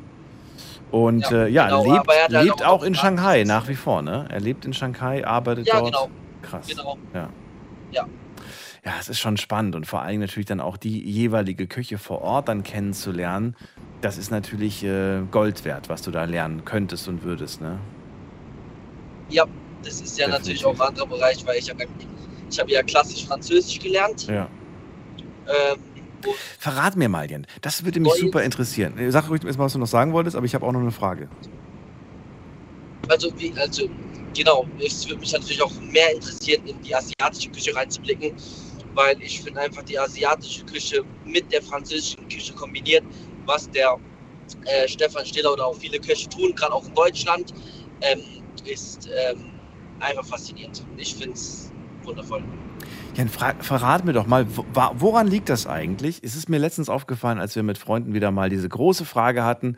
[0.91, 4.27] Und Ja, äh, ja genau, lebt, lebt auch auch in Shanghai nach wie vor, ne?
[4.29, 5.85] Er lebt in Shanghai, arbeitet ja dort.
[5.91, 6.09] genau,
[6.43, 6.67] Krass.
[6.67, 7.29] genau, Ja.
[7.91, 8.05] ja.
[8.85, 12.21] Ja, es ist schon spannend und vor allem natürlich dann auch die jeweilige Küche vor
[12.21, 13.55] Ort dann kennenzulernen.
[14.01, 17.79] Das ist natürlich äh, Gold wert, was du da lernen könntest und würdest, ne?
[19.29, 19.45] Ja,
[19.83, 21.89] das ist ja natürlich auch ein anderer Bereich, weil ich habe ja,
[22.49, 24.27] ich habe ja klassisch Französisch gelernt.
[24.27, 24.47] Ja.
[25.47, 25.79] Ähm,
[26.57, 27.47] Verrat mir mal, Jan.
[27.61, 28.97] Das würde mich super interessieren.
[28.97, 30.91] Äh, Sag ruhig erstmal, was du noch sagen wolltest, aber ich habe auch noch eine
[30.91, 31.29] Frage.
[33.07, 33.89] Also, wie, also
[34.35, 38.33] genau, es würde mich natürlich auch mehr interessieren, in die asiatische Küche reinzublicken,
[38.99, 43.05] weil ich finde einfach die asiatische Küche mit der französischen Küche kombiniert,
[43.45, 43.97] was der
[44.65, 47.53] äh, Stefan Stiller oder auch viele Köche tun, gerade auch in Deutschland,
[48.01, 48.19] ähm,
[48.65, 49.51] ist ähm,
[50.01, 50.83] einfach faszinierend.
[50.97, 51.71] Ich finde es
[52.03, 52.43] wundervoll.
[53.15, 56.19] Jan, verrat mir doch mal, woran liegt das eigentlich?
[56.21, 59.77] Es ist mir letztens aufgefallen, als wir mit Freunden wieder mal diese große Frage hatten,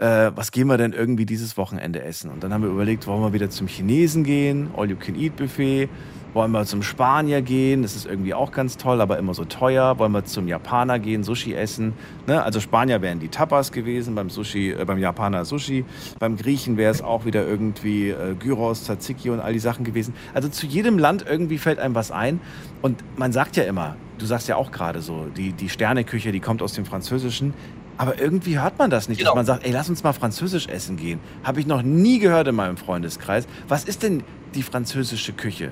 [0.00, 2.30] äh, was gehen wir denn irgendwie dieses Wochenende essen?
[2.30, 5.88] Und dann haben wir überlegt, wollen wir wieder zum Chinesen gehen, All-You-Can-Eat-Buffet?
[6.32, 7.82] Wollen wir zum Spanier gehen?
[7.82, 9.98] Das ist irgendwie auch ganz toll, aber immer so teuer.
[9.98, 11.92] Wollen wir zum Japaner gehen, Sushi essen?
[12.28, 12.40] Ne?
[12.42, 15.84] Also Spanier wären die Tapas gewesen, beim Sushi, äh, beim Japaner Sushi.
[16.20, 20.14] Beim Griechen wäre es auch wieder irgendwie äh, Gyros, Tzatziki und all die Sachen gewesen.
[20.32, 22.40] Also zu jedem Land irgendwie fällt einem was ein.
[22.80, 26.40] Und man sagt ja immer, du sagst ja auch gerade so, die, die Sterneküche, die
[26.40, 27.54] kommt aus dem Französischen.
[28.00, 29.32] Aber irgendwie hört man das nicht, Genau.
[29.32, 31.20] dass man sagt, ey, lass uns mal französisch essen gehen.
[31.44, 33.44] Habe ich noch nie gehört in meinem Freundeskreis.
[33.68, 34.24] Was ist denn
[34.54, 35.70] die französische Küche?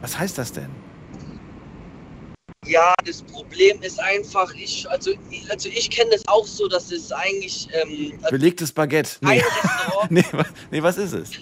[0.00, 0.70] Was heißt das denn?
[2.66, 5.10] Ja, das Problem ist einfach, ich, also,
[5.50, 9.16] also ich kenne das auch so, dass es eigentlich, ähm, also Belegtes Baguette.
[9.22, 9.42] Nee.
[10.10, 10.24] nee,
[10.70, 11.30] nee, was ist es?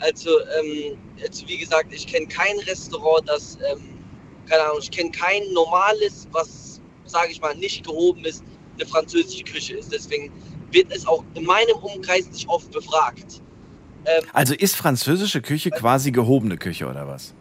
[0.00, 0.30] Also,
[0.60, 3.98] ähm, also wie gesagt, ich kenne kein Restaurant, das, ähm,
[4.48, 6.67] keine Ahnung, ich kenne kein normales, was,
[7.08, 8.42] sage ich mal, nicht gehoben ist,
[8.78, 9.92] eine französische Küche ist.
[9.92, 10.30] Deswegen
[10.70, 13.40] wird es auch in meinem Umkreis nicht oft befragt.
[14.06, 17.34] Ähm, Also ist französische Küche quasi gehobene Küche oder was?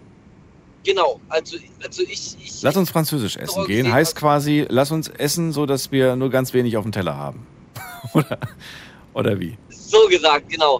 [0.84, 3.84] genau, also, also ich, ich Lass uns französisch essen gehen.
[3.84, 7.18] gesehen, Heißt quasi, lass uns essen, so dass wir nur ganz wenig auf dem Teller
[7.18, 7.46] haben.
[8.14, 8.40] oder,
[9.14, 9.58] oder wie?
[9.70, 10.76] so gesagt, genau.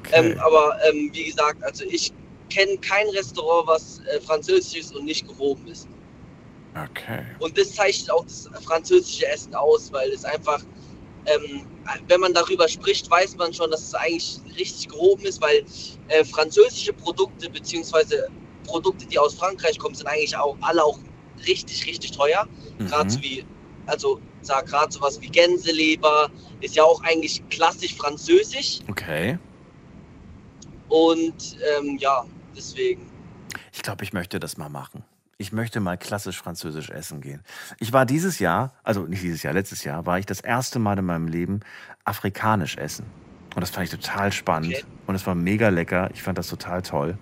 [0.00, 0.32] Okay.
[0.32, 2.12] Ähm, aber ähm, wie gesagt, also ich
[2.50, 5.86] kenne kein Restaurant, was äh, französisch ist und nicht gehoben ist.
[6.74, 7.24] Okay.
[7.38, 10.62] Und das zeichnet auch das französische Essen aus, weil es einfach,
[11.26, 11.66] ähm,
[12.08, 15.64] wenn man darüber spricht, weiß man schon, dass es eigentlich richtig gehoben ist, weil
[16.08, 18.28] äh, französische Produkte beziehungsweise
[18.64, 20.98] Produkte, die aus Frankreich kommen, sind eigentlich auch alle auch
[21.46, 22.46] richtig, richtig teuer.
[22.78, 22.86] Mhm.
[22.86, 23.44] Gerade so wie,
[23.86, 26.30] also sag gerade sowas wie Gänseleber,
[26.60, 28.80] ist ja auch eigentlich klassisch französisch.
[28.88, 29.38] Okay.
[30.88, 32.24] Und ähm, ja,
[32.56, 33.10] deswegen.
[33.72, 35.04] Ich glaube, ich möchte das mal machen.
[35.42, 37.40] Ich möchte mal klassisch französisch essen gehen.
[37.80, 40.96] Ich war dieses Jahr, also nicht dieses Jahr, letztes Jahr, war ich das erste Mal
[41.00, 41.60] in meinem Leben
[42.04, 43.06] afrikanisch essen.
[43.56, 44.72] Und das fand ich total spannend.
[44.72, 44.84] Okay.
[45.08, 46.10] Und es war mega lecker.
[46.14, 47.18] Ich fand das total toll.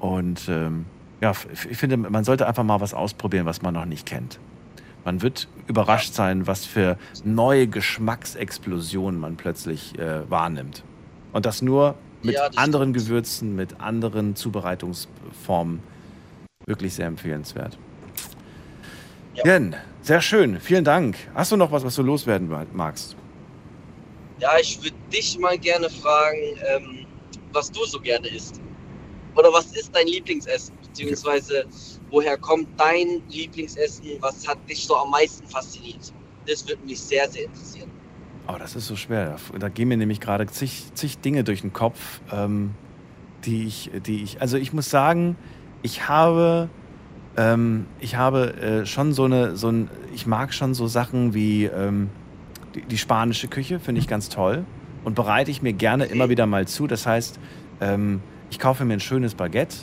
[0.00, 0.86] Und ähm,
[1.20, 1.34] ja,
[1.70, 4.40] ich finde, man sollte einfach mal was ausprobieren, was man noch nicht kennt.
[5.04, 10.82] Man wird überrascht sein, was für neue Geschmacksexplosionen man plötzlich äh, wahrnimmt.
[11.32, 11.94] Und das nur
[12.24, 15.80] mit Ja, das anderen Gewürzen, mit anderen Zubereitungsformen.
[16.68, 17.78] Wirklich sehr empfehlenswert.
[19.44, 20.58] Jen, sehr schön.
[20.58, 21.16] Vielen Dank.
[21.32, 23.14] Hast du noch was, was du loswerden magst?
[24.40, 27.06] Ja, ich würde dich mal gerne fragen, ähm,
[27.52, 28.60] was du so gerne isst.
[29.36, 30.74] Oder was ist dein Lieblingsessen?
[30.82, 31.66] Beziehungsweise,
[32.10, 34.04] woher kommt dein Lieblingsessen?
[34.18, 36.12] Was hat dich so am meisten fasziniert?
[36.48, 37.92] Das würde mich sehr, sehr interessieren.
[38.48, 39.36] Oh, das ist so schwer.
[39.56, 42.74] Da gehen mir nämlich gerade zig, zig Dinge durch den Kopf, ähm,
[43.44, 44.40] die ich, die ich.
[44.40, 45.36] Also ich muss sagen,
[45.82, 46.68] ich habe,
[47.36, 51.64] ähm, ich habe äh, schon so eine, so ein, ich mag schon so Sachen wie
[51.64, 52.10] ähm,
[52.74, 54.64] die, die spanische Küche, finde ich ganz toll
[55.04, 56.86] und bereite ich mir gerne immer wieder mal zu.
[56.86, 57.38] Das heißt,
[57.80, 58.20] ähm,
[58.50, 59.76] ich kaufe mir ein schönes Baguette,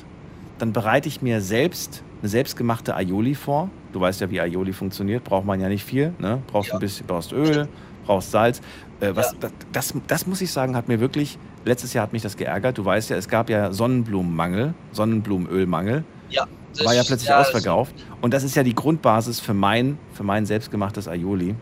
[0.58, 3.70] dann bereite ich mir selbst eine selbstgemachte Aioli vor.
[3.92, 5.24] Du weißt ja, wie Aioli funktioniert.
[5.24, 6.14] Braucht man ja nicht viel.
[6.20, 6.42] Ne?
[6.48, 7.68] Brauchst ein bisschen, brauchst Öl,
[8.06, 8.62] brauchst Salz.
[9.00, 12.22] Äh, was, das, das, das muss ich sagen, hat mir wirklich, letztes Jahr hat mich
[12.22, 12.78] das geärgert.
[12.78, 16.04] Du weißt ja, es gab ja Sonnenblumenmangel, Sonnenblumenölmangel.
[16.30, 16.46] Ja.
[16.76, 17.94] das- War ja plötzlich ja, ausverkauft.
[18.22, 21.56] Und das ist ja die Grundbasis für mein, für mein selbstgemachtes Aioli.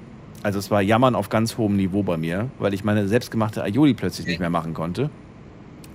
[0.44, 3.94] Also es war Jammern auf ganz hohem Niveau bei mir, weil ich meine selbstgemachte Aioli
[3.94, 5.10] plötzlich nicht mehr machen konnte.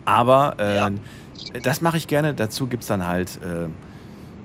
[0.04, 2.32] Aber äh, das mache ich gerne.
[2.34, 3.68] Dazu gibt es dann halt äh,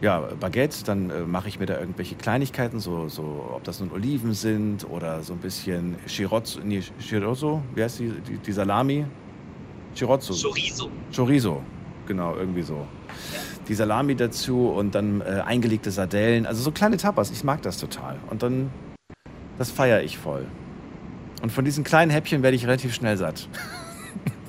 [0.04, 0.84] ja, Baguette.
[0.86, 4.90] Dann äh, mache ich mir da irgendwelche Kleinigkeiten, so, so ob das nun Oliven sind
[4.90, 9.06] oder so ein bisschen Chirozzo, nee, Chirozzo, wie heißt die, die, die Salami?
[9.96, 10.34] Chirozzo.
[10.34, 10.90] Chorizo.
[11.16, 11.62] Chorizo,
[12.08, 12.88] genau, irgendwie so.
[13.68, 17.32] Die Salami dazu und dann äh, eingelegte Sardellen, also so kleine Tapas.
[17.32, 18.18] Ich mag das total.
[18.30, 18.70] Und dann,
[19.58, 20.46] das feiere ich voll.
[21.42, 23.48] Und von diesen kleinen Häppchen werde ich relativ schnell satt.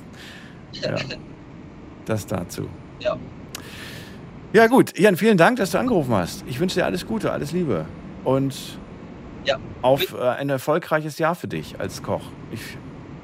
[0.73, 0.95] ja.
[2.05, 2.67] Das dazu.
[2.99, 3.17] Ja.
[4.51, 4.97] Ja, gut.
[4.99, 6.43] Jan, vielen Dank, dass du angerufen hast.
[6.47, 7.85] Ich wünsche dir alles Gute, alles Liebe.
[8.23, 8.77] Und
[9.45, 9.57] Ja.
[9.81, 12.21] auf äh, ein erfolgreiches Jahr für dich als Koch.
[12.51, 12.61] Ich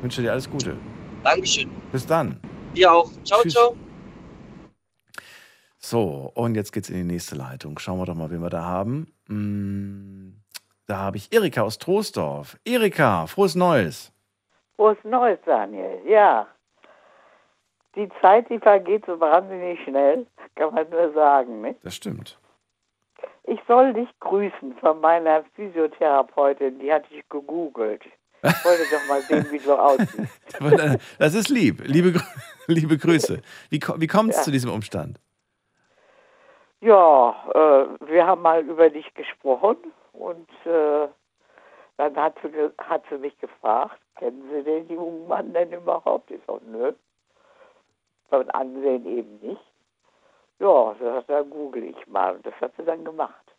[0.01, 0.75] wünsche dir alles Gute.
[1.23, 1.69] Dankeschön.
[1.91, 2.39] Bis dann.
[2.75, 3.11] Dir auch.
[3.23, 3.53] Ciao, Tschüss.
[3.53, 3.75] ciao.
[5.77, 7.79] So, und jetzt geht's in die nächste Leitung.
[7.79, 9.13] Schauen wir doch mal, wen wir da haben.
[9.27, 10.33] Mm,
[10.87, 12.57] Da habe ich Erika aus Troisdorf.
[12.65, 14.11] Erika, frohes Neues.
[14.75, 15.99] Frohes Neues, Daniel.
[16.07, 16.47] Ja.
[17.95, 20.25] Die Zeit, die vergeht so wahnsinnig schnell,
[20.55, 21.61] kann man nur sagen.
[21.61, 21.79] Nicht?
[21.83, 22.39] Das stimmt.
[23.45, 28.03] Ich soll dich grüßen von meiner Physiotherapeutin, die hatte ich gegoogelt.
[28.43, 30.41] Ich wollte doch mal sehen, wie du aussiehst.
[31.19, 31.81] Das ist lieb.
[31.85, 32.19] Liebe,
[32.67, 33.41] liebe Grüße.
[33.69, 34.43] Wie, wie kommt es Ja.
[34.43, 35.19] zu diesem Umstand?
[36.81, 39.77] Ja, äh, wir haben mal über dich gesprochen
[40.13, 41.07] und äh,
[41.97, 46.31] dann hat sie, hat sie mich gefragt, kennen Sie den jungen Mann denn überhaupt?
[46.31, 46.93] Ich so, nö.
[48.29, 49.61] Von Ansehen eben nicht.
[50.59, 53.55] Ja, hat, dann google ich mal und das hat sie dann gemacht.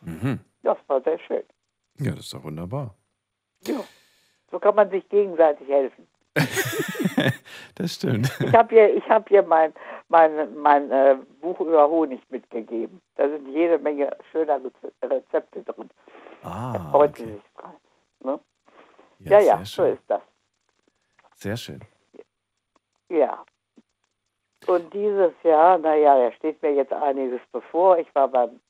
[0.00, 0.40] Mhm.
[0.62, 1.42] Das war sehr schön.
[1.98, 2.94] Ja, das ist doch wunderbar.
[3.66, 3.80] Ja,
[4.50, 6.06] so kann man sich gegenseitig helfen.
[7.74, 8.30] Das stimmt.
[8.40, 9.72] Ich habe hier, ich hab hier mein,
[10.08, 13.00] mein, mein äh, Buch über Honig mitgegeben.
[13.16, 15.88] Da sind jede Menge schöner Reze- Rezepte drin.
[16.42, 17.74] Ah, Freut sie sich dran.
[18.24, 18.40] Ne?
[19.20, 20.22] Ja, ja, sehr so ist das.
[21.34, 21.80] Sehr schön.
[23.08, 23.44] Ja.
[24.66, 27.98] Und dieses Jahr, naja, da steht mir jetzt einiges bevor.
[27.98, 28.60] Ich war beim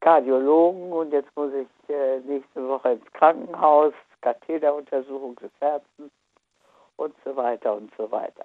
[0.00, 6.12] Kardiologen und jetzt muss ich äh, nächste Woche ins Krankenhaus, Katheteruntersuchung des Herzens
[6.96, 8.44] und so weiter und so weiter.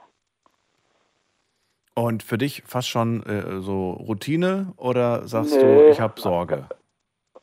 [1.96, 5.62] Und für dich fast schon äh, so Routine oder sagst Nö.
[5.62, 6.68] du, ich habe Sorge?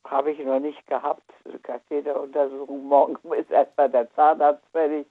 [0.05, 1.23] Habe ich noch nicht gehabt.
[1.62, 2.85] Katheteruntersuchung.
[2.85, 5.07] Morgen ist erstmal der Zahnarzt fertig.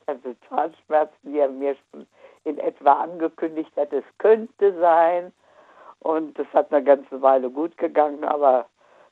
[0.00, 2.06] Ich hatte Zahnschmerzen, die er mir schon
[2.44, 5.32] in etwa angekündigt hat, es könnte sein.
[6.00, 8.66] Und das hat eine ganze Weile gut gegangen, aber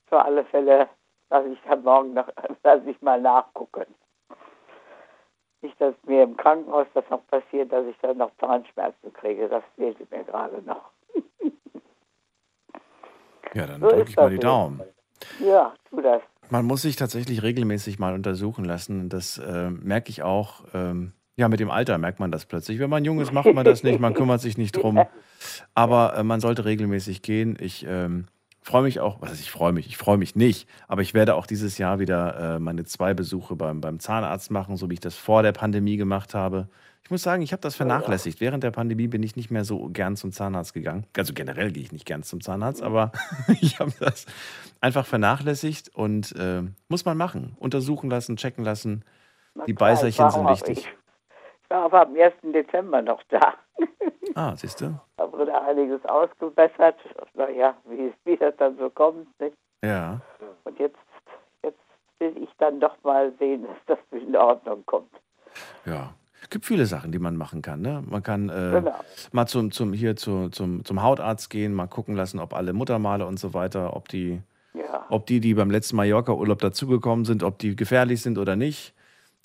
[0.09, 0.89] für alle Fälle
[1.31, 2.29] lasse ich dann morgen noch,
[2.65, 3.87] lasse ich mal nachgucken.
[5.63, 9.49] Nicht, dass mir im Krankenhaus das noch passiert, dass ich dann noch Zahnschmerzen kriege.
[9.49, 10.91] Das fehlte mir gerade noch.
[13.55, 14.39] Ja, dann So drücke ich mal die.
[14.39, 14.83] Daumen.
[15.41, 16.21] Ja, tu das.
[16.51, 19.09] Man muss sich tatsächlich regelmäßig mal untersuchen lassen.
[19.09, 20.65] Das äh, merke ich auch.
[20.75, 22.79] Ähm, ja, mit dem Alter merkt man das plötzlich.
[22.79, 23.99] Wenn man jung ist, macht man das nicht.
[23.99, 25.01] Man kümmert sich nicht drum.
[25.75, 27.57] Aber äh, man sollte regelmäßig gehen.
[27.59, 28.27] Ich ähm,
[28.67, 31.37] freue mich auch, was heißt, ich freue mich, ich freue mich nicht, aber ich werde
[31.37, 35.01] auch dieses Jahr wieder äh, meine zwei Besuche beim, beim Zahnarzt machen, so wie ich
[35.01, 36.69] das vor der Pandemie gemacht habe.
[37.05, 38.41] Ich muss sagen, ich habe das vernachlässigt.
[38.41, 41.07] Während der Pandemie bin ich nicht mehr so gern zum Zahnarzt gegangen.
[41.17, 43.13] Also generell gehe ich nicht gern zum Zahnarzt, aber
[43.61, 44.27] ich habe das
[44.81, 47.55] einfach vernachlässigt und äh, muss man machen.
[47.61, 49.05] Untersuchen lassen, checken lassen.
[49.69, 50.79] Die Beißerchen sind wichtig.
[50.79, 51.06] Ich
[51.77, 52.35] war aber am 1.
[52.55, 53.55] Dezember noch da.
[54.35, 54.99] Ah, siehst du?
[55.17, 56.97] Da wurde einiges ausgebessert.
[57.35, 59.27] Naja, wie, wie das dann so kommt.
[59.41, 59.57] Nicht?
[59.85, 60.21] Ja.
[60.65, 60.97] Und jetzt,
[61.63, 61.79] jetzt
[62.19, 65.11] will ich dann doch mal sehen, dass das in Ordnung kommt.
[65.85, 66.13] Ja.
[66.43, 67.81] Es gibt viele Sachen, die man machen kann.
[67.81, 68.03] Ne?
[68.09, 68.95] Man kann äh, Genau.
[69.33, 73.27] mal zum, zum, hier zu, zum, zum Hautarzt gehen, mal gucken lassen, ob alle Muttermale
[73.27, 74.41] und so weiter, ob die,
[74.75, 75.07] Ja.
[75.09, 78.95] ob die, die beim letzten Mallorca-Urlaub dazugekommen sind, ob die gefährlich sind oder nicht.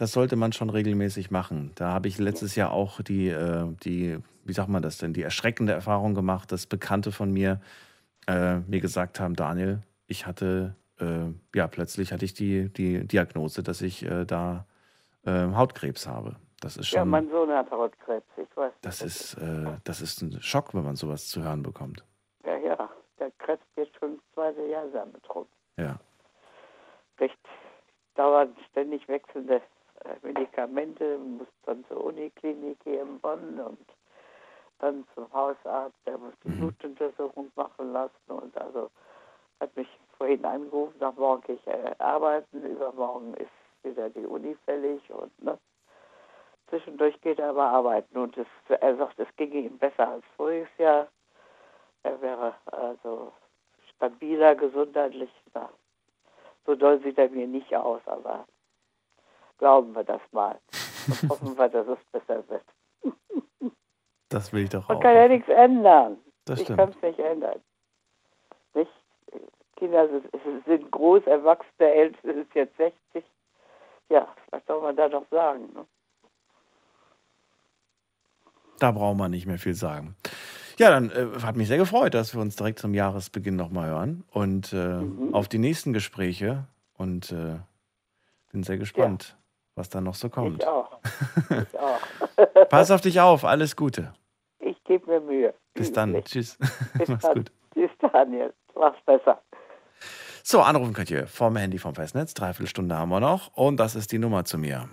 [0.02, 1.74] Das sollte man schon regelmäßig machen.
[1.76, 5.22] Da habe ich letztes Jahr auch die, äh, die, wie sagt man das denn, die
[5.22, 7.62] erschreckende Erfahrung gemacht, dass Bekannte von mir
[8.28, 13.62] äh, mir gesagt haben, Daniel, ich hatte, äh, ja, plötzlich hatte ich die, die Diagnose,
[13.62, 14.66] dass ich äh, da
[15.24, 16.36] äh, Hautkrebs habe.
[16.62, 18.74] Das ist Ja, schon, mein Sohn hat Hautkrebs, ich weiß.
[18.82, 22.04] das ist, äh, das ist ein Schock, wenn man sowas zu hören bekommt.
[22.44, 25.52] Ja, ja, der Krebs jetzt schon das zweite Jahr sein betroffen.
[25.78, 26.00] Ja.
[27.20, 27.38] Recht
[28.16, 29.62] dauernd ständig wechselnde
[30.42, 33.86] Medikamente, muss dann zur Uniklinik hier in Bonn und
[34.80, 38.90] dann zum Hausarzt, der muss die Blutuntersuchung machen lassen und also
[39.60, 39.88] hat mich
[40.18, 43.52] vorhin angerufen, nach morgen gehe ich äh, arbeiten, übermorgen ist
[43.84, 45.60] wieder die Uni fällig und ne,
[46.70, 50.70] zwischendurch geht er aber arbeiten und es, er sagt, es ginge ihm besser als voriges
[50.80, 51.08] Jahr.
[52.02, 53.32] Er wäre also
[53.96, 55.30] stabiler gesundheitlich.
[55.54, 55.70] Na,
[56.66, 58.48] so doll sieht er mir nicht aus, aber
[59.62, 60.60] glauben wir das mal
[61.08, 62.66] und hoffen wir, dass es besser wird.
[64.30, 65.02] Das will ich doch Man auch.
[65.02, 66.18] kann ja nichts ändern.
[66.46, 67.60] Das ich kann es nicht ändern.
[68.74, 68.90] Nicht?
[69.76, 73.26] Kinder sind, sind groß, Erwachsene, Älteste ist jetzt 60.
[74.10, 75.70] Ja, was soll man da noch sagen?
[75.74, 75.86] Ne?
[78.80, 80.16] Da braucht man nicht mehr viel sagen.
[80.78, 84.24] Ja, dann äh, hat mich sehr gefreut, dass wir uns direkt zum Jahresbeginn nochmal hören
[84.32, 85.02] und äh,
[85.34, 86.68] auf die nächsten Gespräche
[86.98, 87.58] und äh,
[88.54, 89.36] bin sehr gespannt,
[89.82, 90.62] was da noch so kommt.
[90.62, 91.00] Ich auch.
[91.50, 92.70] Ich auch.
[92.70, 94.14] Pass auf dich auf, alles Gute.
[94.60, 95.54] Ich gebe mir Mühe.
[95.74, 96.24] Bis dann.
[96.24, 96.58] Tschüss.
[96.98, 97.34] Bis Mach's dann.
[97.34, 97.52] gut.
[97.74, 98.54] Tschüss, Daniel.
[98.76, 99.42] Mach's besser.
[100.44, 102.34] So, anrufen könnt ihr vom Handy vom Festnetz.
[102.36, 103.54] Dreiviertel Stunde haben wir noch.
[103.56, 104.88] Und das ist die Nummer zu mir.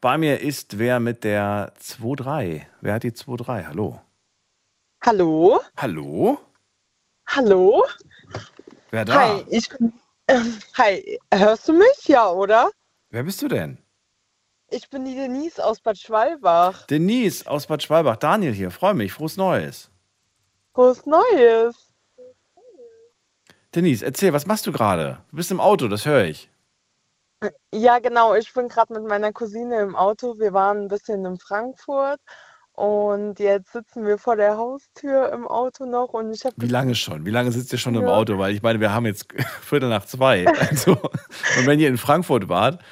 [0.00, 2.62] Bei mir ist wer mit der 2-3.
[2.80, 3.66] Wer hat die 2-3?
[3.66, 4.00] Hallo.
[5.04, 5.60] Hallo?
[5.76, 6.38] Hallo?
[7.34, 7.82] Hallo?
[8.90, 9.14] Wer da?
[9.14, 9.90] Hi, ich bin.
[10.28, 12.06] Ähm, hi, hörst du mich?
[12.06, 12.70] Ja, oder?
[13.08, 13.78] Wer bist du denn?
[14.68, 16.86] Ich bin die Denise aus Bad Schwalbach.
[16.88, 18.16] Denise aus Bad Schwalbach.
[18.16, 18.70] Daniel hier.
[18.70, 19.14] Freue mich.
[19.14, 19.90] Frohes Neues.
[20.74, 21.94] Frohes Neues.
[23.74, 25.24] Denise, erzähl, was machst du gerade?
[25.30, 26.50] Du bist im Auto, das höre ich.
[27.72, 28.34] Ja, genau.
[28.34, 30.38] Ich bin gerade mit meiner Cousine im Auto.
[30.38, 32.20] Wir waren ein bisschen in Frankfurt
[32.74, 36.94] und jetzt sitzen wir vor der Haustür im Auto noch und ich habe Wie lange
[36.94, 37.26] schon?
[37.26, 38.14] Wie lange sitzt ihr schon im Ja.
[38.14, 38.38] Auto?
[38.38, 39.26] Weil ich meine, wir haben jetzt
[39.62, 40.46] Viertel nach zwei.
[40.46, 42.82] Also, und wenn ihr in Frankfurt wart,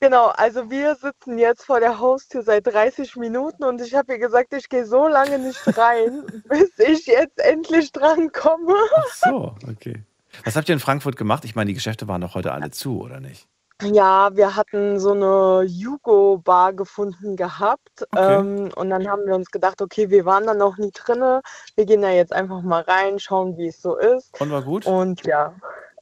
[0.00, 4.20] Genau, also wir sitzen jetzt vor der Haustür seit 30 Minuten und ich habe ihr
[4.20, 8.76] gesagt, ich gehe so lange nicht rein, bis ich jetzt endlich drankomme.
[9.16, 10.04] so, okay.
[10.44, 11.44] Was habt ihr in Frankfurt gemacht?
[11.44, 13.48] Ich meine, die Geschäfte waren doch heute alle zu, oder nicht?
[13.82, 19.80] Ja, wir hatten so eine Jugo-Bar gefunden gehabt ähm, und dann haben wir uns gedacht,
[19.80, 21.42] okay, wir waren da noch nie drinne,
[21.76, 24.40] wir gehen da jetzt einfach mal rein, schauen, wie es so ist.
[24.40, 24.84] Und war gut?
[24.84, 25.54] Und ja,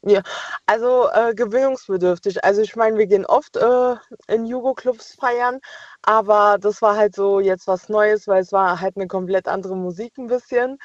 [0.03, 0.23] ja,
[0.65, 2.43] also äh, gewöhnungsbedürftig.
[2.45, 3.97] Also ich meine, wir gehen oft äh,
[4.29, 5.61] in Jugo-Clubs feiern,
[6.03, 9.77] aber das war halt so jetzt was Neues, weil es war halt eine komplett andere
[9.77, 10.79] Musik ein bisschen.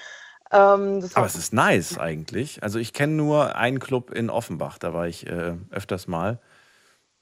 [0.51, 2.61] Ähm, das Aber es ist nice eigentlich.
[2.63, 6.39] Also ich kenne nur einen Club in Offenbach, da war ich äh, öfters mal.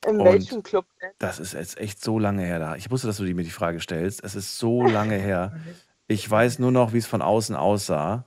[0.08, 1.12] In Und welchem Club denn?
[1.20, 2.76] Das ist jetzt echt so lange her da.
[2.76, 4.24] Ich wusste, dass du die- mir die Frage stellst.
[4.24, 5.54] Es ist so lange her.
[6.08, 8.26] Ich weiß nur noch, wie es von außen aussah.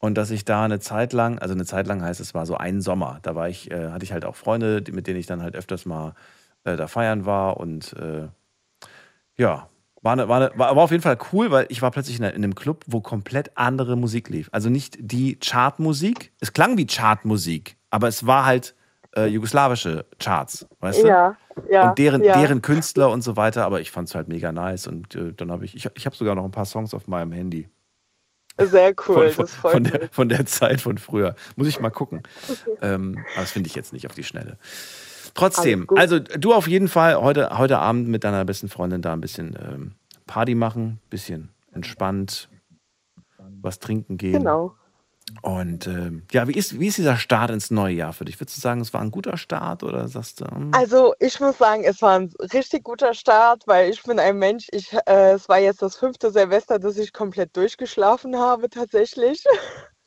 [0.00, 2.56] Und dass ich da eine Zeit lang, also eine Zeit lang heißt es war so
[2.56, 5.26] ein Sommer, da war ich, äh, hatte ich halt auch Freunde, die, mit denen ich
[5.26, 6.14] dann halt öfters mal
[6.62, 8.28] äh, da feiern war und äh,
[9.36, 9.68] ja,
[10.02, 12.24] war, eine, war, eine, war, war auf jeden Fall cool, weil ich war plötzlich in,
[12.24, 14.48] einer- in einem Club, wo komplett andere Musik lief.
[14.52, 18.76] Also nicht die Chartmusik, es klang wie Chartmusik, aber es war halt
[19.16, 21.08] äh, jugoslawische Charts, weißt du?
[21.08, 21.36] Ja,
[21.70, 22.38] ja, und deren, ja.
[22.38, 25.50] deren Künstler und so weiter, aber ich fand es halt mega nice und äh, dann
[25.50, 27.68] habe ich, ich, ich habe sogar noch ein paar Songs auf meinem Handy.
[28.58, 31.34] Sehr cool, von, von, das freut von, der, von der Zeit von früher.
[31.56, 32.22] Muss ich mal gucken.
[32.82, 34.58] Ähm, aber das finde ich jetzt nicht auf die Schnelle.
[35.34, 39.20] Trotzdem, also du auf jeden Fall heute, heute Abend mit deiner besten Freundin da ein
[39.20, 39.92] bisschen ähm,
[40.26, 42.48] Party machen, bisschen entspannt,
[43.62, 44.32] was trinken gehen.
[44.32, 44.74] Genau.
[45.42, 48.40] Und ähm, ja, wie ist, wie ist dieser Start ins neue Jahr für dich?
[48.40, 51.58] Würdest du sagen, es war ein guter Start oder sagst du, hm, Also ich muss
[51.58, 55.48] sagen, es war ein richtig guter Start, weil ich bin ein Mensch, ich, äh, es
[55.48, 59.44] war jetzt das fünfte Silvester, dass ich komplett durchgeschlafen habe tatsächlich.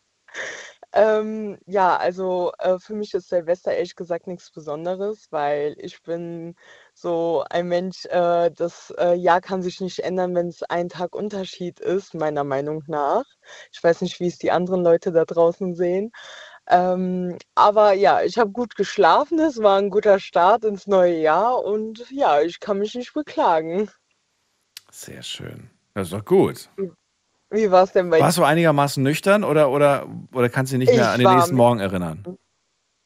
[0.93, 6.56] Ähm, ja, also äh, für mich ist Silvester ehrlich gesagt nichts Besonderes, weil ich bin
[6.93, 11.15] so ein Mensch, äh, das äh, Jahr kann sich nicht ändern, wenn es ein Tag
[11.15, 13.23] Unterschied ist, meiner Meinung nach.
[13.72, 16.11] Ich weiß nicht, wie es die anderen Leute da draußen sehen.
[16.68, 19.39] Ähm, aber ja, ich habe gut geschlafen.
[19.39, 23.89] Es war ein guter Start ins neue Jahr und ja, ich kann mich nicht beklagen.
[24.91, 25.69] Sehr schön.
[25.93, 26.69] Das ist doch gut.
[27.49, 30.88] Wie war es denn bei Warst du einigermaßen nüchtern oder, oder, oder kannst du dich
[30.88, 32.23] nicht mehr Ich an den nächsten Morgen erinnern?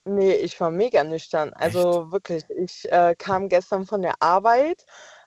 [0.08, 1.54] Nee, ich war mega nüchtern.
[1.54, 4.86] Also wirklich, ich äh, kam gestern von der Arbeit,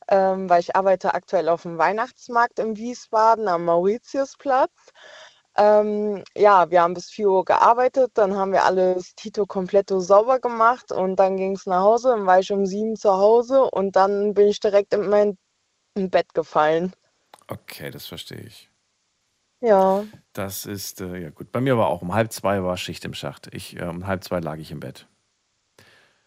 [0.08, 4.70] ähm, weil ich arbeite aktuell auf dem Weihnachtsmarkt in Wiesbaden am Mauritiusplatz.
[5.56, 10.38] Ähm, ja, wir haben bis 4 Uhr gearbeitet, dann haben wir alles Tito completo sauber
[10.38, 13.96] gemacht und dann ging es nach Hause, dann war ich um 7 zu Hause und
[13.96, 15.36] dann bin ich direkt in mein
[15.94, 16.92] Bett gefallen.
[17.48, 18.70] Okay, das verstehe ich.
[19.60, 21.50] Ja, Das ist, äh, ja gut.
[21.52, 23.52] Bei mir war auch um halb zwei war Schicht im Schacht.
[23.52, 25.06] Ich, äh, um halb zwei lag ich im Bett.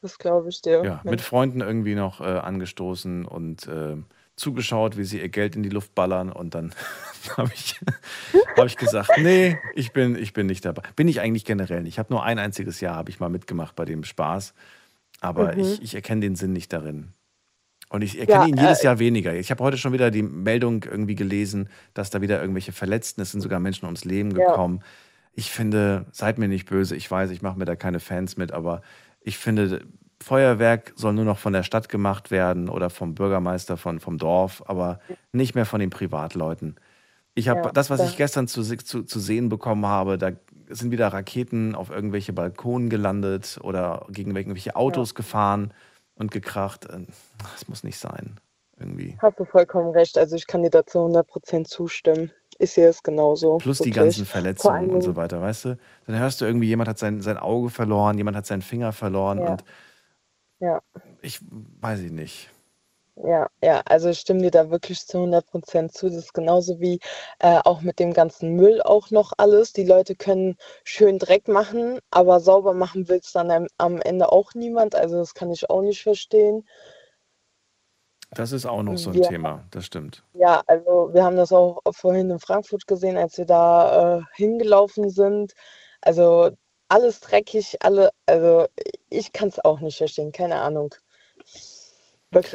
[0.01, 0.83] das glaube ich dir.
[0.83, 1.21] Ja, mit.
[1.21, 3.95] Freunden irgendwie noch äh, angestoßen und äh,
[4.35, 6.31] zugeschaut, wie sie ihr Geld in die Luft ballern.
[6.31, 6.73] Und dann
[7.37, 7.79] habe ich,
[8.57, 10.81] hab ich gesagt, nee, ich bin, ich bin nicht dabei.
[10.95, 11.93] Bin ich eigentlich generell nicht.
[11.93, 14.53] Ich habe nur ein einziges Jahr, habe ich mal mitgemacht bei dem Spaß.
[15.21, 15.59] Aber Mhm.
[15.59, 17.13] ich, ich erkenne den Sinn nicht darin.
[17.91, 19.33] Und ich erkenne Ja, ihn jedes äh, Jahr weniger.
[19.35, 23.31] Ich habe heute schon wieder die Meldung irgendwie gelesen, dass da wieder irgendwelche Verletzten, es
[23.31, 24.45] sind sogar Menschen ums Leben Ja.
[24.47, 24.81] gekommen.
[25.33, 28.53] Ich finde, seid mir nicht böse, ich weiß, ich mache mir da keine Fans mit,
[28.53, 28.81] aber
[29.21, 29.81] ich finde,
[30.21, 34.63] Feuerwerk soll nur noch von der Stadt gemacht werden oder vom Bürgermeister von, vom Dorf,
[34.67, 34.99] aber
[35.33, 36.75] nicht mehr von den Privatleuten.
[37.35, 40.31] Ich habe Ja, das, was ich gestern zu, zu, zu sehen bekommen habe, da
[40.69, 45.73] sind wieder Raketen auf irgendwelche Balkonen gelandet oder gegen irgendwelche Autos gefahren
[46.15, 46.85] und gekracht.
[46.85, 47.05] Äh,
[47.53, 48.39] Das muss nicht sein.
[48.79, 49.15] Irgendwie.
[49.21, 50.17] Hast du vollkommen recht.
[50.17, 52.31] Also ich kann dir dazu 100% zustimmen.
[52.57, 53.57] Ich sehe es genauso.
[53.57, 53.95] Plus die wirklich.
[53.95, 55.77] ganzen Vor allen Verletzungen und so weiter, weißt du?
[56.07, 59.39] Dann hörst du irgendwie, jemand hat sein, sein Auge verloren, jemand hat seinen Finger verloren
[59.39, 59.51] Ja.
[59.51, 59.63] und
[60.59, 60.81] Ja,
[61.21, 62.49] ich weiß ich nicht.
[63.15, 63.81] Ja, ja.
[63.85, 66.07] Also ich stimme dir da wirklich zu 100% zu.
[66.09, 66.99] Das ist genauso wie
[67.39, 69.73] äh, auch mit dem ganzen Müll auch noch alles.
[69.73, 74.31] Die Leute können schön Dreck machen, aber sauber machen will es dann am, am Ende
[74.31, 74.95] auch niemand.
[74.95, 76.65] Also das kann ich auch nicht verstehen.
[78.33, 79.27] Das ist auch noch so ein Ja.
[79.29, 80.23] Thema, das stimmt.
[80.33, 85.09] Ja, also wir haben das auch vorhin in Frankfurt gesehen, als wir da äh, hingelaufen
[85.09, 85.53] sind.
[86.01, 86.51] Also
[86.87, 88.67] alles dreckig, alle, also
[89.09, 90.95] ich kann es auch nicht verstehen, keine Ahnung.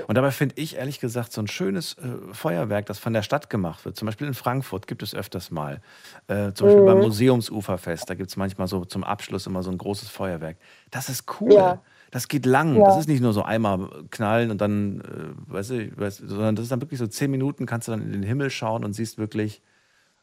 [0.07, 3.51] Und dabei finde ich ehrlich gesagt so ein schönes äh, Feuerwerk, das von der Stadt
[3.51, 3.97] gemacht wird.
[3.97, 5.83] Zum Beispiel in Frankfurt gibt es öfters mal.
[6.29, 7.05] Äh, zum Beispiel beim Mhm.
[7.05, 10.57] Museumsuferfest, da gibt es manchmal so zum Abschluss immer so ein großes Feuerwerk.
[10.91, 11.53] Das ist cool.
[11.53, 11.83] Ja.
[12.11, 12.77] Das geht lang.
[12.77, 12.85] Ja.
[12.87, 16.57] Das ist nicht nur so einmal knallen und dann, äh, weißt du, weißt, du, sondern
[16.57, 18.95] das ist dann wirklich so zehn Minuten, kannst du dann in den Himmel schauen und
[18.95, 19.61] siehst wirklich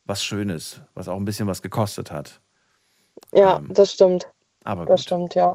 [0.06, 2.42] was Schönes, was auch ein bisschen was gekostet hat.
[3.34, 4.28] Ja, das stimmt.
[4.64, 5.06] Aber Das gut.
[5.06, 5.54] stimmt, ja.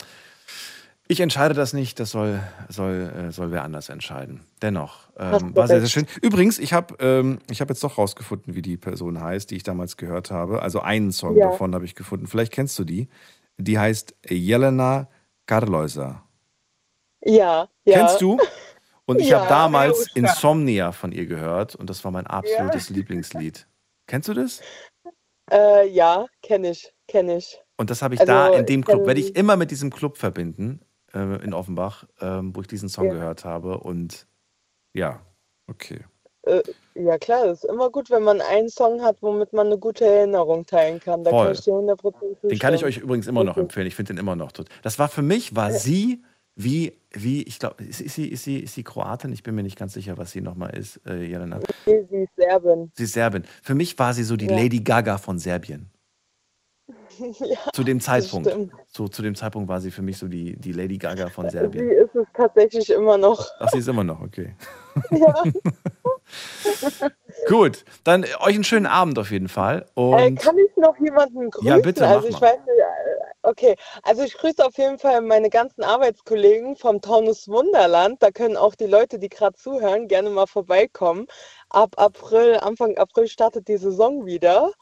[1.11, 4.43] Ich entscheide das nicht, das soll, soll, äh, soll wer anders entscheiden.
[4.61, 6.07] Dennoch, ähm, war sehr, sehr schön.
[6.21, 9.63] Übrigens, ich habe ähm, ich hab jetzt doch rausgefunden, wie die Person heißt, die ich
[9.63, 10.61] damals gehört habe.
[10.63, 11.49] Also einen Song Ja.
[11.51, 12.27] davon habe ich gefunden.
[12.27, 13.09] Vielleicht kennst du die.
[13.57, 15.09] Die heißt Jelena
[15.47, 16.25] Karleuser.
[17.25, 17.95] Ja, ja.
[17.95, 18.39] Kennst du?
[19.07, 20.09] Und ich Ja, habe damals.
[20.15, 23.67] Insomnia von ihr gehört und das war mein absolutes Lieblingslied.
[24.07, 24.61] Kennst du das?
[25.51, 27.59] Äh, ja, kenne ich, kenne ich.
[27.79, 30.19] Und das habe ich Also, da in dem Club, werde ich immer mit diesem Club
[30.19, 30.81] verbinden,
[31.15, 33.13] äh, in Offenbach, ähm, wo ich diesen Song Ja.
[33.15, 33.79] gehört habe.
[33.79, 34.27] Und
[34.95, 35.21] ja,
[35.67, 36.01] okay.
[36.43, 36.63] Äh,
[36.95, 40.05] ja klar, es ist immer gut, wenn man einen Song hat, womit man eine gute
[40.05, 41.25] Erinnerung teilen kann.
[41.25, 41.45] Da Voll.
[41.47, 42.37] kann ich dir 100% zustimmen.
[42.51, 43.87] Den kann ich euch übrigens immer noch empfehlen.
[43.87, 44.69] Ich finde den immer noch tot.
[44.83, 46.23] Das war für mich, war sie
[46.61, 49.33] wie, wie ich glaube, ist, ist, sie, ist, sie, ist sie Kroatin?
[49.33, 51.61] Ich bin mir nicht ganz sicher, was sie nochmal ist, äh, Jelena.
[51.87, 52.91] Nee, sie ist Serbin.
[52.95, 53.45] Sie ist Serbin.
[53.63, 54.57] Für mich war sie so die Ja.
[54.57, 55.89] Lady Gaga von Serbien.
[57.41, 58.49] ja, Zu dem Zeitpunkt.
[58.89, 61.59] So, zu dem Zeitpunkt war sie für mich so die, die Lady Gaga von Sie
[61.59, 61.91] Serbien.
[61.91, 63.47] ist es tatsächlich immer noch.
[63.59, 64.55] Ach, sie ist immer noch, okay.
[65.11, 65.45] Ja.
[67.49, 69.87] Gut, dann äh, euch einen schönen Abend auf jeden Fall.
[69.97, 71.67] Äh, kann ich noch jemanden grüßen?
[71.69, 72.49] Ja, bitte, mach also ich mal.
[72.49, 73.77] weiß nicht, äh, okay.
[74.03, 78.23] Also ich grüße auf jeden Fall meine ganzen Arbeitskollegen vom Taunus Wunderland.
[78.23, 81.27] Da können auch die Leute, die gerade zuhören, gerne mal vorbeikommen.
[81.71, 84.73] Ab April, Anfang April startet die Saison wieder.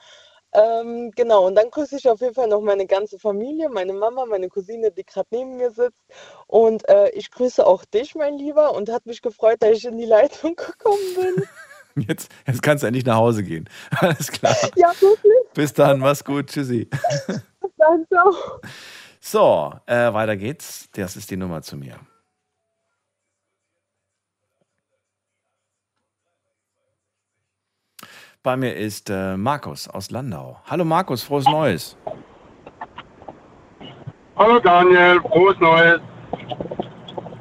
[0.57, 4.24] Ähm, genau, und dann grüße ich auf jeden Fall noch meine ganze Familie, meine Mama,
[4.24, 6.03] meine Cousine, die gerade neben mir sitzt.
[6.47, 9.99] Und äh, ich grüße auch dich, mein Lieber, und hat mich gefreut, dass ich in
[9.99, 12.05] die Leitung gekommen bin.
[12.09, 13.69] jetzt, jetzt kannst du endlich nach Hause gehen.
[14.01, 14.57] Alles klar.
[14.77, 15.53] Ja, wirklich.
[15.53, 16.47] Bis dann, mach's gut.
[16.47, 16.87] Tschüssi.
[16.87, 18.35] Bis dann, ciao.
[19.20, 20.89] So, äh, weiter geht's.
[20.93, 21.99] Das ist die Nummer zu mir.
[28.47, 30.60] Bei mir ist äh, Markus aus Landau.
[30.70, 31.97] Hallo Markus, frohes Neues.
[34.36, 36.01] Hallo Daniel, frohes Neues.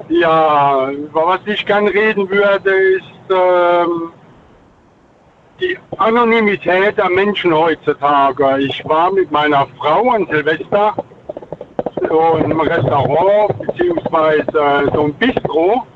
[0.08, 4.10] Ja, über was ich gern reden würde, ist ähm,
[5.60, 8.58] die Anonymität der Menschen heutzutage.
[8.58, 10.92] Ich war mit meiner Frau an Silvester
[12.08, 15.86] so ein Restaurant beziehungsweise so ein Bistro.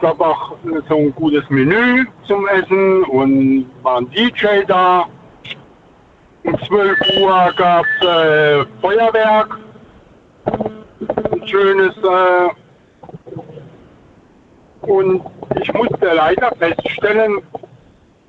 [0.00, 0.56] Gab auch
[0.88, 5.06] so ein gutes Menü zum Essen und war ein DJ da.
[6.44, 9.58] Um 12 Uhr gab es äh, Feuerwerk.
[10.46, 11.94] Ein schönes.
[11.98, 12.48] Äh,
[14.86, 15.22] und
[15.60, 17.42] ich musste leider feststellen,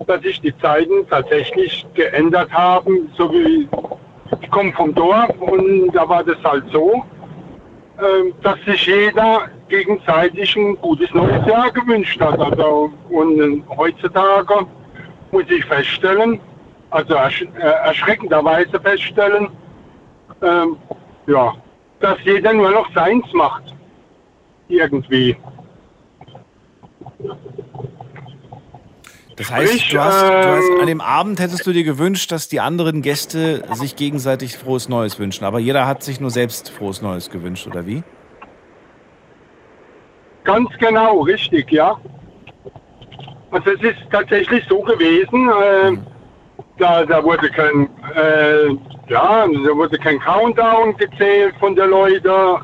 [0.08, 3.10] dass sich die Zeiten tatsächlich geändert haben.
[3.18, 3.70] So wie
[4.42, 7.21] ich komme vom Dorf und da war das halt so, äh,
[8.42, 12.40] dass sich jeder gegenseitig ein gutes neues Jahr gewünscht hat.
[12.40, 14.66] Also, und äh, heutzutage
[15.32, 16.40] muss ich feststellen,
[16.90, 19.50] also ersch äh, erschreckenderweise feststellen,
[20.42, 20.78] ähm,
[21.28, 21.54] ja,
[22.00, 23.76] dass jeder nur noch seins macht.
[24.68, 25.36] Irgendwie.
[29.38, 32.32] Das heißt, Sprich, du hast, du hast, ähm, an dem Abend hättest du dir gewünscht,
[32.32, 35.46] dass die anderen Gäste sich gegenseitig frohes Neues wünschen.
[35.46, 38.04] Aber jeder hat sich nur selbst frohes Neues gewünscht, oder wie?
[40.44, 41.98] Ganz genau, richtig, ja.
[43.52, 45.98] Also es ist tatsächlich so gewesen, äh,
[46.78, 48.68] da, da wurde kein, äh,
[49.10, 52.58] ja, da wurde kein Countdown gezählt von den Leuten.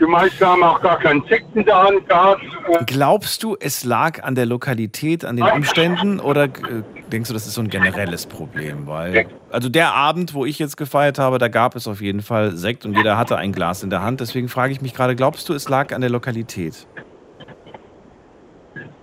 [0.00, 2.42] Die meisten haben auch gar keinen Sekt in der Hand gehabt.
[2.86, 7.46] Glaubst du, es lag an der Lokalität, an den Umständen oder äh, denkst du, das
[7.46, 8.88] ist so ein generelles Problem?
[8.88, 12.56] Weil, also der Abend, wo ich jetzt gefeiert habe, da gab es auf jeden Fall
[12.56, 14.20] Sekt und jeder hatte ein Glas in der Hand.
[14.20, 16.86] Deswegen frage ich mich gerade, glaubst du, es lag an der Lokalität?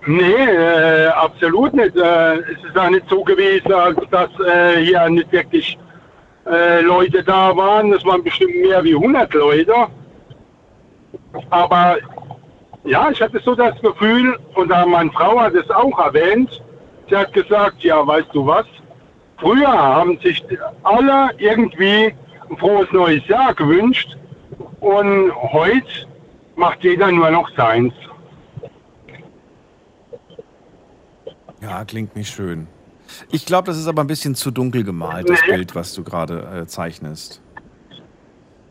[0.06, 1.96] Nee, äh, absolut nicht.
[1.96, 5.78] Äh, es ist auch nicht so gewesen, als dass äh, hier nicht wirklich
[6.46, 7.92] äh, Leute da waren.
[7.92, 9.72] Es waren bestimmt mehr wie 100 Leute.
[11.50, 11.96] Aber
[12.84, 16.62] ja, ich hatte so das Gefühl, und da meine Frau hat es auch erwähnt,
[17.08, 18.66] sie hat gesagt, ja, weißt du was,
[19.38, 20.42] früher haben sich
[20.82, 22.14] alle irgendwie
[22.50, 24.16] ein frohes neues Jahr gewünscht
[24.80, 26.06] und heute
[26.56, 27.94] macht jeder nur noch seins.
[31.60, 32.66] Ja, klingt nicht schön.
[33.30, 36.62] Ich glaube, das ist aber ein bisschen zu dunkel gemalt, das Bild, was du gerade
[36.62, 37.40] äh, zeichnest.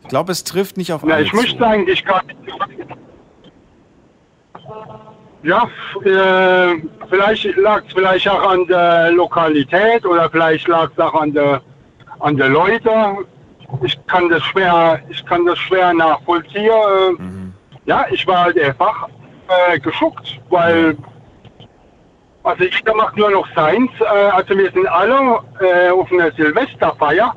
[0.02, 1.36] Ich glaube, es trifft nicht auf Ja, alle ich zu.
[1.36, 2.38] möchte eigentlich gar nicht.
[5.42, 5.68] Ja,
[6.04, 6.76] äh,
[7.08, 11.60] vielleicht lag es vielleicht auch an der Lokalität oder vielleicht lag es auch an der
[12.20, 12.90] an der Leute.
[13.82, 16.70] Ich kann das schwer, ich kann das schwer nachvollziehen.
[17.18, 17.22] Äh,
[17.86, 19.08] Ja, ich war halt einfach
[19.48, 20.96] äh, geschockt, weil
[22.44, 23.90] also ich mache nur noch seins.
[24.00, 27.34] Äh, also wir sind alle äh, auf einer Silvesterfeier.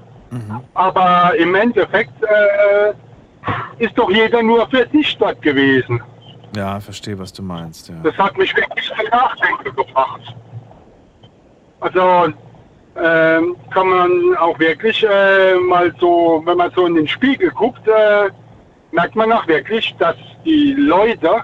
[0.74, 6.02] Aber im Endeffekt äh, ist doch jeder nur für sich dort gewesen.
[6.56, 7.90] Ja, verstehe, was du meinst.
[7.90, 7.96] Ja.
[8.04, 10.36] Das hat mich wirklich zum Nachdenken gebracht.
[11.82, 12.34] Also
[13.02, 17.86] ähm, kann man auch wirklich äh, mal so, wenn man so in den Spiegel guckt,
[17.88, 18.30] äh,
[18.92, 20.16] merkt man auch wirklich, dass
[20.46, 21.44] die Leute,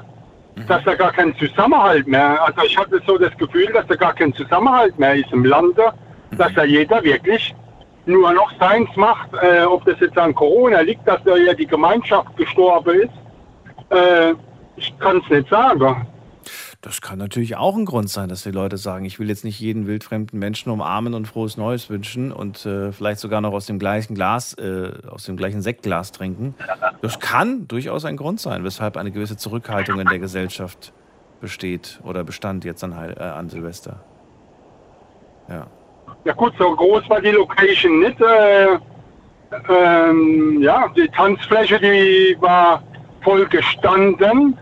[0.67, 4.13] dass da gar kein Zusammenhalt mehr, also ich hatte so das Gefühl, dass da gar
[4.13, 5.91] kein Zusammenhalt mehr ist im Lande,
[6.31, 7.53] dass da jeder wirklich
[8.05, 11.67] nur noch seins macht, äh, ob das jetzt an Corona liegt, dass da ja die
[11.67, 13.95] Gemeinschaft gestorben ist.
[13.95, 14.33] Äh,
[14.75, 16.07] ich kann es nicht sagen.
[16.81, 19.59] Das kann natürlich auch ein Grund sein, dass die Leute sagen, ich will jetzt nicht
[19.59, 23.77] jeden wildfremden Menschen umarmen und frohes Neues wünschen und äh, vielleicht sogar noch aus dem
[23.77, 26.55] gleichen Glas, äh, aus dem gleichen Sektglas trinken.
[27.03, 30.91] Das kann durchaus ein Grund sein, weshalb eine gewisse Zurückhaltung in der Gesellschaft
[31.39, 34.03] besteht oder bestand jetzt an, äh, an Silvester.
[35.49, 35.67] Ja.
[36.23, 38.19] Ja gut, so groß war die Location nicht.
[38.21, 38.77] Äh,
[39.69, 42.83] ähm, ja, die Tanzfläche, die war
[43.21, 44.57] voll gestanden,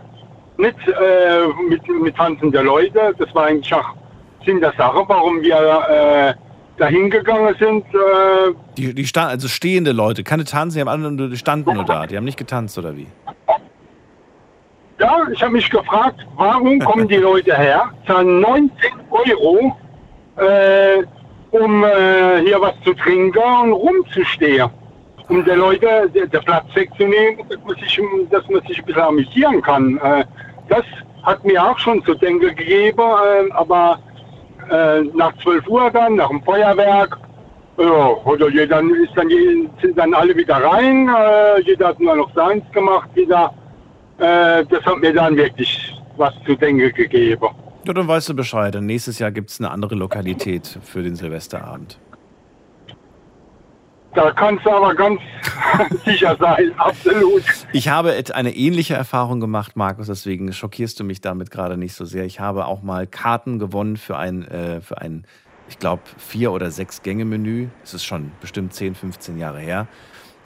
[0.56, 2.98] nicht äh, mit, mit tanzenden Leuten.
[3.18, 3.90] Das war eigentlich auch
[4.44, 5.56] Sinn der Sache, warum wir
[5.88, 6.34] äh,
[6.78, 7.84] dahin gegangen sind.
[7.94, 11.74] Äh, Die, die sta also stehende Leute, keine tanzen, die haben alle nur, die standen
[11.74, 13.06] nur da, die haben nicht getanzt oder wie?
[14.98, 18.70] ja, ich habe mich gefragt, warum kommen die Leute her, zahlen 19
[19.10, 19.76] Euro,
[20.36, 21.02] äh,
[21.50, 24.70] um äh, hier was zu trinken und rumzustehen.
[25.28, 28.00] Um der Leute der, der Platz wegzunehmen, dass man, sich,
[28.30, 29.98] dass man sich ein bisschen amüsieren kann.
[29.98, 30.24] Äh,
[30.68, 30.84] das
[31.22, 33.98] hat mir auch schon zu denken gegeben, äh, aber
[34.70, 37.18] äh, nach 12 Uhr dann, nach dem Feuerwerk,
[37.78, 39.28] ja, oder jeder ist dann,
[39.80, 43.54] sind dann alle wieder rein, äh, jeder hat nur noch seins gemacht wieder.
[44.18, 47.48] Äh, das hat mir dann wirklich was zu denken gegeben.
[47.84, 48.76] Ja, dann weißt du Bescheid.
[48.76, 51.98] Und nächstes Jahr gibt es eine andere Lokalität für den Silvesterabend.
[54.14, 55.20] Da kannst du aber ganz
[56.04, 57.44] sicher sein, absolut.
[57.72, 62.04] Ich habe eine ähnliche Erfahrung gemacht, Markus, deswegen schockierst du mich damit gerade nicht so
[62.04, 62.24] sehr.
[62.24, 65.24] Ich habe auch mal Karten gewonnen für ein, äh, für ein
[65.68, 67.68] ich glaube, vier- oder sechs Gänge-Menü.
[67.84, 69.86] Es ist schon bestimmt 10, 15 Jahre her.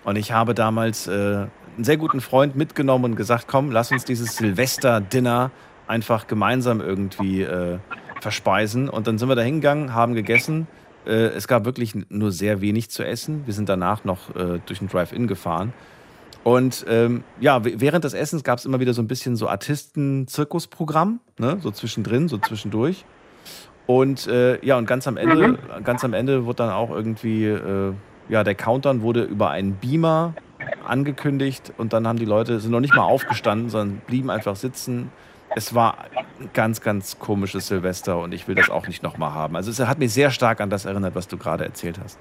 [0.05, 1.48] Und ich habe damals äh, einen
[1.85, 5.51] sehr guten Freund mitgenommen und gesagt, komm, lass uns dieses Silvester-Dinner
[5.86, 7.78] einfach gemeinsam irgendwie äh,
[8.20, 8.89] verspeisen.
[8.89, 10.66] Und dann sind wir da hingegangen, haben gegessen.
[11.06, 13.47] Äh, es gab wirklich nur sehr wenig zu essen.
[13.47, 15.73] Wir sind danach noch äh, durch den Drive-In gefahren.
[16.43, 21.20] Und ähm, ja, während des Essens gab es immer wieder so ein bisschen so Artisten-Zirkusprogramm,
[21.39, 21.56] ne?
[21.61, 23.06] so zwischendrin, so zwischendurch.
[23.86, 25.85] Und äh, ja, und ganz am Ende, mhm.
[25.85, 27.93] ganz am Ende wurde dann auch irgendwie, äh,
[28.28, 30.35] ja, der Countdown wurde über einen Beamer
[30.86, 35.11] angekündigt und dann haben die Leute, sind noch nicht mal aufgestanden, sondern blieben einfach sitzen.
[35.56, 35.98] Es war
[36.40, 39.56] ein ganz, ganz komisches Silvester und ich will das auch nicht nochmal haben.
[39.56, 42.18] Also es hat mich sehr stark an das erinnert, was du gerade erzählt hast.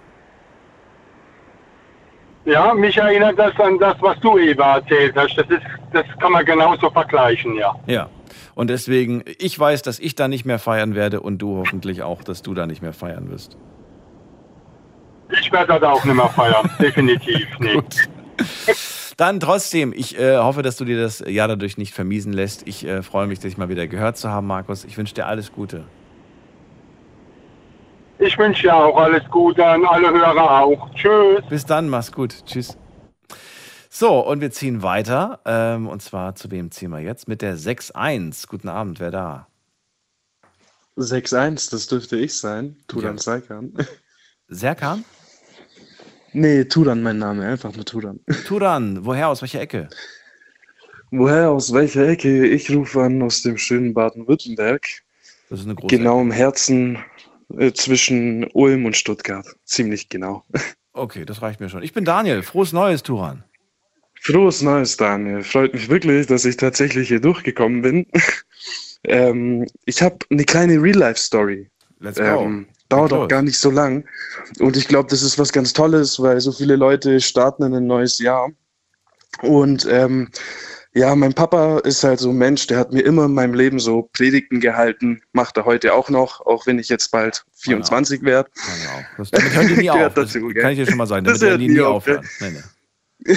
[2.45, 5.35] Ja, mich erinnert das an das, was du eben erzählt hast.
[5.37, 5.61] Das, ist,
[5.93, 7.73] das kann man genauso vergleichen, ja.
[7.87, 8.09] Ja.
[8.53, 12.23] Und deswegen, ich weiß, dass ich da nicht mehr feiern werde und du hoffentlich auch,
[12.23, 13.57] dass du da nicht mehr feiern wirst.
[15.41, 18.09] Ich werde da auch nicht mehr feiern, definitiv nicht.
[19.17, 22.67] Dann trotzdem, ich äh, hoffe, dass du dir das Jahr dadurch nicht vermiesen lässt.
[22.67, 24.85] Ich äh, freue mich, dich mal wieder gehört zu haben, Markus.
[24.85, 25.85] Ich wünsche dir alles Gute.
[28.19, 30.89] Ich wünsche dir auch alles Gute an alle Hörer auch.
[30.95, 31.43] Tschüss.
[31.49, 32.45] Bis dann, mach's gut.
[32.45, 32.77] Tschüss.
[33.89, 35.39] So, und wir ziehen weiter.
[35.45, 37.27] Ähm, und zwar zu wem ziehen wir jetzt?
[37.27, 38.47] Mit der 6-1.
[38.47, 39.47] Guten Abend, wer da?
[40.97, 42.77] 6-1, das dürfte ich sein.
[42.87, 43.21] Turan ja.
[43.21, 43.73] Seikan.
[44.47, 45.03] Serkan?
[46.33, 48.19] Nee, Turan mein Name, einfach nur Turan.
[48.47, 49.89] Turan, woher, aus welcher Ecke?
[51.11, 52.47] Woher, aus welcher Ecke?
[52.47, 54.87] Ich rufe an aus dem schönen Baden-Württemberg.
[55.49, 56.97] Das ist eine große Genau im Herzen
[57.57, 59.45] äh, zwischen Ulm und Stuttgart.
[59.63, 60.43] Ziemlich genau.
[60.93, 61.83] Okay, das reicht mir schon.
[61.83, 62.41] Ich bin Daniel.
[62.41, 63.43] Frohes Neues, Turan.
[64.21, 65.43] Frohes Neues, Daniel.
[65.43, 68.07] Freut mich wirklich, dass ich tatsächlich hier durchgekommen bin.
[69.03, 71.69] ähm, ich habe eine kleine Real-Life-Story.
[71.99, 72.41] Let's go.
[72.41, 74.05] Ähm, dauert auch gar nicht so lang.
[74.59, 77.87] Und ich glaube, das ist was ganz Tolles, weil so viele Leute starten in ein
[77.87, 78.51] neues Jahr.
[79.41, 80.29] Und ähm,
[80.95, 83.79] ja, mein Papa ist halt so ein Mensch, der hat mir immer in meinem Leben
[83.79, 88.25] so Predigten gehalten, macht er heute auch noch, auch wenn ich jetzt bald 24 ja.
[88.27, 88.51] werde.
[88.55, 90.13] Ja, das, damit hören die nie auf.
[90.13, 92.27] Das kann ich dir schon mal sagen, damit werden die nie aufhören.
[92.39, 92.61] Nee, nee.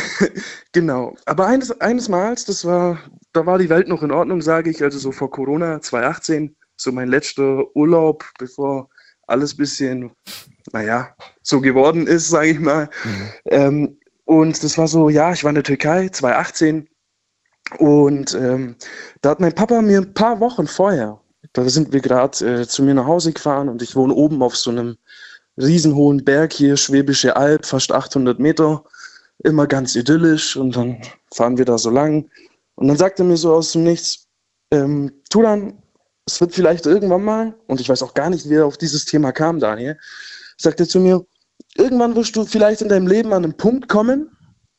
[0.73, 1.17] genau.
[1.25, 2.99] Aber eines, eines Mals, das war,
[3.33, 6.93] da war die Welt noch in Ordnung, sage ich, also so vor Corona 2018, so
[6.93, 8.91] mein letzter Urlaub, bevor
[9.27, 10.11] alles ein bisschen,
[10.73, 12.89] naja, so geworden ist, sage ich mal.
[13.05, 13.31] Mhm.
[13.47, 16.89] Ähm, und das war so, ja, ich war in der Türkei 2018
[17.79, 18.77] und ähm,
[19.23, 21.21] da hat mein Papa mir ein paar Wochen vorher,
[21.53, 24.57] da sind wir gerade äh, zu mir nach Hause gefahren und ich wohne oben auf
[24.57, 24.97] so einem
[25.57, 28.85] riesenhohen Berg hier, Schwäbische Alb, fast 800 Meter,
[29.43, 31.01] immer ganz idyllisch und dann
[31.33, 32.29] fahren wir da so lang.
[32.75, 34.27] Und dann sagt er mir so aus dem Nichts,
[34.71, 35.83] ähm, Turan,
[36.27, 39.05] es wird vielleicht irgendwann mal, und ich weiß auch gar nicht, wie er auf dieses
[39.05, 39.99] Thema kam, Daniel,
[40.57, 41.25] sagt er zu mir,
[41.77, 44.37] irgendwann wirst du vielleicht in deinem Leben an einen Punkt kommen,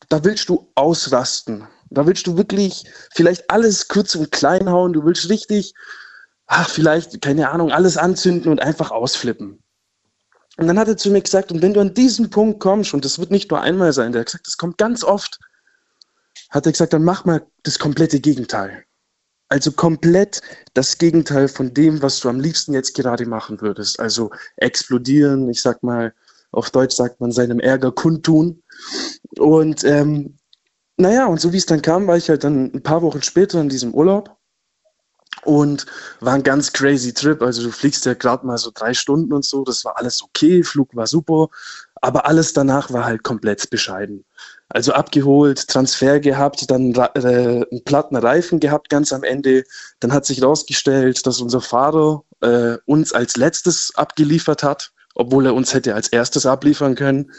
[0.10, 1.68] da willst du ausrasten.
[1.90, 2.84] Da willst du wirklich
[3.14, 4.92] vielleicht alles kurz und klein hauen.
[4.92, 5.74] Du willst richtig,
[6.48, 9.64] ach, vielleicht, keine Ahnung, alles anzünden und einfach ausflippen.
[10.58, 13.06] Und dann hat er zu mir gesagt, und wenn du an diesen Punkt kommst, und
[13.06, 15.40] das wird nicht nur einmal sein, der hat gesagt, das kommt ganz oft,
[16.50, 18.84] hat er gesagt, dann mach mal das komplette Gegenteil.
[19.50, 20.42] Also komplett
[20.74, 24.00] das Gegenteil von dem, was du am liebsten jetzt gerade machen würdest.
[24.00, 26.14] Also explodieren, ich sag mal,
[26.52, 28.62] auf Deutsch sagt man seinem Ärger kundtun.
[29.38, 30.38] Und ähm,
[30.98, 33.62] naja, und so wie es dann kam, war ich halt dann ein paar Wochen später
[33.62, 34.36] in diesem Urlaub
[35.44, 35.86] und
[36.20, 37.42] war ein ganz crazy Trip.
[37.42, 40.64] Also du fliegst ja gerade mal so drei Stunden und so, das war alles okay,
[40.64, 41.50] Flug war super,
[41.96, 44.26] aber alles danach war halt komplett bescheiden.
[44.70, 49.64] Also abgeholt, Transfer gehabt, dann äh, einen platten Reifen gehabt ganz am Ende.
[50.02, 55.56] Dann hat sich herausgestellt, dass unser Fahrer äh, uns als letztes abgeliefert hat, obwohl er
[55.56, 57.32] uns hätte als erstes abliefern können.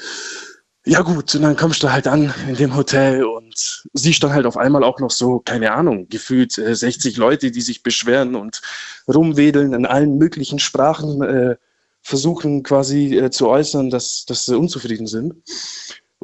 [0.86, 4.46] Ja gut, und dann kommst du halt an in dem Hotel und siehst dann halt
[4.46, 8.62] auf einmal auch noch so, keine Ahnung, gefühlt äh, 60 Leute, die sich beschweren und
[9.06, 11.56] rumwedeln in allen möglichen Sprachen, äh,
[12.00, 15.34] versuchen quasi äh, zu äußern, dass, dass sie unzufrieden sind.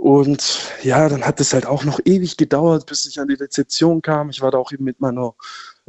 [0.05, 4.03] Und ja, dann hat es halt auch noch ewig gedauert, bis ich an die Rezeption
[4.03, 4.29] kam.
[4.29, 5.35] Ich war da auch eben mit meiner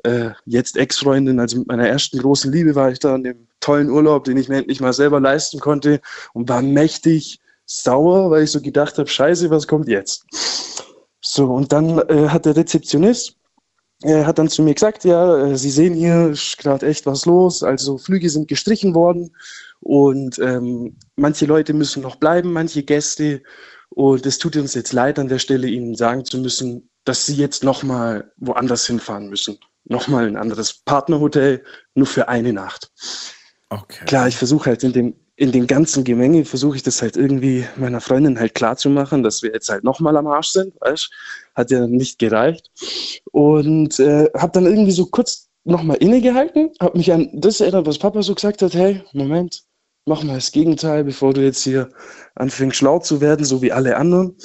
[0.06, 3.90] äh, jetzt Ex-Freundin, also mit meiner ersten großen Liebe war ich da an dem tollen
[3.90, 6.00] Urlaub, den ich mir endlich mal selber leisten konnte
[6.32, 10.24] und war mächtig sauer, weil ich so gedacht habe, scheiße, was kommt jetzt?
[11.20, 13.36] So, und dann äh, hat der Rezeptionist,
[14.02, 17.06] er äh, hat dann zu mir gesagt, ja, äh, Sie sehen hier ist gerade echt
[17.06, 19.36] was los, also Flüge sind gestrichen worden
[19.82, 23.42] und ähm, manche Leute müssen noch bleiben, manche Gäste
[23.90, 27.36] und es tut uns jetzt leid, an der Stelle Ihnen sagen zu müssen, dass Sie
[27.36, 29.58] jetzt nochmal woanders hinfahren müssen.
[29.86, 31.64] Nochmal ein anderes Partnerhotel,
[31.94, 32.92] nur für eine Nacht.
[33.70, 34.06] Okay.
[34.06, 37.66] Klar, ich versuche halt in dem, in dem ganzen Gemenge versuche ich das halt irgendwie
[37.76, 41.10] meiner Freundin halt klarzumachen, dass wir jetzt halt nochmal am Arsch sind, weißt
[41.54, 42.72] Hat ja nicht gereicht.
[43.32, 47.98] Und äh, habe dann irgendwie so kurz nochmal innegehalten, habe mich an das erinnert, was
[47.98, 49.64] Papa so gesagt hat, hey, Moment,
[50.06, 51.90] mach mal das Gegenteil, bevor du jetzt hier
[52.36, 54.36] anfängst schlau zu werden, so wie alle anderen.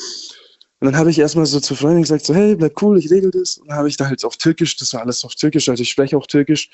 [0.81, 3.31] Und dann habe ich erstmal so zur Freundin gesagt, so, hey, bleib cool, ich regel
[3.31, 3.59] das.
[3.59, 5.91] Und dann habe ich da halt auf Türkisch, das war alles auf Türkisch, also ich
[5.91, 6.71] spreche auch Türkisch,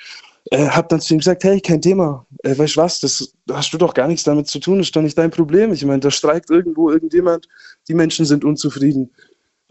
[0.52, 3.72] äh, habe dann zu ihm gesagt, hey, kein Thema, äh, weißt du was, das hast
[3.72, 5.72] du doch gar nichts damit zu tun, das ist doch nicht dein Problem.
[5.72, 7.48] Ich meine, da streikt irgendwo irgendjemand,
[7.88, 9.10] die Menschen sind unzufrieden.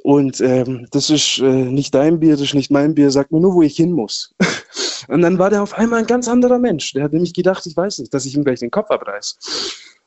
[0.06, 3.40] Und ähm, das ist äh, nicht dein Bier, das ist nicht mein Bier, sag mir
[3.40, 4.36] nur, wo ich hin muss.
[5.07, 6.94] und dann war der auf einmal ein ganz anderer Mensch.
[6.94, 9.36] Der hat nämlich gedacht, ich weiß nicht, dass ich ihm gleich den Kopf abreiß.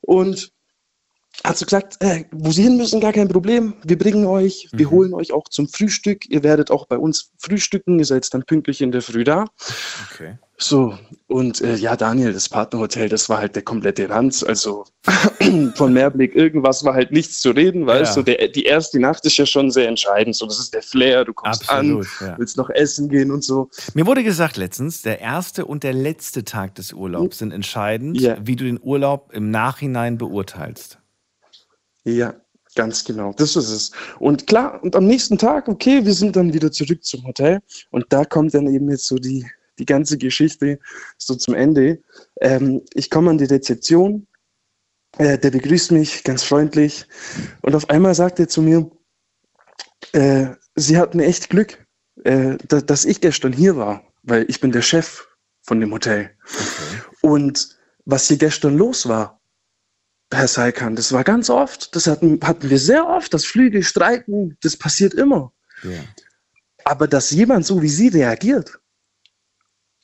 [0.02, 0.52] Und
[1.42, 3.74] hat so gesagt, äh, wo Sie hin müssen, gar kein Problem.
[3.82, 4.90] Wir bringen euch, wir mhm.
[4.92, 6.30] holen euch auch zum Frühstück.
[6.30, 7.98] Ihr werdet auch bei uns frühstücken.
[7.98, 9.46] Ihr seid dann pünktlich in der Früh da.
[10.12, 10.38] Okay.
[10.60, 10.98] So,
[11.28, 14.43] und äh, ja, Daniel, das Partnerhotel, das war halt der komplette Ranz.
[14.43, 14.86] Also
[15.76, 18.22] von Mehrblick, irgendwas war halt nichts zu reden, weißt du?
[18.22, 18.36] Ja.
[18.40, 20.35] So, die erste Nacht ist ja schon sehr entscheidend.
[20.35, 22.39] So, das ist der Flair, du kommst Absolut, an, ja.
[22.39, 23.70] willst noch essen gehen und so.
[23.94, 28.36] Mir wurde gesagt letztens, der erste und der letzte Tag des Urlaubs sind entscheidend, ja.
[28.43, 30.98] wie du den Urlaub im Nachhinein beurteilst.
[32.02, 32.35] Ja,
[32.74, 33.32] ganz genau.
[33.36, 33.93] Das ist es.
[34.18, 37.60] Und klar, und am nächsten Tag, okay, wir sind dann wieder zurück zum Hotel.
[37.90, 39.47] Und da kommt dann eben jetzt so die,
[39.78, 40.78] die ganze Geschichte
[41.16, 42.02] so zum Ende.
[42.40, 44.26] Ähm, ich komme an die Rezeption,
[45.16, 47.06] äh, der begrüßt mich ganz freundlich.
[47.62, 48.90] Und auf einmal sagt er zu mir,
[50.12, 51.84] äh, Sie hatten echt Glück,
[52.24, 55.26] äh, da, dass ich gestern hier war, weil ich bin der Chef
[55.62, 56.30] von dem Hotel.
[56.44, 57.02] Okay.
[57.20, 59.40] Und was hier gestern los war,
[60.32, 61.94] Herr Seikan, das war ganz oft.
[61.96, 65.52] Das hatten, hatten wir sehr oft, dass Flüge streiken, das passiert immer.
[65.82, 66.00] Ja.
[66.84, 68.78] Aber dass jemand so wie Sie reagiert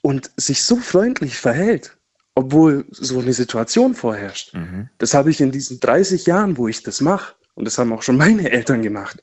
[0.05, 1.97] und sich so freundlich verhält,
[2.35, 4.91] obwohl so eine Situation vorherrscht, mhm.
[4.99, 8.03] das habe ich in diesen 30 Jahren, wo ich das mache, und das haben auch
[8.03, 9.23] schon meine Eltern gemacht,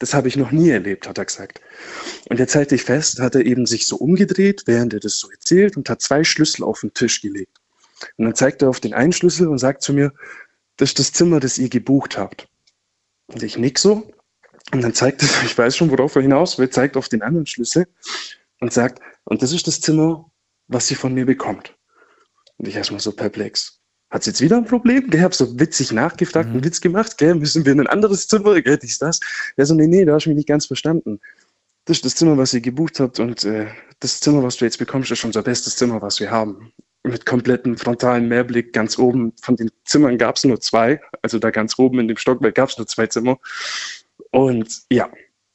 [0.00, 1.60] das habe ich noch nie erlebt, hat er gesagt.
[2.28, 5.30] Und jetzt halte ich fest, hat er eben sich so umgedreht, während er das so
[5.30, 7.56] erzählt und hat zwei Schlüssel auf den Tisch gelegt.
[8.16, 10.12] Und dann zeigt er auf den einen Schlüssel und sagt zu mir,
[10.78, 12.48] das ist das Zimmer, das ihr gebucht habt.
[13.28, 14.10] Und ich nick so.
[14.72, 17.46] Und dann zeigt er, ich weiß schon, worauf er hinaus will, zeigt auf den anderen
[17.46, 17.86] Schlüssel
[18.60, 20.30] und sagt, und das ist das Zimmer,
[20.66, 21.76] was sie von mir bekommt.
[22.56, 23.80] Und ich erstmal so perplex.
[24.10, 25.10] Hat sie jetzt wieder ein Problem?
[25.12, 26.56] Ich habe so witzig nachgefragt, mhm.
[26.56, 27.34] einen Witz gemacht, gell?
[27.34, 28.60] müssen wir in ein anderes Zimmer?
[28.60, 28.78] Gell?
[28.82, 29.20] Ist das?
[29.56, 31.20] Der so, nee, nee, da hast du mich nicht ganz verstanden.
[31.84, 33.66] Das ist das Zimmer, was ihr gebucht habt und äh,
[34.00, 36.72] das Zimmer, was du jetzt bekommst, ist unser bestes Zimmer, was wir haben
[37.02, 39.32] mit kompletten frontalen Mehrblick ganz oben.
[39.40, 41.00] Von den Zimmern gab es nur zwei.
[41.22, 43.38] Also da ganz oben in dem Stockwerk gab es nur zwei Zimmer.
[44.30, 45.08] Und ja,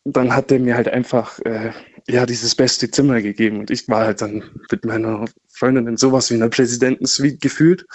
[0.05, 1.71] dann hat er mir halt einfach äh,
[2.07, 3.59] ja dieses beste Zimmer gegeben.
[3.59, 7.85] Und ich war halt dann mit meiner Freundin in sowas wie einer Präsidentensuite gefühlt.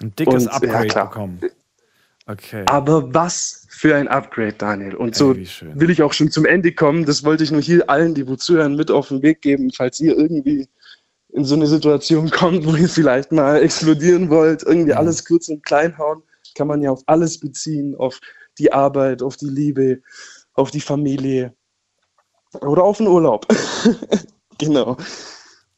[0.00, 1.40] Ein dickes und, Upgrade ja, bekommen.
[2.26, 2.64] Okay.
[2.66, 4.94] Aber was für ein Upgrade, Daniel.
[4.94, 7.04] Und so Ey, will ich auch schon zum Ende kommen.
[7.04, 9.98] Das wollte ich nur hier allen, die wo zuhören, mit auf den Weg geben, falls
[10.00, 10.68] ihr irgendwie
[11.32, 15.64] in so eine Situation kommt, wo ihr vielleicht mal explodieren wollt, irgendwie alles kurz und
[15.64, 16.22] klein hauen,
[16.54, 18.20] kann man ja auf alles beziehen, auf
[18.58, 20.02] die Arbeit, auf die Liebe,
[20.54, 21.54] auf die Familie
[22.60, 23.46] oder auf den Urlaub.
[24.58, 24.96] genau.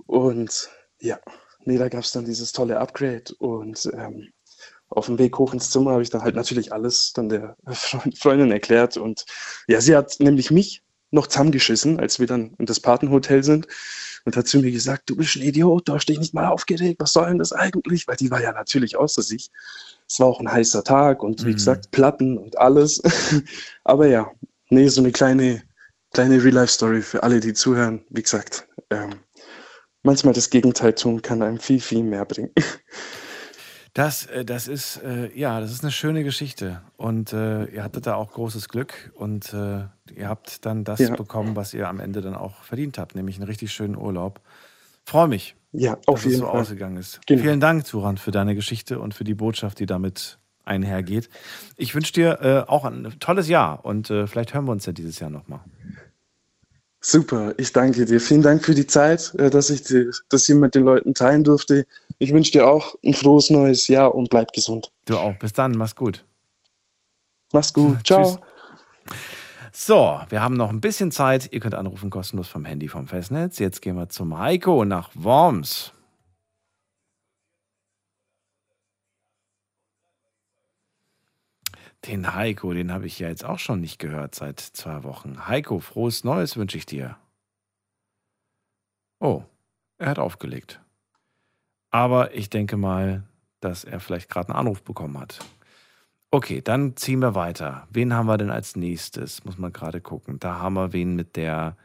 [0.07, 0.71] Und
[1.01, 1.19] ja,
[1.65, 4.33] nee, da gab es dann dieses tolle Upgrade und ähm,
[4.89, 7.57] auf dem Weg hoch ins Zimmer habe ich dann halt natürlich alles dann der
[8.15, 9.25] Freundin erklärt und
[9.67, 13.67] ja, sie hat nämlich mich noch zusammengeschissen, als wir dann in das Patenhotel sind
[14.25, 17.01] und hat zu mir gesagt, du bist ein Idiot, du hast dich nicht mal aufgeregt,
[17.01, 18.09] was soll denn das eigentlich?
[18.09, 19.51] Weil die war ja natürlich außer sich.
[20.09, 21.55] Es war auch ein heißer Tag und wie mhm.
[21.55, 23.03] gesagt, Platten und alles.
[23.85, 24.31] Aber ja,
[24.73, 25.63] nee, so eine kleine,
[26.13, 28.05] kleine Real-Life-Story für alle, die zuhören.
[28.11, 29.21] Wie gesagt, ähm,
[30.03, 32.51] manchmal das Gegenteil tun kann einem viel, viel mehr bringen.
[33.95, 36.81] Das, äh, das ist, äh, ja, das ist eine schöne Geschichte.
[36.97, 39.85] Und äh, ihr hattet da auch großes Glück und äh,
[40.15, 41.15] ihr habt dann das ja.
[41.15, 44.41] bekommen, was ihr am Ende dann auch verdient habt, nämlich einen richtig schönen Urlaub.
[45.05, 46.61] Freue mich, ja, auf dass jeden es so Fall.
[46.63, 47.21] ausgegangen ist.
[47.27, 47.43] Genau.
[47.43, 51.29] Vielen Dank, Turan, für deine Geschichte und für die Botschaft, die damit einhergeht.
[51.77, 54.93] Ich wünsche dir äh, auch ein tolles Jahr und äh, vielleicht hören wir uns ja
[54.93, 55.61] dieses Jahr nochmal.
[57.05, 58.21] Super, ich danke dir.
[58.21, 59.83] Vielen Dank für die Zeit, dass ich
[60.29, 61.85] das hier mit den Leuten teilen durfte.
[62.19, 64.93] Ich wünsche dir auch ein frohes neues Jahr und bleib gesund.
[65.07, 65.37] Du auch.
[65.41, 65.73] Bis dann.
[65.73, 66.25] Mach's gut.
[67.53, 67.99] Mach's gut.
[68.07, 68.39] Ciao.
[69.73, 71.53] So, wir haben noch ein bisschen Zeit.
[71.53, 73.59] Ihr könnt anrufen kostenlos vom Handy vom Festnetz.
[73.59, 75.93] Jetzt gehen wir zum Heiko nach Worms.
[82.07, 85.47] Den Heiko, den habe ich ja jetzt auch schon nicht gehört seit zwei Wochen.
[85.47, 87.17] Heiko, frohes Neues wünsche ich dir.
[89.21, 89.45] Oh,
[89.99, 90.81] er hat aufgelegt.
[91.91, 93.23] Aber ich denke mal,
[93.61, 95.39] dass er vielleicht gerade einen Anruf bekommen hat.
[96.33, 97.87] Okay, dann ziehen wir weiter.
[97.91, 99.45] Wen haben wir denn als nächstes?
[99.45, 100.41] Muss man gerade gucken.
[100.41, 101.77] Da haben wir wen mit der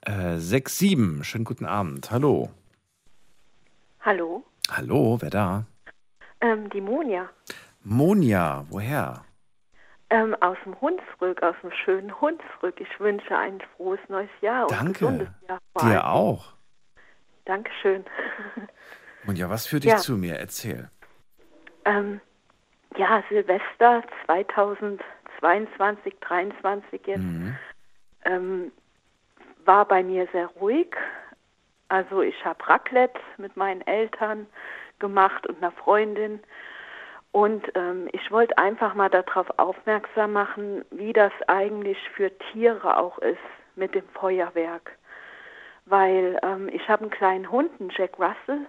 [0.00, 1.22] äh, 6-7.
[1.22, 2.10] Schönen guten Abend.
[2.10, 2.50] Hallo.
[4.00, 5.66] Hallo, Hallo, wer da?
[6.40, 7.28] ähm, die Monja.
[7.84, 9.24] Monja, woher?
[10.08, 12.80] Ähm, aus dem Hunsrück, aus dem schönen Hunsrück.
[12.80, 14.92] Ich wünsche ein frohes neues Jahr und Danke.
[14.92, 15.58] gesundes Jahr.
[15.76, 15.88] vor.
[15.90, 16.52] Dir auch.
[17.44, 18.04] Dankeschön.
[19.24, 19.96] Monja, was führt dich Ja.
[19.98, 20.36] zu mir?
[20.38, 20.88] Erzähl.
[21.84, 22.20] ähm,
[22.96, 27.56] ja, Silvester 2022, 23 jetzt, Mhm.
[28.24, 28.72] ähm,
[29.64, 30.94] war bei mir sehr ruhig.
[31.88, 34.46] Also ich habe Raclette mit meinen Eltern
[34.98, 36.40] gemacht und einer Freundin.
[37.36, 43.18] Und ähm, ich wollte einfach mal darauf aufmerksam machen, wie das eigentlich für Tiere auch
[43.18, 43.36] ist
[43.74, 44.92] mit dem Feuerwerk.
[45.84, 48.66] Weil ähm, ich habe einen kleinen Hund, einen Jack Russell,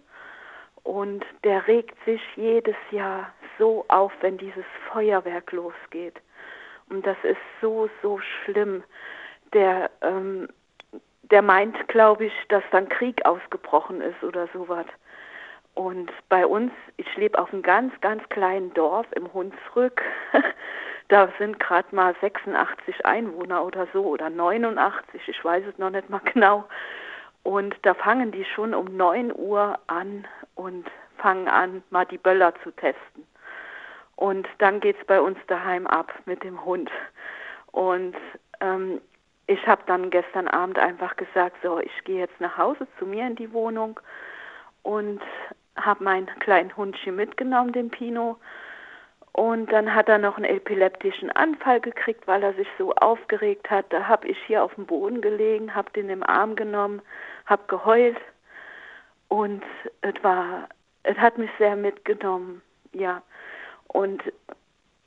[0.84, 6.20] und der regt sich jedes Jahr so auf, wenn dieses Feuerwerk losgeht.
[6.90, 8.84] Und das ist so, so schlimm.
[9.54, 10.50] Der, ähm,
[11.32, 14.88] der meint, glaube ich, dass dann Krieg ausgebrochen ist oder sowas.
[15.78, 20.02] Und bei uns, ich lebe auf einem ganz, ganz kleinen Dorf im Hunsrück.
[21.08, 26.10] da sind gerade mal 86 Einwohner oder so oder 89, ich weiß es noch nicht
[26.10, 26.68] mal genau.
[27.44, 30.26] Und da fangen die schon um 9 Uhr an
[30.56, 30.88] und
[31.20, 33.28] fangen an, mal die Böller zu testen.
[34.16, 36.90] Und dann geht's bei uns daheim ab mit dem Hund.
[37.72, 38.16] Und
[38.62, 39.00] ähm,
[39.46, 43.28] ich habe dann gestern Abend einfach gesagt, so, ich gehe jetzt nach Hause zu mir
[43.28, 44.00] in die Wohnung
[44.88, 45.22] und
[45.78, 48.38] habe meinen kleinen Hundchen mitgenommen, den Pino.
[49.32, 53.86] Und dann hat er noch einen epileptischen Anfall gekriegt, weil er sich so aufgeregt hat.
[53.94, 57.02] Da habe ich hier auf dem Boden gelegen, habe den im Arm genommen,
[57.46, 58.18] habe geheult.
[59.28, 59.64] Und
[60.02, 60.68] es war,
[61.04, 62.62] es hat mich sehr mitgenommen,
[62.94, 63.22] ja.
[63.90, 64.24] Und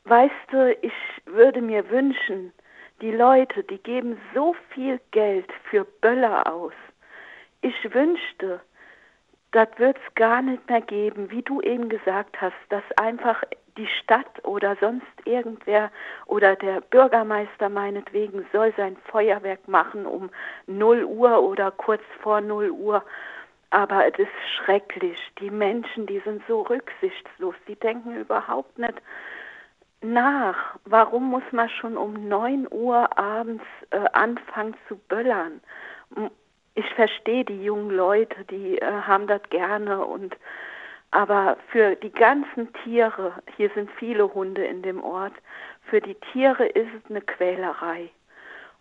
[0.05, 0.92] weißt du, ich
[1.26, 2.52] würde mir wünschen,
[3.01, 6.74] die Leute, die geben so viel Geld für Böller aus.
[7.62, 8.60] Ich wünschte,
[9.52, 13.43] das wird es gar nicht mehr geben, wie du eben gesagt hast, dass einfach
[13.77, 15.90] die Stadt oder sonst irgendwer
[16.27, 20.31] oder der Bürgermeister meinetwegen soll sein Feuerwerk machen um
[20.66, 23.02] 0 Uhr oder kurz vor 0 Uhr.
[23.70, 25.18] Aber es ist schrecklich.
[25.40, 29.01] Die Menschen, die sind so rücksichtslos, die denken überhaupt nicht
[30.02, 30.77] nach.
[30.85, 35.60] Warum muss man schon um 9 Uhr abends äh, anfangen zu böllern?
[36.74, 40.36] Ich verstehe die jungen Leute, die äh, haben das gerne und
[41.12, 45.32] aber für die ganzen Tiere, hier sind viele Hunde in dem Ort,
[45.88, 48.10] für die Tiere ist es eine Quälerei.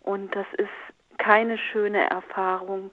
[0.02, 0.68] Und das ist
[1.18, 2.90] keine schöne Erfahrung.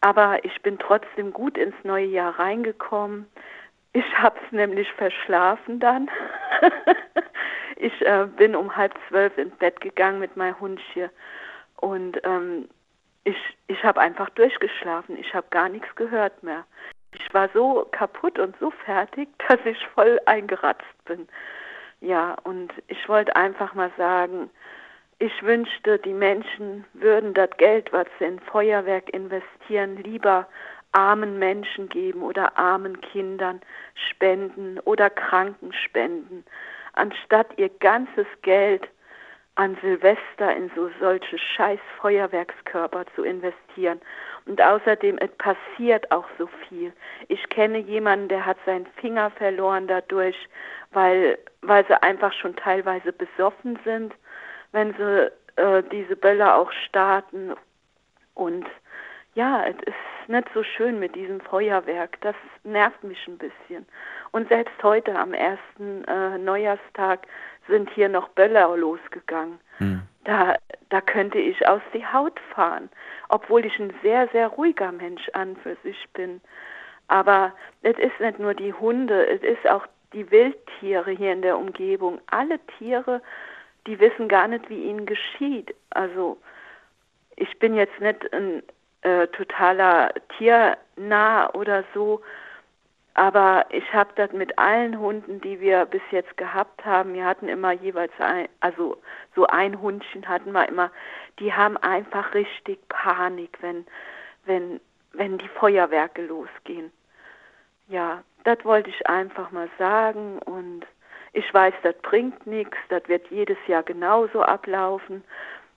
[0.00, 3.26] Aber ich bin trotzdem gut ins neue Jahr reingekommen.
[3.92, 6.08] Ich habe es nämlich verschlafen dann.
[7.76, 11.10] ich äh, bin um halb zwölf ins Bett gegangen mit meinem Hundchen.
[11.76, 12.68] Und ähm,
[13.24, 13.36] ich,
[13.66, 15.16] ich habe einfach durchgeschlafen.
[15.18, 16.64] Ich habe gar nichts gehört mehr.
[17.12, 21.28] Ich war so kaputt und so fertig, dass ich voll eingeratzt bin.
[22.00, 24.50] Ja, und ich wollte einfach mal sagen,
[25.18, 30.48] ich wünschte, die Menschen würden das Geld, was sie in Feuerwerk investieren, lieber
[30.92, 33.60] armen Menschen geben oder armen Kindern
[33.94, 36.42] spenden oder Kranken spenden,
[36.94, 38.88] anstatt ihr ganzes Geld
[39.60, 44.00] an Silvester in so solche scheiß Feuerwerkskörper zu investieren.
[44.46, 46.94] Und außerdem, es passiert auch so viel.
[47.28, 50.48] Ich kenne jemanden, der hat seinen Finger verloren dadurch,
[50.92, 54.14] weil, weil sie einfach schon teilweise besoffen sind,
[54.72, 57.52] wenn sie äh, diese Böller auch starten.
[58.32, 58.66] Und
[59.34, 62.18] ja, es ist nicht so schön mit diesem Feuerwerk.
[62.22, 62.34] Das
[62.64, 63.84] nervt mich ein bisschen.
[64.30, 67.26] Und selbst heute am ersten äh, Neujahrstag
[67.70, 69.58] sind hier noch Böller losgegangen.
[70.24, 70.56] Da,
[70.90, 72.90] da könnte ich aus die Haut fahren,
[73.30, 76.40] obwohl ich ein sehr, sehr ruhiger Mensch an für sich bin.
[77.08, 77.52] Aber
[77.82, 82.20] es ist nicht nur die Hunde, es ist auch die Wildtiere hier in der Umgebung.
[82.30, 83.22] Alle Tiere,
[83.86, 85.74] die wissen gar nicht, wie ihnen geschieht.
[85.90, 86.38] Also
[87.36, 88.62] ich bin jetzt nicht ein
[89.02, 92.20] äh, totaler Tiernah oder so,
[93.14, 97.48] aber ich habe das mit allen Hunden, die wir bis jetzt gehabt haben, wir hatten
[97.48, 99.00] immer jeweils ein, also
[99.34, 100.90] so ein Hundchen hatten wir immer,
[101.38, 103.86] die haben einfach richtig Panik, wenn,
[104.44, 104.80] wenn,
[105.12, 106.92] wenn die Feuerwerke losgehen.
[107.88, 110.86] Ja, das wollte ich einfach mal sagen und
[111.32, 115.24] ich weiß, das bringt nichts, das wird jedes Jahr genauso ablaufen.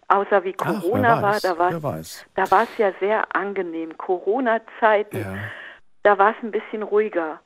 [0.07, 1.71] Außer wie Ach, Corona war, weiß, da war
[2.35, 3.97] da war es ja sehr angenehm.
[3.97, 5.35] Corona-Zeiten, Ja.
[6.03, 7.39] Da war es ein bisschen ruhiger.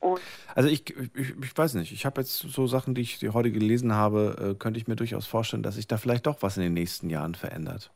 [0.00, 0.20] Und
[0.54, 3.50] Also ich, ich, ich weiß nicht, ich habe jetzt so Sachen, die ich die heute
[3.50, 6.62] gelesen habe, äh, könnte ich mir durchaus vorstellen, dass sich da vielleicht doch was in
[6.62, 7.90] den nächsten Jahren verändert.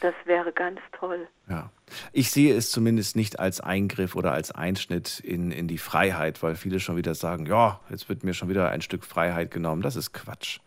[0.00, 1.28] das wäre ganz toll.
[1.48, 1.70] Ja.
[2.12, 6.56] Ich sehe es zumindest nicht als Eingriff oder als Einschnitt in, in die Freiheit, weil
[6.56, 9.82] viele schon wieder sagen, ja, jetzt wird mir schon wieder ein Stück Freiheit genommen.
[9.82, 10.58] Das ist Quatsch.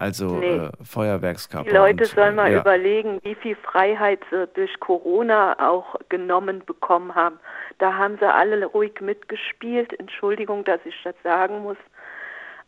[0.00, 0.56] Also Nee.
[0.56, 1.68] äh, Feuerwerkskörper.
[1.68, 2.60] Die Leute und, sollen mal ja.
[2.60, 7.38] überlegen, wie viel Freiheit sie durch Corona auch genommen bekommen haben.
[7.78, 9.92] Da haben sie alle ruhig mitgespielt.
[10.00, 11.76] Entschuldigung, dass ich das sagen muss.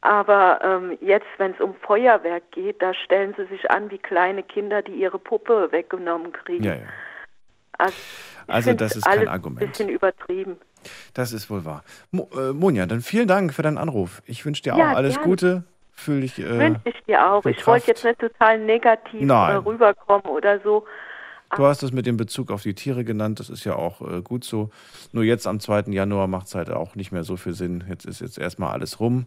[0.02, 4.42] Aber ähm, jetzt, wenn es um Feuerwerk geht, da stellen sie sich an wie kleine
[4.42, 6.64] Kinder, die ihre Puppe weggenommen kriegen.
[6.64, 6.80] Ja, ja.
[7.78, 7.94] Also,
[8.46, 9.62] Also das ist kein Argument.
[9.62, 10.56] Ein bisschen übertrieben.
[11.14, 11.82] Das ist wohl wahr.
[12.10, 14.22] Mo, äh, Monja, dann vielen Dank für deinen Anruf.
[14.26, 15.28] Ich wünsche dir auch Ja, alles gerne.
[15.28, 15.64] Gute.
[15.93, 16.39] Fühl dich.
[16.39, 17.44] Äh, Wünsche ich dir auch.
[17.47, 19.56] Ich wollte jetzt nicht total negativ äh, Nein.
[19.59, 20.85] rüberkommen oder so.
[21.55, 24.23] Du hast es mit dem Bezug auf die Tiere genannt, das ist ja auch äh,
[24.23, 24.70] gut so.
[25.12, 25.82] Nur jetzt am 2.
[25.93, 27.85] Januar macht es halt auch nicht mehr so viel Sinn.
[27.89, 29.27] Jetzt ist jetzt erstmal alles rum.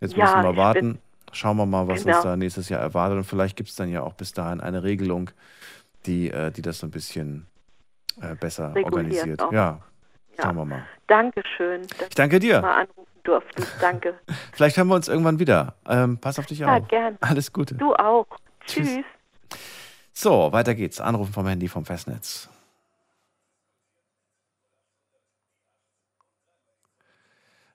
[0.00, 0.98] Jetzt Ja, müssen wir ich warten.
[1.32, 2.14] Schauen wir mal, was Genau.
[2.16, 3.18] uns da nächstes Jahr erwartet.
[3.18, 5.30] Und vielleicht gibt es dann ja auch bis dahin eine Regelung,
[6.06, 7.46] die, äh, die das so ein bisschen
[8.22, 9.42] äh, besser Reguliert organisiert.
[9.42, 9.52] auch.
[9.52, 9.80] Ja,
[10.38, 10.44] Ja.
[10.44, 10.86] schauen wir mal.
[11.06, 12.60] Dankeschön, dass Ich danke dir.
[12.62, 13.72] mal anrufen durftest.
[13.80, 14.14] Danke.
[14.52, 15.74] Vielleicht hören wir uns irgendwann wieder.
[15.88, 16.88] Ähm, pass auf dich Ja, auf.
[16.88, 17.16] gern.
[17.20, 17.74] Alles Gute.
[17.74, 18.26] Du auch.
[18.66, 18.88] Tschüss.
[18.88, 19.04] Tschüss.
[20.12, 21.00] So, weiter geht's.
[21.00, 22.48] Anrufen vom Handy vom Festnetz.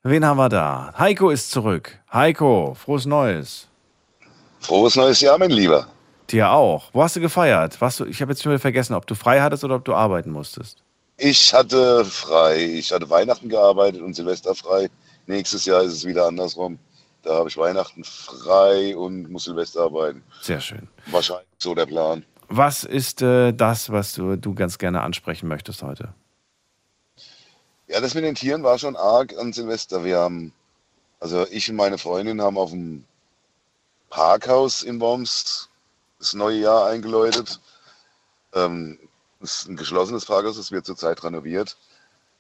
[0.04, 0.94] Wen haben wir da?
[0.98, 2.00] Heiko ist zurück.
[2.12, 3.68] Heiko, frohes Neues.
[4.60, 5.88] Frohes neues Jahr, mein Lieber.
[6.30, 6.90] Dir auch.
[6.94, 7.80] Wo hast du gefeiert?
[7.82, 9.94] Warst du, ich habe jetzt schon wieder vergessen, ob du frei hattest oder ob du
[9.94, 10.84] arbeiten musstest.
[11.23, 12.65] Ich hatte frei.
[12.65, 14.89] Ich hatte Weihnachten gearbeitet und Silvester frei.
[15.27, 16.80] Nächstes Jahr ist es wieder andersrum.
[17.22, 20.23] Da habe ich Weihnachten frei und muss Silvester arbeiten.
[20.41, 20.88] Sehr schön.
[21.06, 22.26] Wahrscheinlich so der Plan.
[22.49, 26.11] Was ist äh, das, was du, du ganz gerne ansprechen möchtest heute?
[27.88, 30.03] Ja, das mit den Tieren war schon arg an Silvester.
[30.03, 30.52] Wir haben,
[31.19, 33.06] also ich und meine Freundin haben auf dem
[34.10, 35.69] Parkhaus in Worms
[36.18, 37.60] das neue Jahr eingeläutet.
[38.56, 38.98] Ähm,
[39.41, 41.77] es ist ein geschlossenes Parkhaus, das wird zurzeit renoviert.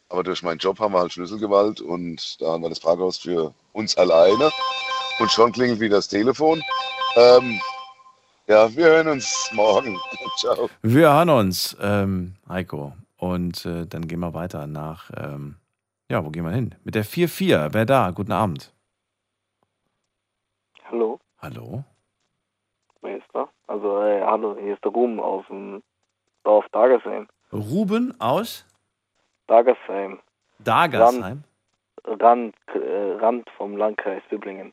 [0.09, 3.53] Aber durch meinen Job haben wir halt Schlüsselgewalt und da haben wir das Parkhaus für
[3.73, 4.51] uns alleine.
[5.19, 6.61] Und schon klingelt wieder das Telefon.
[7.15, 7.59] Ähm,
[8.47, 9.97] ja, wir hören uns morgen.
[10.37, 10.69] Ciao.
[10.81, 12.93] Wir hören uns, ähm, Heiko.
[13.17, 15.55] Und äh, dann gehen wir weiter nach, ähm,
[16.09, 16.75] ja, wo gehen wir hin?
[16.83, 17.69] Mit der 4-4.
[17.71, 18.11] Wer da?
[18.11, 18.73] Guten Abend.
[20.89, 21.85] Hallo, Hallo?
[23.01, 23.47] wer ist da?
[23.67, 25.81] Also, äh, hallo, hier ist der Ruben aus dem
[26.43, 27.27] Dorf Dagersheim.
[27.51, 28.65] Ruben aus
[29.47, 30.19] Dagersheim.
[30.59, 31.43] Dagersheim?
[32.05, 34.71] Rand, Rand, äh, Rand vom Landkreis Böblingen.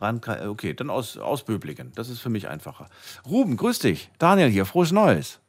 [0.00, 1.92] Randkreis, okay, dann aus, aus Böblingen.
[1.96, 2.88] Das ist für mich einfacher.
[3.28, 4.10] Ruben, grüß dich.
[4.18, 5.40] Daniel hier, frohes Neues.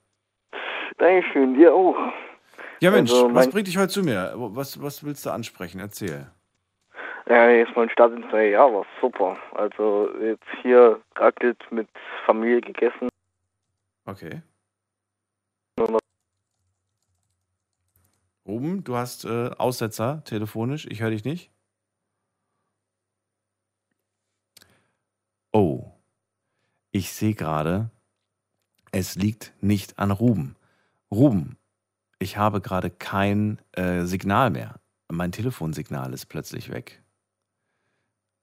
[0.97, 1.95] Dankeschön, dir auch.
[2.79, 4.33] Ja, Mensch, Also, was bringt dich heute zu mir?
[4.35, 5.79] Was, was willst du ansprechen?
[5.79, 6.27] Erzähl.
[7.27, 9.37] Ja, jetzt mein Start ins neue Jahr war super.
[9.53, 11.89] Also, jetzt hier Raclette mit
[12.25, 13.09] Familie gegessen.
[14.05, 14.41] Okay.
[18.47, 20.87] Ruben, du hast äh, Aussetzer telefonisch.
[20.89, 21.51] Ich höre dich nicht.
[25.51, 25.91] Oh,
[26.91, 27.91] ich sehe gerade,
[28.91, 30.55] es liegt nicht an Ruben.
[31.11, 31.57] Ruben,
[32.19, 34.79] ich habe gerade kein äh, Signal mehr.
[35.09, 37.03] Mein Telefonsignal ist plötzlich weg.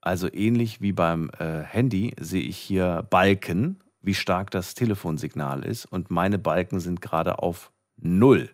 [0.00, 5.86] Also ähnlich wie beim äh, Handy sehe ich hier Balken, wie stark das Telefonsignal ist.
[5.86, 8.50] Und meine Balken sind gerade auf Null.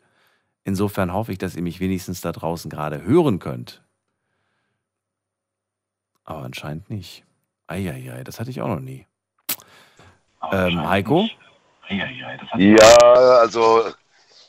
[0.65, 3.83] Insofern hoffe ich, dass ihr mich wenigstens da draußen gerade hören könnt.
[6.25, 7.25] Aber anscheinend nicht.
[7.67, 9.07] Eieiei, das hatte ich auch noch nie.
[10.53, 11.29] Ähm, Heiko,
[12.57, 12.97] Ja,
[13.41, 13.83] also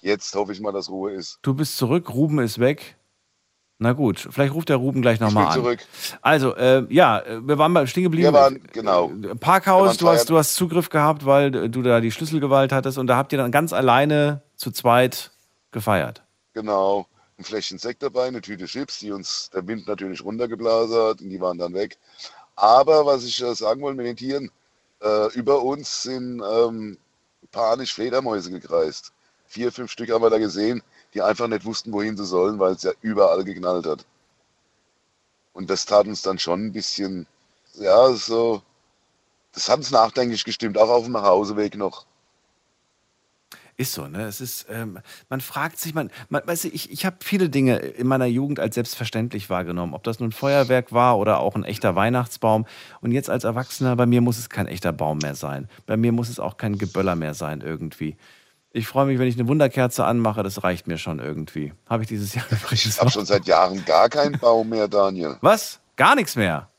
[0.01, 1.39] jetzt hoffe ich mal, dass Ruhe ist.
[1.41, 2.97] du bist zurück, Ruben ist weg.
[3.83, 5.53] Na gut, vielleicht ruft der Ruben gleich nochmal an.
[5.53, 5.79] zurück.
[6.21, 8.27] Also, äh, ja, wir waren mal stehen geblieben.
[8.27, 9.09] Wir waren, genau.
[9.09, 13.07] Äh, Parkhaus, du hast, du hast Zugriff gehabt, weil du da die Schlüsselgewalt hattest und
[13.07, 15.31] da habt ihr dann ganz alleine zu zweit
[15.71, 16.21] gefeiert.
[16.53, 17.07] Genau.
[17.39, 21.29] Ein Fläschchen Sekt dabei, eine Tüte Chips, die uns der Wind natürlich runtergeblasen hat und
[21.29, 21.97] die waren dann weg.
[22.55, 24.51] Aber was ich äh, sagen wollte mit den Tieren,
[25.01, 26.99] äh, über uns sind ähm,
[27.51, 29.11] panisch Fledermäuse gekreist.
[29.51, 30.81] Vier, fünf Stück haben wir da gesehen,
[31.13, 34.05] die einfach nicht wussten, wohin sie sollen, weil es ja überall geknallt hat.
[35.51, 37.27] Und das tat uns dann schon ein bisschen,
[37.73, 38.61] ja, so,
[39.51, 42.05] das hat uns nachdenklich gestimmt, auch auf dem Nachhauseweg noch.
[43.75, 44.23] Ist so, ne?
[44.23, 47.75] Es ist, ähm, man fragt sich, man, man weißt du, ich, ich habe viele Dinge
[47.75, 49.93] in meiner Jugend als selbstverständlich wahrgenommen.
[49.93, 52.65] Ob das nun Feuerwerk war oder auch ein echter Weihnachtsbaum.
[53.01, 55.67] Und jetzt als Erwachsener, bei mir muss es kein echter Baum mehr sein.
[55.87, 58.15] Bei mir muss es auch kein Geböller mehr sein irgendwie.
[58.73, 61.73] Ich freue mich, wenn ich eine Wunderkerze anmache, das reicht mir schon irgendwie.
[61.89, 65.37] Habe ich dieses Jahr übrigens Ich habe schon seit Jahren gar keinen Baum mehr, Daniel.
[65.41, 65.79] Was?
[65.97, 66.69] Gar nichts mehr?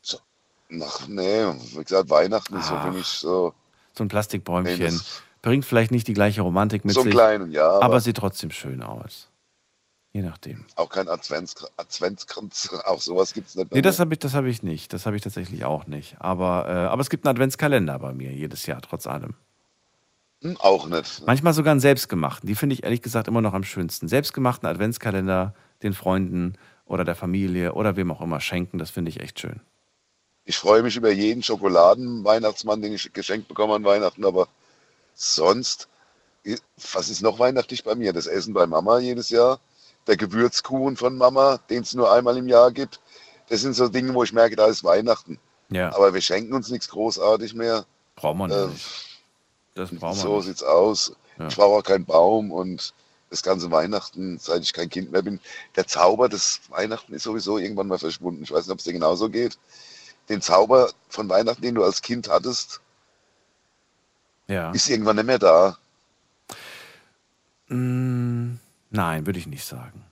[0.82, 1.44] Ach nee,
[1.74, 3.52] wie gesagt, Weihnachten ist so für mich so.
[3.92, 4.94] So ein Plastikbäumchen.
[4.94, 5.00] Nee,
[5.42, 7.10] Bringt vielleicht nicht die gleiche Romantik mit So sich.
[7.12, 9.28] kleinen, ja, Aber, aber- sieht trotzdem schön aus.
[10.14, 10.64] Je nachdem.
[10.76, 13.72] Auch kein Advents Adventskranz, auch sowas gibt es nicht.
[13.72, 14.92] Nee, das habe ich, das hab ich nicht.
[14.92, 16.16] Das habe ich tatsächlich auch nicht.
[16.20, 19.34] Aber, äh, aber es gibt einen Adventskalender bei mir jedes Jahr, trotz allem.
[20.58, 21.22] Auch nicht.
[21.26, 22.46] Manchmal sogar einen selbstgemachten.
[22.46, 24.08] Die finde ich ehrlich gesagt immer noch am schönsten.
[24.08, 26.54] Selbstgemachten Adventskalender den Freunden
[26.84, 29.60] oder der Familie oder wem auch immer schenken, das finde ich echt schön.
[30.44, 34.48] Ich freue mich über jeden Schokoladen-Weihnachtsmann, den ich geschenkt bekomme an Weihnachten, aber
[35.14, 35.88] sonst,
[36.92, 38.12] was ist noch weihnachtlich bei mir?
[38.12, 39.60] Das Essen bei Mama jedes Jahr,
[40.08, 43.00] der Gewürzkuchen von Mama, den es nur einmal im Jahr gibt.
[43.48, 45.38] Das sind so Dinge, wo ich merke, da ist Weihnachten.
[45.70, 45.94] Ja.
[45.94, 47.86] Aber wir schenken uns nichts großartig mehr.
[48.16, 49.11] Braucht man Äh, nicht.
[49.74, 50.46] Das braucht man so nicht.
[50.46, 51.14] sieht's aus.
[51.38, 51.48] Ja.
[51.48, 52.92] Ich brauche auch keinen Baum und
[53.30, 55.40] das ganze Weihnachten, seit ich kein Kind mehr bin,
[55.76, 58.42] der Zauber des Weihnachten ist sowieso irgendwann mal verschwunden.
[58.42, 59.58] Ich weiß nicht, ob es dir genauso geht.
[60.28, 62.80] Den Zauber von Weihnachten, den du als Kind hattest,
[64.48, 64.70] Ja.
[64.72, 65.78] ist irgendwann nicht mehr da.
[67.68, 68.58] Mm,
[68.90, 70.04] nein, würde ich nicht sagen.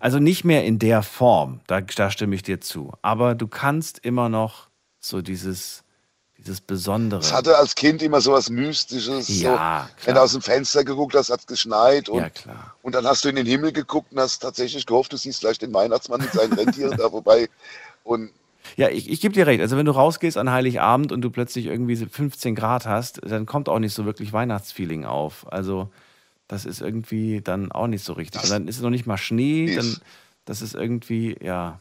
[0.00, 2.92] Also nicht mehr in der Form, da, da stimme ich dir zu.
[3.00, 4.68] Aber du kannst immer noch
[4.98, 5.84] so dieses,
[6.38, 7.20] dieses Besondere.
[7.20, 9.28] Es hatte als Kind immer so was Mystisches.
[9.28, 12.08] Ja, so, wenn du aus dem Fenster geguckt hast, hat es geschneit.
[12.08, 12.74] Und, Ja, klar.
[12.82, 15.58] und dann hast du in den Himmel geguckt und hast tatsächlich gehofft, du siehst gleich
[15.58, 17.48] den Weihnachtsmann mit seinen Rentieren da vorbei.
[18.04, 18.30] Und
[18.76, 19.60] Ja, ich, ich gebe dir recht.
[19.60, 23.44] Also wenn du rausgehst an Heiligabend und du plötzlich irgendwie so 15 Grad hast, dann
[23.44, 25.50] kommt auch nicht so wirklich Weihnachtsfeeling auf.
[25.52, 25.90] Also
[26.46, 28.42] das ist irgendwie dann auch nicht so richtig.
[28.44, 30.00] Und dann ist es noch nicht mal Schnee, dann
[30.44, 31.78] das ist irgendwie, ja.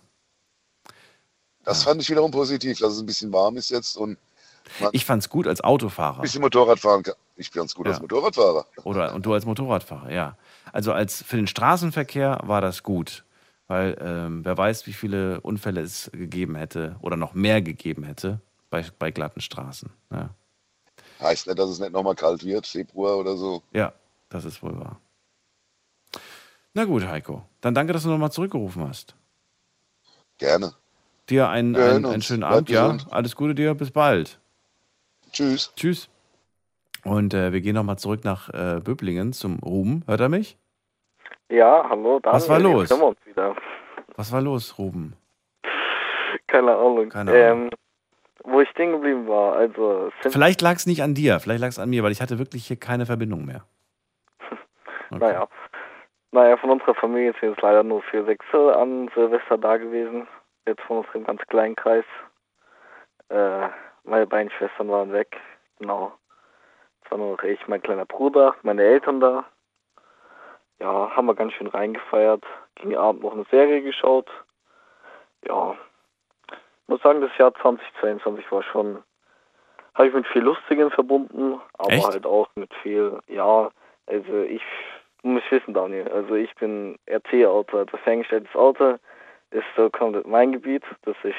[1.64, 4.18] das fand ich wiederum positiv, dass es ein bisschen warm ist jetzt und
[4.80, 6.22] man Ich fand's gut als Autofahrer.
[6.22, 7.16] bisschen Motorrad fahren kann.
[7.36, 7.94] Ich bin ganz gut Ja.
[7.94, 8.66] als Motorradfahrer.
[8.84, 10.38] Oder und du als Motorradfahrer, ja.
[10.74, 13.24] Also als für den Straßenverkehr war das gut.
[13.68, 18.40] Weil ähm, wer weiß, wie viele Unfälle es gegeben hätte oder noch mehr gegeben hätte
[18.70, 19.90] bei, bei glatten Straßen.
[20.12, 20.30] Ja.
[21.20, 23.64] Heißt nicht, dass es nicht nochmal kalt wird, Februar oder so.
[23.74, 23.92] Ja,
[24.30, 25.00] das ist wohl wahr.
[26.74, 27.44] Na gut, Heiko.
[27.60, 29.16] Dann danke, dass du nochmal zurückgerufen hast.
[30.38, 30.74] Gerne.
[31.30, 32.96] Dir einen, einen, einen schönen Abend, ja.
[33.10, 34.40] Alles Gute dir, bis bald.
[35.32, 35.74] Tschüss.
[35.76, 36.10] Tschüss.
[37.04, 40.04] Und äh, wir gehen nochmal zurück nach äh, Böblingen zum Ruben.
[40.08, 40.58] Hört er mich?
[41.50, 42.36] Ja, hallo, Daniel.
[42.36, 42.90] Was war los?
[42.90, 43.56] hören wir uns wieder.
[44.16, 45.16] Was war los, Ruben?
[46.48, 47.10] Keine Ahnung.
[47.10, 47.70] Keine ähm,
[48.44, 51.80] wo ich stehen geblieben war, also Vielleicht lag es nicht an dir, vielleicht lag es
[51.80, 53.66] an mir, weil ich hatte wirklich hier keine Verbindung mehr.
[55.10, 55.48] naja.
[56.32, 60.28] Naja, von unserer Familie sind jetzt leider nur vier Sechse an Silvester da gewesen.
[60.66, 62.06] Jetzt von unserem ganz kleinen Kreis.
[63.30, 63.70] Äh,
[64.08, 65.38] meine beiden Schwestern waren weg.
[65.80, 66.12] Genau.
[67.04, 69.46] Es war nur noch ich, mein kleiner Bruder, meine Eltern da.
[70.80, 72.44] Ja, haben wir ganz schön reingefeiert.
[72.76, 74.30] Gegen Abend noch eine Serie geschaut.
[75.48, 75.76] Ja.
[76.52, 79.04] Ich muss sagen, das Jahr 2022 war schon,
[79.96, 82.08] habe ich mit viel Lustigem verbunden, aber Echt?
[82.08, 83.70] halt auch mit viel, ja,
[84.06, 84.64] also ich
[85.22, 88.96] muss wissen, Daniel, also ich bin RC-Autor, also ferngesteuertes Auto
[89.52, 91.36] ist so komplett mein Gebiet, das ich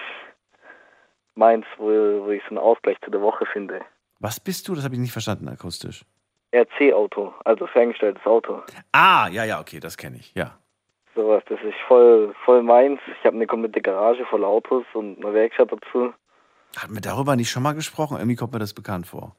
[1.39, 3.81] meins, wo, wo ich so einen Ausgleich zu der Woche finde.
[4.21, 4.75] Was bist du?
[4.75, 6.05] Das habe ich nicht verstanden akustisch.
[6.53, 8.63] RC-Auto, also ferngesteuertes Auto.
[8.93, 10.59] Ah, ja, ja, okay, das kenne ich, ja.
[11.15, 13.01] Sowas, das ist voll, voll meins.
[13.19, 16.13] Ich habe eine komplette Garage voller Autos und eine Werkstatt dazu.
[16.77, 18.19] Hatten wir darüber nicht schon mal gesprochen?
[18.19, 19.35] Irgendwie kommt mir das bekannt vor.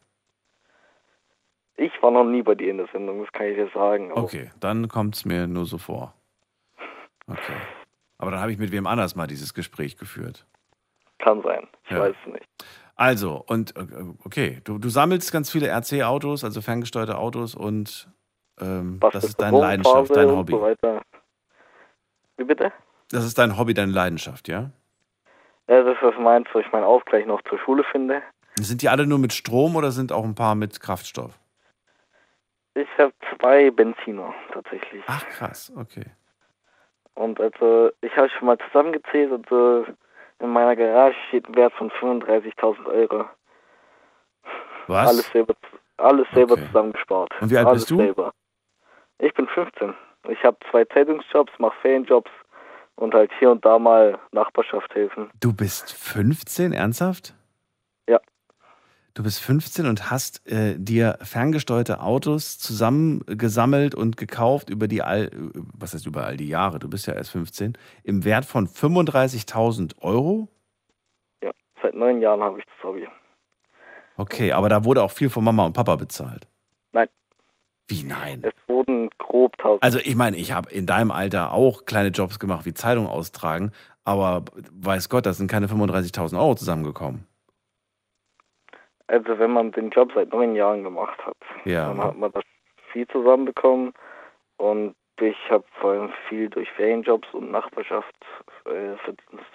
[1.78, 4.12] Ich war noch nie bei dir in der Sendung, das kann ich dir sagen.
[4.14, 6.14] Okay, dann kommt es mir nur so vor.
[7.28, 7.56] Okay.
[8.18, 10.46] Aber dann habe ich mit wem anders mal dieses Gespräch geführt.
[11.20, 12.00] Kann sein, ich Ja.
[12.00, 12.48] weiß es nicht.
[12.96, 13.86] Also, und äh,
[14.26, 18.10] okay, du, du sammelst ganz viele RC-Autos, also ferngesteuerte Autos und
[18.60, 20.52] ähm, das ist deine Leidenschaft, dein Hobby.
[20.52, 21.00] So.
[22.38, 22.74] Wie bitte?
[23.12, 24.72] Das ist dein Hobby, deine Leidenschaft, ja?
[25.70, 28.22] Ja, das ist was meinst, wo ich meinen Ausgleich noch zur Schule finde.
[28.60, 31.40] Sind die alle nur mit Strom oder sind auch ein paar mit Kraftstoff?
[32.74, 35.04] Ich habe zwei Benziner tatsächlich.
[35.08, 36.06] Ach krass, okay.
[37.14, 39.84] Und also, ich habe schon mal zusammengezählt äh,
[40.40, 43.26] in meiner Garage steht ein Wert von 35.000 Euro.
[44.88, 45.08] Was?
[45.10, 45.54] Alles selber,
[45.98, 46.66] alles selber Okay.
[46.68, 47.30] zusammengespart.
[47.42, 47.98] Und wie alt alles bist du?
[47.98, 48.32] Selber.
[49.20, 49.94] Ich bin 15.
[50.30, 52.32] Ich habe zwei Zeitungsjobs, mache Ferienjobs
[52.96, 55.30] und halt hier und da mal Nachbarschaft helfen.
[55.40, 57.34] Du bist 15, ernsthaft?
[59.14, 65.32] Du bist 15 und hast äh, dir ferngesteuerte Autos zusammengesammelt und gekauft über die, all,
[65.54, 70.02] was heißt über all die Jahre, du bist ja erst 15, im Wert von 35.000
[70.02, 70.48] Euro?
[71.44, 73.08] Ja, seit neun Jahren habe ich das Hobby.
[74.16, 76.48] Okay, aber da wurde auch viel von Mama und Papa bezahlt.
[76.92, 77.08] Nein.
[77.88, 78.42] Wie nein?
[78.44, 79.82] Es wurden grob 1000.
[79.82, 83.72] Also ich meine, ich habe in deinem Alter auch kleine Jobs gemacht, wie Zeitung austragen,
[84.04, 87.26] aber weiß Gott, da sind keine 35.000 Euro zusammengekommen.
[89.10, 91.88] Also wenn man den Job seit neun Jahren gemacht hat, Ja.
[91.88, 92.44] dann hat man das
[92.92, 93.94] viel zusammenbekommen
[94.58, 98.14] und ich habe vor allem viel durch Ferienjobs und Nachbarschaft
[98.66, 98.96] äh,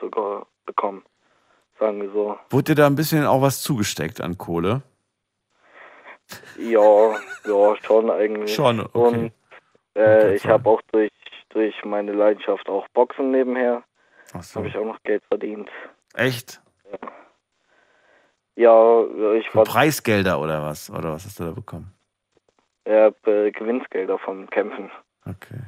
[0.01, 1.05] sogar bekommen.
[1.79, 2.37] Sagen wir so.
[2.51, 4.83] Wurde dir da ein bisschen auch was zugesteckt an Kohle?
[6.59, 7.13] Ja,
[7.47, 8.55] ja, schon eigentlich.
[8.55, 8.91] Schon, okay.
[8.99, 9.33] Und
[9.97, 11.13] äh, ich habe auch durch,
[11.51, 13.85] durch meine Leidenschaft auch Boxen nebenher,
[14.41, 14.57] so.
[14.61, 15.71] habe ich auch noch Geld verdient.
[16.15, 16.61] Echt?
[16.91, 17.09] Ja,
[18.57, 20.91] ich Für war Preisgelder oder was?
[20.91, 21.93] Oder was hast du da bekommen?
[22.87, 24.91] ja, äh, Gewinnsgelder vom Kämpfen.
[25.27, 25.61] Okay.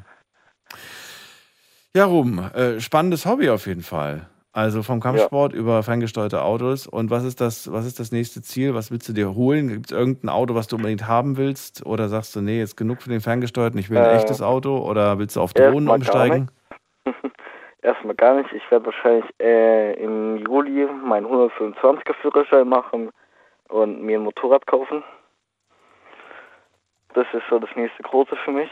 [1.95, 4.29] Ja, Ruben, äh, spannendes Hobby auf jeden Fall.
[4.53, 6.87] Also vom Kampfsport über ferngesteuerte Autos.
[6.87, 8.75] Und was ist das, was ist das nächste Ziel?
[8.75, 9.69] Was willst du dir holen?
[9.69, 11.85] Gibt es irgendein Auto, was du unbedingt haben willst?
[11.85, 14.79] Oder sagst du, nee, jetzt genug für den ferngesteuerten, ich will ein Äh, echtes Auto?
[14.79, 16.51] Oder willst du auf Drohnen umsteigen?
[17.83, 18.53] Erstmal gar nicht.
[18.53, 23.11] Ich werde wahrscheinlich äh, im Juli meinen 125er Führerschein machen
[23.69, 25.05] und mir ein Motorrad kaufen.
[27.15, 28.71] Das ist so das nächste große für mich.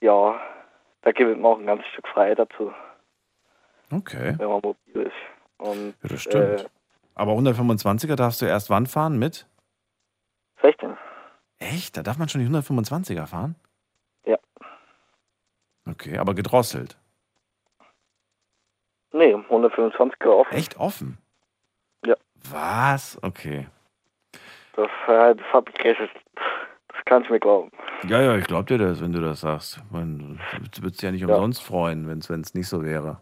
[0.00, 0.40] Ja,
[1.02, 2.72] da gibt es mir auch ein ganzes Stück Freiheit dazu,
[3.92, 5.12] Okay, wenn man mobil ist.
[5.58, 6.60] Und ja, das stimmt.
[6.60, 6.64] Äh,
[7.14, 9.18] Aber 125er darfst du erst wann fahren?
[9.18, 9.46] Mit?
[10.62, 10.96] 16.
[11.58, 11.96] Echt?
[11.96, 13.56] Da darf man schon die 125er fahren?
[15.90, 16.96] Okay, aber gedrosselt.
[19.12, 20.54] Nee, 125er offen.
[20.54, 21.18] Echt offen?
[22.04, 22.14] Ja.
[22.50, 23.18] Was?
[23.22, 23.66] Okay.
[24.74, 26.22] Das, äh, das hab ich recherchiert.
[26.88, 27.70] Das kann ich mir glauben.
[28.06, 29.80] Ja, ja, ich glaube dir das, wenn du das sagst.
[29.90, 30.38] Man,
[30.74, 31.28] du würdest dich ja nicht Ja.
[31.28, 33.20] umsonst freuen, wenn es nicht so wäre.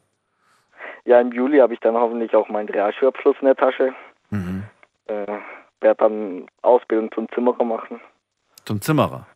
[1.05, 3.95] Ja, im Juli habe ich dann hoffentlich auch meinen Realschulabschluss in der Tasche.
[4.31, 4.65] Mhm.
[5.07, 5.39] Äh,
[5.81, 8.01] werde dann Ausbildung zum Zimmerer machen.
[8.65, 9.27] Zum Zimmerer.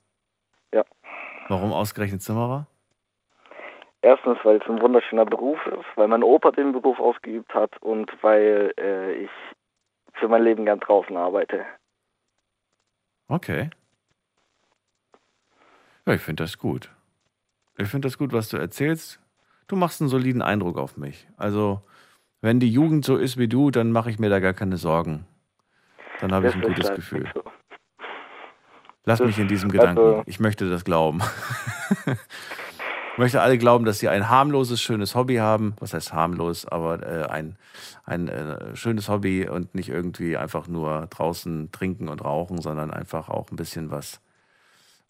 [0.75, 0.85] Ja.
[1.49, 2.67] Warum ausgerechnet Zimmerer?
[4.03, 8.11] Erstens, weil es ein wunderschöner Beruf ist, weil mein Opa den Beruf ausgeübt hat und
[8.23, 9.31] weil äh, ich
[10.15, 11.65] für mein Leben gern draußen arbeite.
[13.29, 13.71] Okay.
[16.07, 16.91] Ja, ich finde das gut.
[17.77, 19.21] Ich finde das gut, was du erzählst.
[19.69, 21.29] Du machst einen soliden Eindruck auf mich.
[21.37, 21.83] Also,
[22.41, 25.27] wenn die Jugend so ist wie du, dann mache ich mir da gar keine Sorgen.
[26.21, 27.31] Dann habe ich ein gutes halt Gefühl.
[27.35, 27.45] so.
[29.05, 30.23] Lass Das- mich in diesem also- Gedanken.
[30.27, 31.21] Ich möchte das glauben.
[33.21, 35.75] ich möchte alle glauben, dass sie ein harmloses, schönes Hobby haben.
[35.79, 36.67] Was heißt harmlos?
[36.67, 37.57] Aber äh, ein,
[38.07, 43.29] ein äh, schönes Hobby und nicht irgendwie einfach nur draußen trinken und rauchen, sondern einfach
[43.29, 44.23] auch ein bisschen was,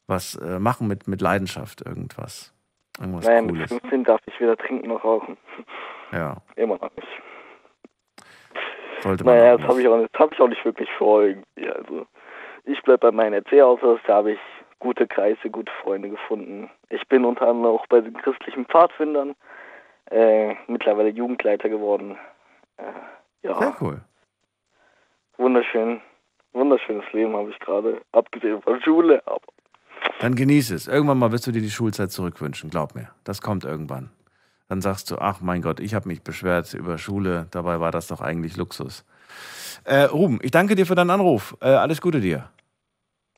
[0.08, 2.52] was äh, machen mit, mit Leidenschaft, irgendwas.
[2.98, 3.68] Irgendwas Naja, mit Cooles.
[3.70, 5.36] 15 darf ich wieder trinken und rauchen.
[6.10, 7.06] Ja, Immer noch nicht.
[9.04, 9.36] sollte man.
[9.36, 11.68] Naja, das habe ich, auch nicht- hab ich auch nicht wirklich vor irgendwie.
[11.70, 12.06] Also,
[12.64, 13.78] ich bleibe bei meinem Erzählhaus,
[14.08, 14.38] da habe ich
[14.80, 16.68] gute Kreise, gute Freunde gefunden.
[16.88, 19.36] Ich bin unter anderem auch bei den christlichen Pfadfindern
[20.10, 22.18] äh, mittlerweile Jugendleiter geworden.
[22.76, 22.82] Äh,
[23.46, 24.00] ja, Sehr cool.
[25.36, 26.00] wunderschön.
[26.52, 29.40] Wunderschönes Leben habe ich gerade, abgesehen von Schule, aber
[30.18, 30.88] Dann genieße es.
[30.88, 33.08] Irgendwann mal wirst du dir die Schulzeit zurückwünschen, glaub mir.
[33.22, 34.10] Das kommt irgendwann.
[34.68, 38.08] Dann sagst du, ach mein Gott, ich habe mich beschwert über Schule, dabei war das
[38.08, 39.04] doch eigentlich Luxus.
[39.84, 41.56] Äh, Ruben, ich danke dir für deinen Anruf.
[41.60, 42.50] Äh, alles Gute dir.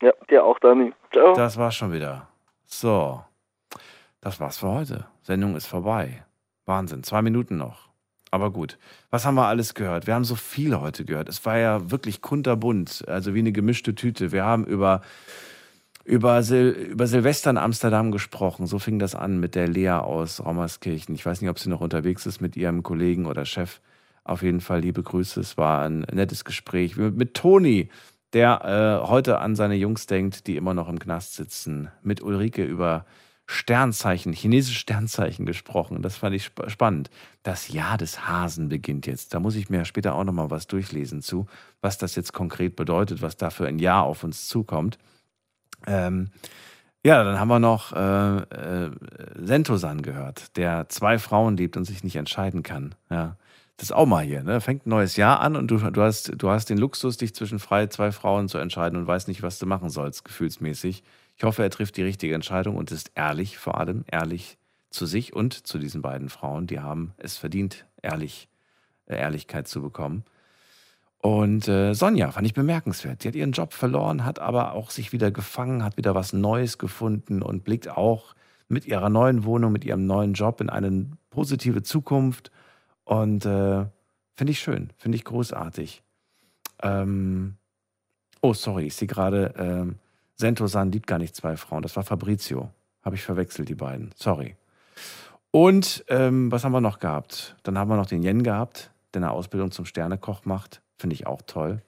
[0.02, 0.92] Ja, dir auch, Dani.
[1.12, 1.34] Ciao.
[1.34, 2.28] Das war's schon wieder.
[2.66, 3.22] So,
[4.20, 5.06] das war's für heute.
[5.22, 6.24] Sendung ist vorbei.
[6.66, 7.88] Wahnsinn, zwei Minuten noch.
[8.30, 8.78] Aber gut,
[9.10, 10.06] was haben wir alles gehört?
[10.06, 11.28] Wir haben so viel heute gehört.
[11.28, 14.32] Es war ja wirklich kunterbunt, also wie eine gemischte Tüte.
[14.32, 15.02] Wir haben über
[16.04, 18.66] über, Sil über Silvester in Amsterdam gesprochen.
[18.66, 21.14] So fing das an mit der Lea aus Raumerskirchen.
[21.14, 23.80] Ich weiß nicht, ob sie noch unterwegs ist mit ihrem Kollegen oder Chef.
[24.24, 25.40] Auf jeden Fall liebe Grüße.
[25.40, 27.88] Es war ein nettes Gespräch mit, mit Toni,
[28.32, 31.90] der äh, heute an seine Jungs denkt, die immer noch im Knast sitzen.
[32.02, 33.04] Mit Ulrike über
[33.46, 36.00] Sternzeichen, chinesische Sternzeichen gesprochen.
[36.00, 37.10] Das fand ich sp spannend.
[37.42, 39.34] Das Jahr des Hasen beginnt jetzt.
[39.34, 41.46] Da muss ich mir später auch noch mal was durchlesen zu,
[41.80, 44.98] was das jetzt konkret bedeutet, was da für ein Jahr auf uns zukommt.
[45.86, 46.30] Ähm,
[47.04, 48.90] ja, dann haben wir noch äh, äh,
[49.34, 52.94] Sentosan gehört, der zwei Frauen liebt und sich nicht entscheiden kann.
[53.10, 53.36] Ja,
[53.76, 54.42] das ist auch mal hier.
[54.42, 54.60] Ne?
[54.60, 57.58] Fängt ein neues Jahr an und du, du, hast, du hast den Luxus, dich zwischen
[57.58, 61.02] frei zwei Frauen zu entscheiden und weißt nicht, was du machen sollst, gefühlsmäßig.
[61.36, 64.58] Ich hoffe, er trifft die richtige Entscheidung und ist ehrlich, vor allem ehrlich
[64.90, 66.66] zu sich und zu diesen beiden Frauen.
[66.66, 68.48] Die haben es verdient, ehrlich,
[69.06, 70.24] äh, Ehrlichkeit zu bekommen.
[71.18, 73.22] Und äh, Sonja fand ich bemerkenswert.
[73.22, 76.78] Die hat ihren Job verloren, hat aber auch sich wieder gefangen, hat wieder was Neues
[76.78, 78.34] gefunden und blickt auch
[78.68, 82.50] mit ihrer neuen Wohnung, mit ihrem neuen Job in eine positive Zukunft.
[83.04, 83.86] Und äh,
[84.34, 86.02] finde ich schön, finde ich großartig.
[86.82, 87.56] Ähm,
[88.40, 89.96] oh, sorry, ich sehe gerade, ähm,
[90.36, 91.82] Sentosan liebt gar nicht zwei Frauen.
[91.82, 92.70] Das war Fabrizio.
[93.02, 94.10] Habe ich verwechselt, die beiden.
[94.16, 94.56] Sorry.
[95.50, 97.56] Und ähm, was haben wir noch gehabt?
[97.62, 100.80] Dann haben wir noch den Yen gehabt, der eine Ausbildung zum Sternekoch macht.
[100.96, 101.82] Finde ich auch toll.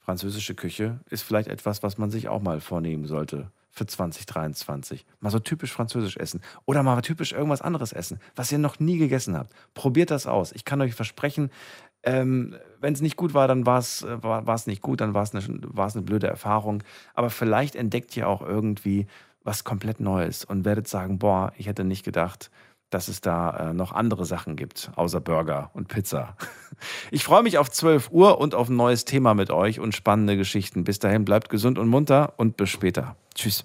[0.00, 5.04] Französische Küche ist vielleicht etwas, was man sich auch mal vornehmen sollte für 2023.
[5.20, 6.40] Mal so typisch französisch essen.
[6.64, 9.52] Oder mal typisch irgendwas anderes essen, was ihr noch nie gegessen habt.
[9.74, 10.52] Probiert das aus.
[10.52, 11.50] Ich kann euch versprechen,
[12.04, 15.14] ähm, wenn es nicht gut war, dann war es äh, war, war's nicht gut, dann
[15.14, 16.82] war es eine, war's eine blöde Erfahrung.
[17.14, 19.06] Aber vielleicht entdeckt ihr auch irgendwie
[19.42, 22.50] was komplett Neues und werdet sagen, boah, ich hätte nicht gedacht,
[22.94, 26.36] dass es da äh, noch andere Sachen gibt, außer Burger und Pizza.
[27.12, 30.36] Ich freue mich auf 12 Uhr und auf ein neues Thema mit euch und spannende
[30.36, 30.82] Geschichten.
[30.82, 33.14] Bis dahin bleibt gesund und munter und bis später.
[33.34, 33.64] Tschüss.